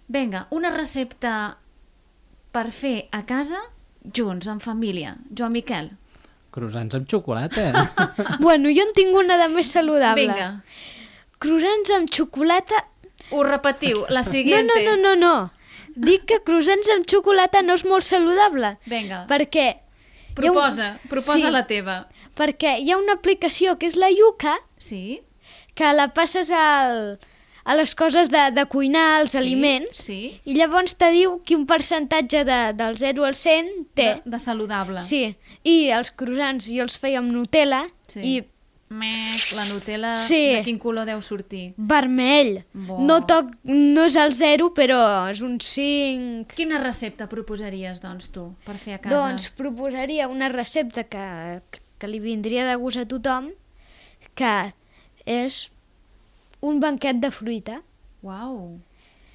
Vinga, 0.08 0.46
una 0.52 0.70
recepta 0.70 1.58
per 2.54 2.68
fer 2.72 3.08
a 3.12 3.24
casa 3.26 3.58
junts, 4.16 4.48
en 4.48 4.60
família. 4.60 5.16
Joan 5.38 5.52
Miquel. 5.54 5.92
Croissants 6.52 6.96
amb 6.98 7.08
xocolata. 7.08 7.70
bueno, 8.40 8.70
jo 8.76 8.84
en 8.84 8.94
tinc 8.98 9.16
una 9.16 9.38
de 9.40 9.48
més 9.54 9.70
saludable. 9.72 10.26
Vinga, 10.28 10.64
Croissants 11.40 11.92
amb 11.96 12.10
xocolata... 12.12 12.86
ho 13.32 13.44
repetiu, 13.44 14.04
la 14.10 14.22
No, 14.26 14.32
siguiente. 14.32 14.84
no, 14.86 14.98
no, 14.98 15.16
no, 15.16 15.16
no. 15.16 15.54
Dic 15.96 16.26
que 16.28 16.42
croissants 16.44 16.90
amb 16.92 17.06
xocolata 17.08 17.62
no 17.64 17.74
és 17.80 17.86
molt 17.88 18.04
saludable. 18.04 18.74
Vinga, 18.86 19.26
Perquè... 19.30 19.68
ha 19.72 19.80
un- 19.80 20.36
proposa, 20.36 20.90
proposa 21.10 21.48
Sí. 21.48 21.52
la 21.52 21.66
teva. 21.68 21.96
Perquè 22.36 22.78
hi 22.80 22.92
ha 22.92 22.98
una 23.00 23.14
aplicació 23.20 23.78
que 23.80 23.88
és 23.88 23.96
la 24.00 24.10
Yuca, 24.12 24.58
Sí? 24.78 25.22
que 25.76 25.94
la 25.94 26.10
passes 26.14 26.52
al, 26.52 27.20
a 27.64 27.76
les 27.76 27.94
coses 27.96 28.30
de, 28.34 28.52
de 28.56 28.66
cuinar, 28.66 29.20
als 29.22 29.32
sí, 29.32 29.38
aliments, 29.38 29.98
Sí, 29.98 30.20
i 30.46 30.54
llavors 30.58 30.96
te 30.98 31.12
diu 31.12 31.40
quin 31.46 31.66
percentatge 31.70 32.44
de, 32.46 32.62
del 32.74 32.98
0 32.98 33.26
al 33.26 33.36
100 33.36 33.70
té. 33.94 34.08
de, 34.26 34.32
de 34.32 34.40
saludable. 34.40 35.00
Sí, 35.00 35.36
i 35.64 35.90
els 35.94 36.10
croissants 36.12 36.66
jo 36.72 36.82
els 36.84 36.98
feia 36.98 37.20
amb 37.20 37.32
Nutella 37.32 37.88
Sí. 38.08 38.20
i 38.24 38.42
Mec, 38.92 39.54
la 39.56 39.64
Nutella, 39.70 40.10
Sí. 40.20 40.56
de 40.58 40.64
quin 40.66 40.78
color 40.78 41.06
deu 41.08 41.22
sortir? 41.22 41.74
vermell. 41.78 42.66
Bo. 42.74 42.98
No, 43.00 43.22
toc, 43.26 43.54
no 43.64 44.04
és 44.04 44.18
el 44.20 44.34
0, 44.36 44.74
però 44.76 45.30
és 45.32 45.40
un 45.40 45.62
5. 45.62 46.52
Quina 46.58 46.78
recepta 46.82 47.30
proposaries, 47.30 48.02
doncs, 48.04 48.28
tu, 48.36 48.50
per 48.66 48.76
fer 48.78 48.96
a 48.96 49.00
casa? 49.00 49.16
Doncs 49.16 49.48
proposaria 49.56 50.28
una 50.28 50.50
recepta 50.50 51.06
que, 51.06 51.62
que 51.98 52.08
li 52.12 52.20
vindria 52.20 52.66
de 52.68 52.76
gust 52.76 52.98
a 53.00 53.06
tothom, 53.08 53.48
que 54.36 54.74
és 55.26 55.72
un 56.62 56.80
banquet 56.80 57.20
de 57.20 57.32
fruita. 57.32 57.82
Uau! 58.22 58.80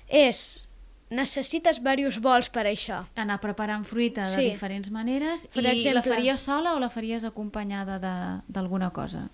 És, 0.09 0.69
necessites 1.11 1.79
diversos 1.83 2.19
bols 2.23 2.49
per 2.51 2.65
això. 2.67 3.05
Anar 3.19 3.41
preparant 3.43 3.85
fruita 3.87 4.23
de 4.29 4.35
Sí. 4.37 4.51
diferents 4.51 4.91
maneres 4.91 5.47
Per 5.49 5.61
i 5.63 5.67
la 5.67 5.73
exemple- 5.75 6.15
faries 6.15 6.41
sola 6.41 6.75
o 6.75 6.79
la 6.79 6.89
faries 6.91 7.25
acompanyada 7.25 7.99
de- 7.99 8.43
d'alguna 8.49 8.91
cosa? 8.91 9.29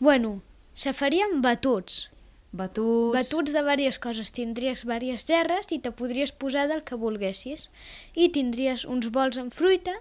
Bueno, 0.00 0.42
se 0.74 0.92
farien 0.92 1.40
batuts. 1.40 2.10
Batuts... 2.52 3.12
Batuts 3.18 3.52
de 3.52 3.62
diverses 3.62 3.98
coses. 3.98 4.30
Tindries 4.32 4.82
diverses 4.84 5.24
gerres 5.26 5.66
i 5.70 5.78
te 5.80 5.90
podries 5.90 6.30
posar 6.32 6.68
del 6.68 6.84
que 6.84 6.94
volguessis. 6.94 7.68
I 8.14 8.28
tindries 8.30 8.84
uns 8.84 9.08
bols 9.10 9.36
amb 9.38 9.52
fruita 9.52 9.94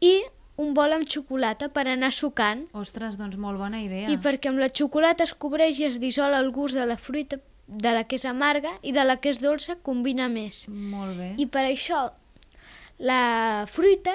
i 0.00 0.22
un 0.56 0.72
bol 0.74 0.92
amb 0.96 1.08
xocolata 1.08 1.68
per 1.68 1.86
anar 1.88 2.12
sucant. 2.12 2.66
Ostres, 2.72 3.16
doncs 3.18 3.36
molt 3.36 3.58
bona 3.60 3.82
idea. 3.82 4.08
I 4.08 4.16
perquè 4.18 4.48
amb 4.48 4.58
la 4.62 4.70
xocolata 4.72 5.24
es 5.24 5.34
cobreix 5.34 5.78
i 5.80 5.84
es 5.90 5.98
dissol 6.00 6.32
el 6.34 6.50
gust 6.50 6.74
de 6.74 6.86
la 6.86 6.96
fruita, 6.96 7.36
de 7.66 7.92
la 7.92 8.04
que 8.04 8.16
és 8.16 8.24
amarga 8.24 8.70
i 8.82 8.92
de 8.92 9.04
la 9.04 9.16
que 9.18 9.28
és 9.34 9.40
dolça 9.42 9.76
combina 9.82 10.28
més. 10.28 10.64
Molt 10.68 11.18
bé. 11.18 11.34
I 11.36 11.46
per 11.46 11.64
això 11.66 12.06
la 12.98 13.66
fruita 13.68 14.14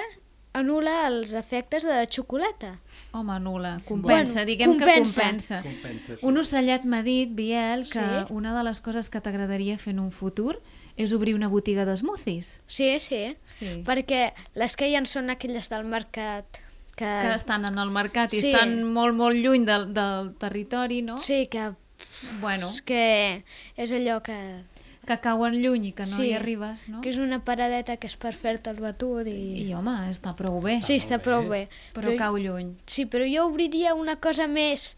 anula 0.54 1.06
els 1.08 1.32
efectes 1.32 1.84
de 1.86 1.94
la 1.94 2.04
xocolata. 2.10 2.74
Home, 3.12 3.38
nula. 3.40 3.80
Compensa, 3.88 4.40
Bueno, 4.42 4.46
diguem 4.46 4.70
compensa. 4.74 5.14
que 5.14 5.22
compensa. 5.28 5.62
Compensa, 5.62 6.16
sí. 6.18 6.26
Un 6.26 6.36
ocellet 6.38 6.84
m'ha 6.84 7.02
dit, 7.02 7.30
Biel, 7.32 7.84
que 7.88 8.00
Sí? 8.00 8.26
una 8.34 8.52
de 8.56 8.64
les 8.64 8.80
coses 8.80 9.08
que 9.08 9.20
t'agradaria 9.20 9.78
fer 9.78 9.92
en 9.94 10.00
un 10.00 10.10
futur 10.10 10.60
és 10.96 11.12
obrir 11.16 11.34
una 11.34 11.48
botiga 11.48 11.84
d'esmoothies. 11.88 12.60
Sí, 12.66 12.88
sí. 13.00 13.36
Sí. 13.46 13.82
Perquè 13.86 14.32
les 14.54 14.76
que 14.76 14.88
hi 14.90 14.96
ha 14.96 15.04
són 15.08 15.30
aquelles 15.30 15.68
del 15.72 15.84
mercat 15.84 16.60
que... 16.96 17.06
Que 17.06 17.34
estan 17.34 17.64
en 17.64 17.78
el 17.78 17.90
mercat 17.90 18.32
i 18.34 18.40
Sí. 18.42 18.50
estan 18.52 18.82
molt, 18.92 19.14
molt 19.16 19.36
lluny 19.40 19.64
del, 19.64 19.92
del 19.94 20.34
territori, 20.38 21.00
no? 21.02 21.18
Sí, 21.18 21.46
que, 21.46 21.72
Bueno, 22.40 22.66
és 22.68 22.82
que 22.82 23.44
és 23.78 23.90
allò 23.94 24.20
que, 24.22 24.34
que 25.06 25.16
cauen 25.22 25.54
lluny 25.62 25.86
i 25.88 25.92
que 25.96 26.02
no 26.02 26.16
Sí. 26.16 26.28
hi 26.28 26.34
arribes, 26.34 26.88
no? 26.90 27.00
que 27.00 27.10
és 27.10 27.16
una 27.16 27.38
paradeta 27.44 27.96
que 27.96 28.06
és 28.10 28.16
per 28.16 28.32
fer-te 28.34 28.70
el 28.70 28.80
batut 28.82 29.26
i... 29.30 29.62
I 29.64 29.72
home, 29.74 29.94
està 30.10 30.34
prou 30.38 30.60
bé. 30.62 30.80
Sí, 30.82 30.96
està 30.98 31.18
prou 31.22 31.48
bé. 31.48 31.68
Però 31.94 32.12
cau 32.18 32.36
lluny. 32.38 32.74
Sí, 32.86 33.06
però 33.06 33.24
jo 33.26 33.46
obriria 33.48 33.94
una 33.94 34.16
cosa 34.20 34.46
més 34.50 34.96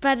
per 0.00 0.16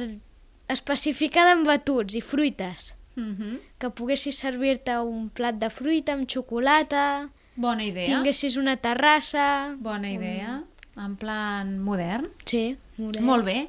especificada 0.68 1.52
en 1.56 1.64
batuts 1.64 2.14
i 2.14 2.20
fruites. 2.22 2.92
Mhm. 3.16 3.58
Que 3.78 3.90
poguessis 3.90 4.36
servir-te 4.38 4.98
un 5.00 5.28
plat 5.30 5.54
de 5.54 5.68
fruita 5.70 6.12
amb 6.14 6.28
xocolata, 6.28 7.28
Bona 7.56 7.84
idea. 7.84 8.06
tinguessis 8.06 8.56
una 8.56 8.76
terrassa... 8.76 9.76
Bona 9.78 10.10
idea. 10.10 10.62
En 10.96 11.16
plan 11.16 11.78
modern. 11.78 12.28
Sí, 12.44 12.76
molt 12.98 13.16
bé. 13.16 13.22
Molt 13.22 13.44
bé. 13.44 13.68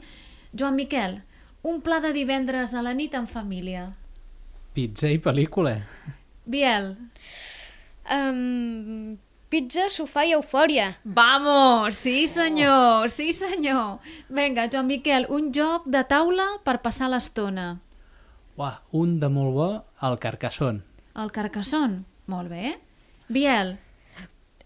Joan 0.57 0.75
Miquel, 0.75 1.21
un 1.63 1.81
pla 1.81 1.99
de 1.99 2.11
divendres 2.13 2.73
a 2.73 2.81
la 2.81 2.93
nit 2.93 3.13
en 3.15 3.27
família. 3.27 3.93
Pizza 4.73 5.07
i 5.09 5.19
pel·lícula. 5.19 5.77
Biel. 6.45 6.95
Um, 8.11 9.17
pizza, 9.49 9.87
sofà 9.89 10.25
i 10.27 10.33
eufòria. 10.35 10.97
Vamos! 11.03 11.95
Sí, 11.95 12.27
senyor! 12.27 13.09
Sí, 13.09 13.31
senyor! 13.33 13.99
Vinga, 14.29 14.67
Joan 14.71 14.87
Miquel, 14.87 15.27
un 15.29 15.51
joc 15.55 15.85
de 15.87 16.03
taula 16.09 16.45
per 16.65 16.81
passar 16.81 17.09
l'estona. 17.13 17.77
Uah, 18.57 18.81
un 18.91 19.19
de 19.19 19.29
molt 19.33 19.53
bo, 19.55 19.69
el 20.05 20.19
Carcassonne. 20.21 20.83
El 21.17 21.31
Carcassonne. 21.33 22.03
Molt 22.27 22.49
bé. 22.49 22.75
Biel. 23.33 23.77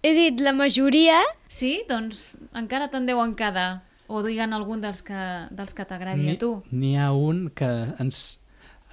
He 0.04 0.14
dit 0.14 0.40
la 0.44 0.54
majoria, 0.54 1.22
Sí? 1.48 1.82
Doncs 1.90 2.36
encara 2.56 2.90
te'n 2.92 3.06
deuen 3.08 3.34
quedar. 3.40 3.84
O 4.08 4.22
diguen 4.24 4.54
algun 4.56 4.80
dels 4.84 5.02
que, 5.04 5.20
dels 5.52 5.74
que 5.76 5.84
t'agradi 5.88 6.30
a 6.32 6.38
tu. 6.40 6.52
N'hi 6.72 6.94
ha 6.96 7.10
un 7.12 7.50
que 7.56 7.68
ens, 8.00 8.40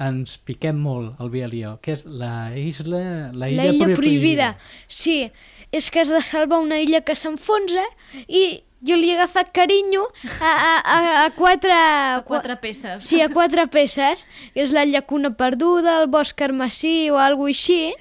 ens 0.03 0.37
piquem 0.43 0.79
molt, 0.83 1.21
el 1.23 1.31
Biel 1.31 1.55
i 1.55 1.61
jo, 1.63 1.77
que 1.83 1.93
és 1.95 2.03
la 2.07 2.51
isla, 2.59 3.31
la 3.31 3.45
la 3.45 3.51
illa, 3.53 3.67
illa 3.71 3.85
prohibida. 3.85 3.99
prohibida. 4.01 4.49
Sí, 4.89 5.31
és 5.71 5.91
que 5.91 6.03
has 6.03 6.11
de 6.11 6.23
salvar 6.27 6.59
una 6.63 6.81
illa 6.83 7.03
que 7.07 7.15
s'enfonsa 7.15 7.85
i 8.27 8.65
jo 8.87 8.97
li 9.01 9.11
he 9.11 9.15
agafat 9.17 9.51
carinyo 9.57 10.03
a, 10.41 10.51
a, 10.51 10.73
a, 10.95 10.99
a 11.25 11.31
quatre... 11.37 11.73
A 11.73 12.23
quatre 12.27 12.57
peces. 12.61 13.03
Sí, 13.05 13.21
a 13.25 13.29
quatre 13.33 13.67
peces. 13.73 14.27
És 14.55 14.73
la 14.77 14.85
llacuna 14.85 15.33
perduda, 15.37 15.99
el 16.03 16.07
bosc 16.13 16.37
carmesí 16.37 17.11
o 17.11 17.19
alguna 17.19 17.51
així. 17.55 17.95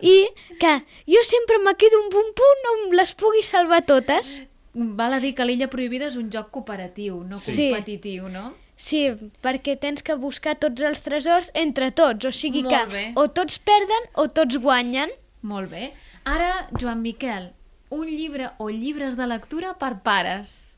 I 0.00 0.16
que 0.62 0.72
jo 1.10 1.22
sempre 1.26 1.58
me 1.64 1.74
quedo 1.74 2.00
un 2.02 2.08
punt 2.14 2.32
punt 2.38 2.66
on 2.72 2.96
les 2.96 3.14
pugui 3.14 3.42
salvar 3.42 3.82
totes. 3.86 4.40
Val 4.74 5.12
a 5.12 5.20
dir 5.20 5.34
que 5.36 5.44
l'illa 5.44 5.68
prohibida 5.68 6.06
és 6.08 6.16
un 6.16 6.30
joc 6.32 6.50
cooperatiu, 6.54 7.22
no 7.28 7.38
Sí. 7.40 7.68
competitiu, 7.70 8.28
no? 8.32 8.54
Sí, 8.76 9.02
perquè 9.44 9.76
tens 9.78 10.02
que 10.02 10.14
buscar 10.16 10.54
tots 10.58 10.80
els 10.82 11.02
tresors 11.04 11.50
entre 11.54 11.90
tots, 11.92 12.24
o 12.24 12.32
sigui 12.32 12.62
Molt 12.64 12.72
que 12.74 12.86
bé. 12.94 13.02
o 13.20 13.28
tots 13.28 13.58
perden 13.58 14.08
o 14.14 14.28
tots 14.28 14.56
guanyen. 14.58 15.10
Molt 15.42 15.70
bé. 15.70 15.92
Ara, 16.24 16.68
Joan 16.80 17.02
Miquel, 17.02 17.52
un 17.92 18.08
llibre 18.08 18.50
o 18.58 18.70
llibres 18.72 19.16
de 19.20 19.26
lectura 19.28 19.74
per 19.78 19.98
pares. 20.02 20.76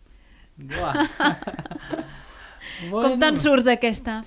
Buah. 0.56 0.94
Com 2.90 3.18
te'n 3.20 3.36
surt 3.40 3.66
d'aquesta? 3.66 4.20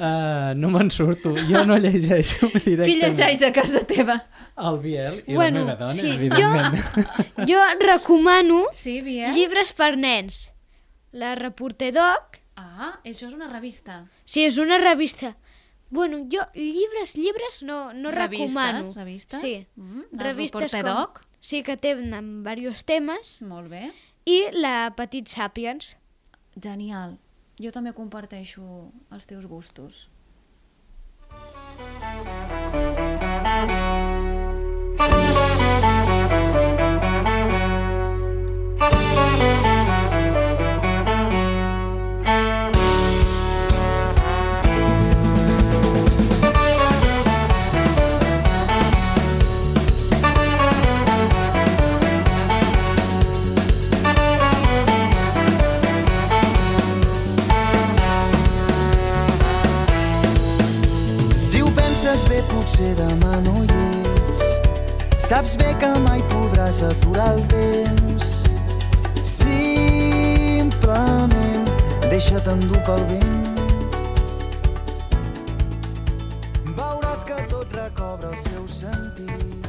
Uh, 0.00 0.54
no 0.56 0.70
me'n 0.72 0.88
surto, 0.92 1.34
jo 1.48 1.60
no 1.68 1.76
llegeixo 1.76 2.48
directament. 2.64 2.86
Qui 2.88 2.94
llegeix 3.02 3.42
a 3.44 3.50
casa 3.52 3.82
teva? 3.88 4.16
El 4.60 4.78
Biel 4.82 5.18
i 5.26 5.34
Bueno, 5.36 5.62
la 5.66 5.74
meva 5.74 5.90
dona, 5.90 5.96
sí, 5.96 6.10
evidentment. 6.16 7.44
Jo 7.48 7.60
recomano 7.84 8.62
Sí, 8.76 8.98
Biel? 9.04 9.34
llibres 9.36 9.72
per 9.76 9.94
nens. 10.00 10.46
La 11.12 11.34
Reporter 11.38 11.92
Doc, 11.96 12.38
Ah, 12.60 12.98
això 13.08 13.24
és 13.28 13.32
una 13.36 13.46
revista. 13.48 14.02
sí, 14.24 14.42
és 14.44 14.58
una 14.60 14.76
revista. 14.78 15.34
Bueno, 15.90 16.18
jo 16.30 16.42
llibres, 16.54 17.14
llibres 17.16 17.62
no, 17.62 17.92
no 17.92 18.10
Revistes, 18.12 18.52
recomano. 18.54 18.92
revistes? 18.94 19.40
Sí, 19.40 19.66
Mm, 19.76 20.02
revistes 20.12 20.72
Reporter 20.72 20.82
com... 20.84 21.00
Doc? 21.00 21.22
Sí, 21.40 21.62
que 21.64 21.76
tenen 21.80 22.44
diversos 22.44 22.84
temes. 22.84 23.40
Molt 23.42 23.72
bé. 23.72 23.88
I 24.28 24.52
la 24.52 24.92
Petit 24.96 25.26
Sapiens. 25.32 25.96
Genial. 26.60 27.16
Jo 27.60 27.72
també 27.72 27.92
comparteixo 27.96 28.62
els 29.12 29.28
teus 29.28 29.48
gustos. 29.48 30.08
Potser 62.80 62.94
demà 62.96 63.36
no 63.44 63.60
hi 63.64 63.68
ets. 63.68 64.40
Saps 65.28 65.56
bé 65.60 65.74
que 65.80 65.90
mai 66.06 66.20
podràs 66.32 66.82
aturar 66.82 67.34
el 67.34 67.42
temps. 67.52 68.24
Simplement 69.28 70.80
deixa't 72.08 72.48
endur 72.48 72.80
pel 72.86 73.04
vent. 73.10 73.48
Veuràs 76.76 77.24
que 77.28 77.36
tot 77.52 77.68
recobra 77.76 78.28
el 78.32 78.38
seu 78.48 78.64
sentit. 78.68 79.68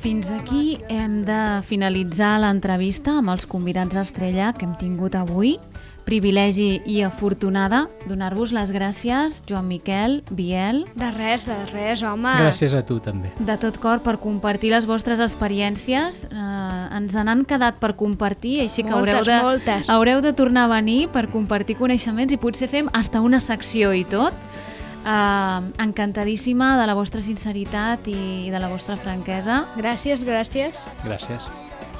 Fins 0.00 0.30
aquí 0.32 0.80
hem 0.88 1.24
de 1.28 1.60
finalitzar 1.68 2.38
l'entrevista 2.40 3.18
amb 3.20 3.30
els 3.34 3.44
convidats 3.44 3.96
estrella 4.00 4.54
que 4.56 4.64
hem 4.64 4.74
tingut 4.80 5.14
avui. 5.14 5.58
Privilegi 6.04 6.80
i 6.90 7.02
afortunada 7.06 7.84
donar-vos 8.08 8.50
les 8.56 8.72
gràcies, 8.74 9.42
Joan 9.46 9.68
Miquel, 9.68 10.22
Biel, 10.34 10.84
De 10.98 11.10
res, 11.14 11.44
de 11.46 11.54
res, 11.70 12.02
home. 12.02 12.32
Gràcies 12.40 12.74
a 12.74 12.82
tu 12.82 12.98
també. 13.00 13.30
de 13.38 13.56
tot 13.60 13.78
cor 13.78 14.00
per 14.02 14.18
compartir 14.18 14.70
les 14.72 14.86
vostres 14.86 15.20
experiències. 15.20 16.24
Eh, 16.30 16.96
ens 16.96 17.14
n'han 17.14 17.44
quedat 17.44 17.78
per 17.78 17.94
compartir, 17.96 18.60
així 18.64 18.82
que 18.82 18.90
Moltes, 18.90 19.14
haureu 19.20 19.24
de, 19.28 19.42
moltes. 19.42 19.88
haureu 19.88 20.20
de 20.20 20.32
tornar 20.32 20.64
a 20.64 20.74
venir 20.80 21.08
per 21.08 21.28
compartir 21.30 21.76
coneixements 21.76 22.32
i 22.32 22.36
potser 22.36 22.68
fem 22.68 22.88
hasta 22.92 23.20
una 23.20 23.38
secció 23.40 23.92
i 23.94 24.04
tot. 24.04 24.34
Eh, 25.06 25.60
encantadíssima 25.84 26.76
de 26.80 26.86
la 26.86 26.94
vostra 26.94 27.20
sinceritat 27.20 28.08
i 28.08 28.50
de 28.50 28.58
la 28.58 28.68
vostra 28.68 28.96
franquesa. 28.96 29.66
Gràcies, 29.76 30.20
gràcies. 30.26 30.74
Gràcies. 31.04 31.40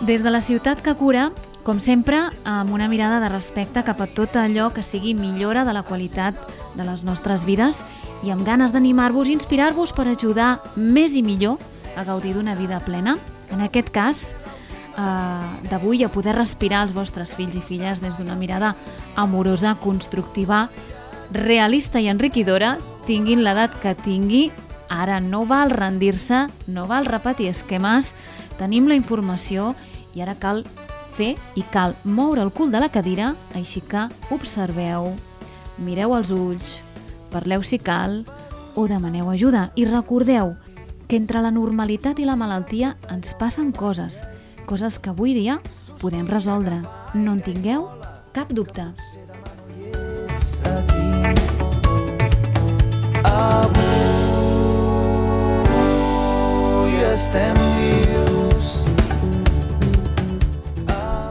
Des 0.01 0.23
de 0.25 0.31
la 0.31 0.41
ciutat 0.41 0.81
que 0.81 0.95
cura, 0.97 1.31
com 1.65 1.81
sempre, 1.81 2.23
amb 2.49 2.73
una 2.73 2.89
mirada 2.89 3.21
de 3.21 3.29
respecte 3.29 3.83
cap 3.85 4.01
a 4.01 4.09
tot 4.09 4.37
allò 4.41 4.71
que 4.73 4.83
sigui 4.83 5.13
millora 5.15 5.65
de 5.65 5.75
la 5.77 5.83
qualitat 5.85 6.39
de 6.77 6.87
les 6.87 7.03
nostres 7.05 7.45
vides 7.45 7.83
i 8.25 8.33
amb 8.33 8.47
ganes 8.47 8.73
d'animar-vos 8.73 9.29
i 9.29 9.37
inspirar-vos 9.37 9.93
per 9.93 10.07
ajudar 10.09 10.61
més 10.77 11.15
i 11.15 11.23
millor 11.23 11.61
a 11.97 12.05
gaudir 12.05 12.33
d'una 12.35 12.57
vida 12.57 12.81
plena. 12.81 13.19
En 13.53 13.61
aquest 13.61 13.91
cas, 13.93 14.33
eh, 14.33 15.69
d'avui 15.69 16.05
a 16.05 16.09
poder 16.09 16.37
respirar 16.37 16.87
els 16.87 16.95
vostres 16.97 17.35
fills 17.35 17.57
i 17.57 17.61
filles 17.61 18.01
des 18.01 18.17
d'una 18.17 18.37
mirada 18.37 18.75
amorosa, 19.17 19.75
constructiva, 19.75 20.69
realista 21.31 22.01
i 22.01 22.09
enriquidora, 22.09 22.79
tinguin 23.07 23.45
l'edat 23.45 23.75
que 23.83 23.95
tingui, 23.95 24.51
ara 24.89 25.21
no 25.21 25.45
val 25.47 25.71
rendir-se, 25.71 26.47
no 26.67 26.87
val 26.87 27.07
repetir 27.07 27.51
esquemes, 27.51 28.15
tenim 28.59 28.89
la 28.89 28.99
informació 28.99 29.75
i 30.15 30.23
ara 30.25 30.35
cal 30.35 30.65
fer 31.21 31.35
i 31.59 31.65
cal 31.73 31.95
moure 32.05 32.41
el 32.41 32.53
cul 32.57 32.73
de 32.73 32.81
la 32.81 32.89
cadira, 32.89 33.35
així 33.55 33.83
que 33.85 34.09
observeu, 34.33 35.13
mireu 35.77 36.15
els 36.17 36.33
ulls, 36.33 36.81
parleu 37.33 37.63
si 37.63 37.79
cal 37.79 38.23
o 38.75 38.87
demaneu 38.89 39.29
ajuda 39.31 39.71
i 39.77 39.85
recordeu 39.85 40.55
que 41.11 41.19
entre 41.19 41.43
la 41.43 41.51
normalitat 41.51 42.21
i 42.23 42.25
la 42.29 42.39
malaltia 42.39 42.95
ens 43.11 43.35
passen 43.35 43.73
coses, 43.77 44.23
coses 44.65 44.99
que 45.03 45.11
avui 45.11 45.35
dia 45.35 45.61
podem 46.01 46.27
resoldre. 46.31 46.81
No 47.13 47.33
en 47.35 47.43
tingueu 47.43 47.89
cap 48.33 48.53
dubte. 48.55 48.87
Avui 53.27 53.75
estem 57.11 57.55
vius. 57.77 58.30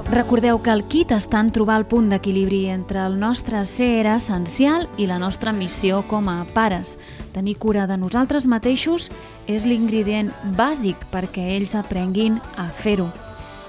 Recordeu 0.09 0.57
que 0.57 0.71
el 0.73 0.87
kit 0.89 1.11
està 1.13 1.37
en 1.37 1.51
trobar 1.53 1.75
el 1.77 1.83
punt 1.85 2.07
d'equilibri 2.09 2.63
entre 2.73 3.03
el 3.05 3.19
nostre 3.21 3.59
ser 3.69 4.07
essencial 4.09 4.87
i 4.97 5.05
la 5.05 5.19
nostra 5.21 5.51
missió 5.53 5.99
com 6.09 6.31
a 6.33 6.47
pares. 6.49 6.95
Tenir 7.29 7.59
cura 7.61 7.85
de 7.85 7.93
nosaltres 8.01 8.47
mateixos 8.49 9.11
és 9.45 9.67
l'ingredient 9.69 10.31
bàsic 10.57 11.03
perquè 11.11 11.43
ells 11.59 11.75
aprenguin 11.77 12.39
a 12.57 12.71
fer-ho. 12.73 13.05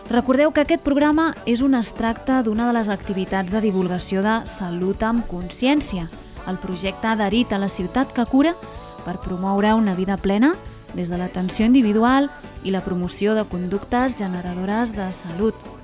Recordeu 0.08 0.48
que 0.56 0.64
aquest 0.64 0.80
programa 0.80 1.34
és 1.44 1.60
un 1.60 1.76
extracte 1.76 2.38
d'una 2.46 2.70
de 2.70 2.76
les 2.78 2.88
activitats 2.88 3.52
de 3.52 3.60
divulgació 3.60 4.22
de 4.24 4.38
Salut 4.48 5.04
amb 5.04 5.28
Consciència, 5.28 6.06
el 6.48 6.56
projecte 6.56 7.10
adherit 7.12 7.52
a 7.52 7.60
la 7.60 7.68
ciutat 7.68 8.16
que 8.16 8.24
cura 8.24 8.54
per 9.04 9.20
promoure 9.20 9.74
una 9.76 9.92
vida 9.94 10.16
plena 10.16 10.54
des 10.94 11.12
de 11.12 11.20
l'atenció 11.20 11.68
individual 11.68 12.30
i 12.64 12.72
la 12.72 12.80
promoció 12.80 13.36
de 13.36 13.44
conductes 13.44 14.16
generadores 14.16 14.96
de 14.96 15.12
salut. 15.12 15.79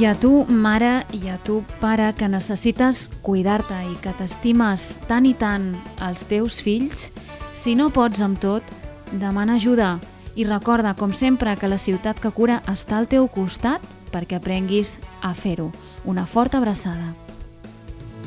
I 0.00 0.06
a 0.06 0.14
tu, 0.14 0.46
mare, 0.48 1.04
i 1.12 1.28
a 1.28 1.34
tu, 1.44 1.58
pare, 1.76 2.06
que 2.16 2.24
necessites 2.24 3.10
cuidar-te 3.20 3.76
i 3.84 3.98
que 4.00 4.14
t'estimes 4.16 4.94
tant 5.10 5.26
i 5.28 5.34
tant 5.36 5.74
els 6.06 6.22
teus 6.24 6.56
fills, 6.64 7.10
si 7.52 7.74
no 7.76 7.90
pots 7.92 8.24
amb 8.24 8.40
tot, 8.40 8.64
demana 9.12 9.58
ajuda. 9.60 9.98
I 10.40 10.46
recorda, 10.48 10.94
com 10.96 11.12
sempre, 11.12 11.52
que 11.60 11.68
la 11.68 11.76
ciutat 11.76 12.16
que 12.16 12.32
cura 12.32 12.62
està 12.72 12.96
al 12.96 13.10
teu 13.12 13.28
costat 13.28 13.84
perquè 14.12 14.36
aprenguis 14.38 14.98
a 15.22 15.34
fer-ho. 15.34 15.70
Una 16.04 16.26
forta 16.26 16.58
abraçada. 16.58 17.14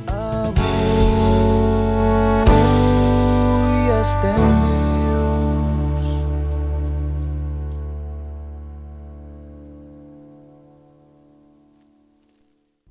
Avui 0.07 0.63
estem 3.99 4.43
vius. 4.67 6.07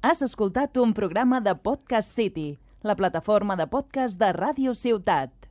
Has 0.02 0.22
escoltat 0.22 0.76
un 0.76 0.92
programa 0.94 1.40
de 1.40 1.54
Podcast 1.54 2.10
City, 2.10 2.58
la 2.82 2.96
plataforma 2.96 3.56
de 3.56 3.68
podcast 3.70 4.18
de 4.18 4.32
Ràdio 4.34 4.74
Ciutat. 4.74 5.41